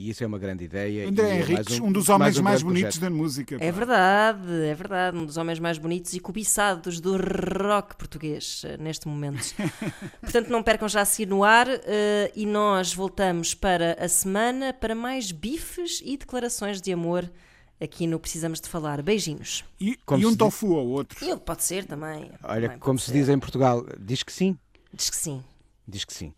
E 0.00 0.08
isso 0.08 0.24
é 0.24 0.26
uma 0.26 0.38
grande 0.38 0.64
ideia. 0.64 1.06
André 1.06 1.26
e 1.26 1.30
é 1.30 1.34
mais 1.36 1.50
Henriques, 1.50 1.78
um, 1.80 1.92
dos 1.92 2.08
homens 2.08 2.38
um 2.38 2.42
mais, 2.42 2.62
bonitos 2.62 2.96
projeto. 2.96 3.02
da 3.02 3.10
música. 3.10 3.56
É 3.56 3.70
pá. 3.70 3.78
verdade, 3.78 4.64
é 4.64 4.74
verdade. 4.74 5.18
Um 5.18 5.26
dos 5.26 5.36
homens 5.36 5.58
mais 5.58 5.76
bonitos 5.76 6.14
e 6.14 6.20
cobiçados 6.20 7.00
do 7.00 7.18
rock 7.18 7.96
português 7.96 8.62
eh, 8.64 8.78
neste 8.78 9.06
momento. 9.06 9.54
Portanto, 10.22 10.48
não 10.48 10.62
percam 10.62 10.88
já 10.88 11.02
a 11.02 11.04
seguir 11.04 11.28
no 11.28 11.44
ar 11.44 11.66
eh, 11.68 12.32
e 12.34 12.46
nós 12.46 12.94
voltamos 12.94 13.52
para 13.52 14.02
a 14.02 14.08
semana 14.08 14.72
para 14.72 14.94
mais 14.94 15.32
bifes 15.32 16.00
e 16.02 16.16
declarações 16.16 16.80
de 16.80 16.90
amor 16.94 17.30
aqui 17.78 18.06
no 18.06 18.18
Precisamos 18.18 18.58
de 18.58 18.70
Falar. 18.70 19.02
Beijinhos. 19.02 19.66
E, 19.78 19.96
Como 20.06 20.22
e 20.22 20.24
um 20.24 20.34
tofu 20.34 20.76
ao 20.76 20.86
outro. 20.86 21.22
E 21.22 21.28
ele 21.28 21.40
pode 21.40 21.62
ser 21.62 21.84
também. 21.84 22.30
Olha, 22.42 22.68
Também 22.68 22.78
como 22.78 22.98
se 22.98 23.10
ser. 23.10 23.12
diz 23.12 23.28
em 23.28 23.38
Portugal, 23.38 23.84
diz 23.98 24.22
que 24.22 24.32
sim, 24.32 24.56
Diz 24.94 25.10
que 25.10 25.16
sim. 25.16 25.44
diz 25.86 26.06
que 26.06 26.14
sim. 26.14 26.32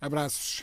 Abraços. 0.00 0.62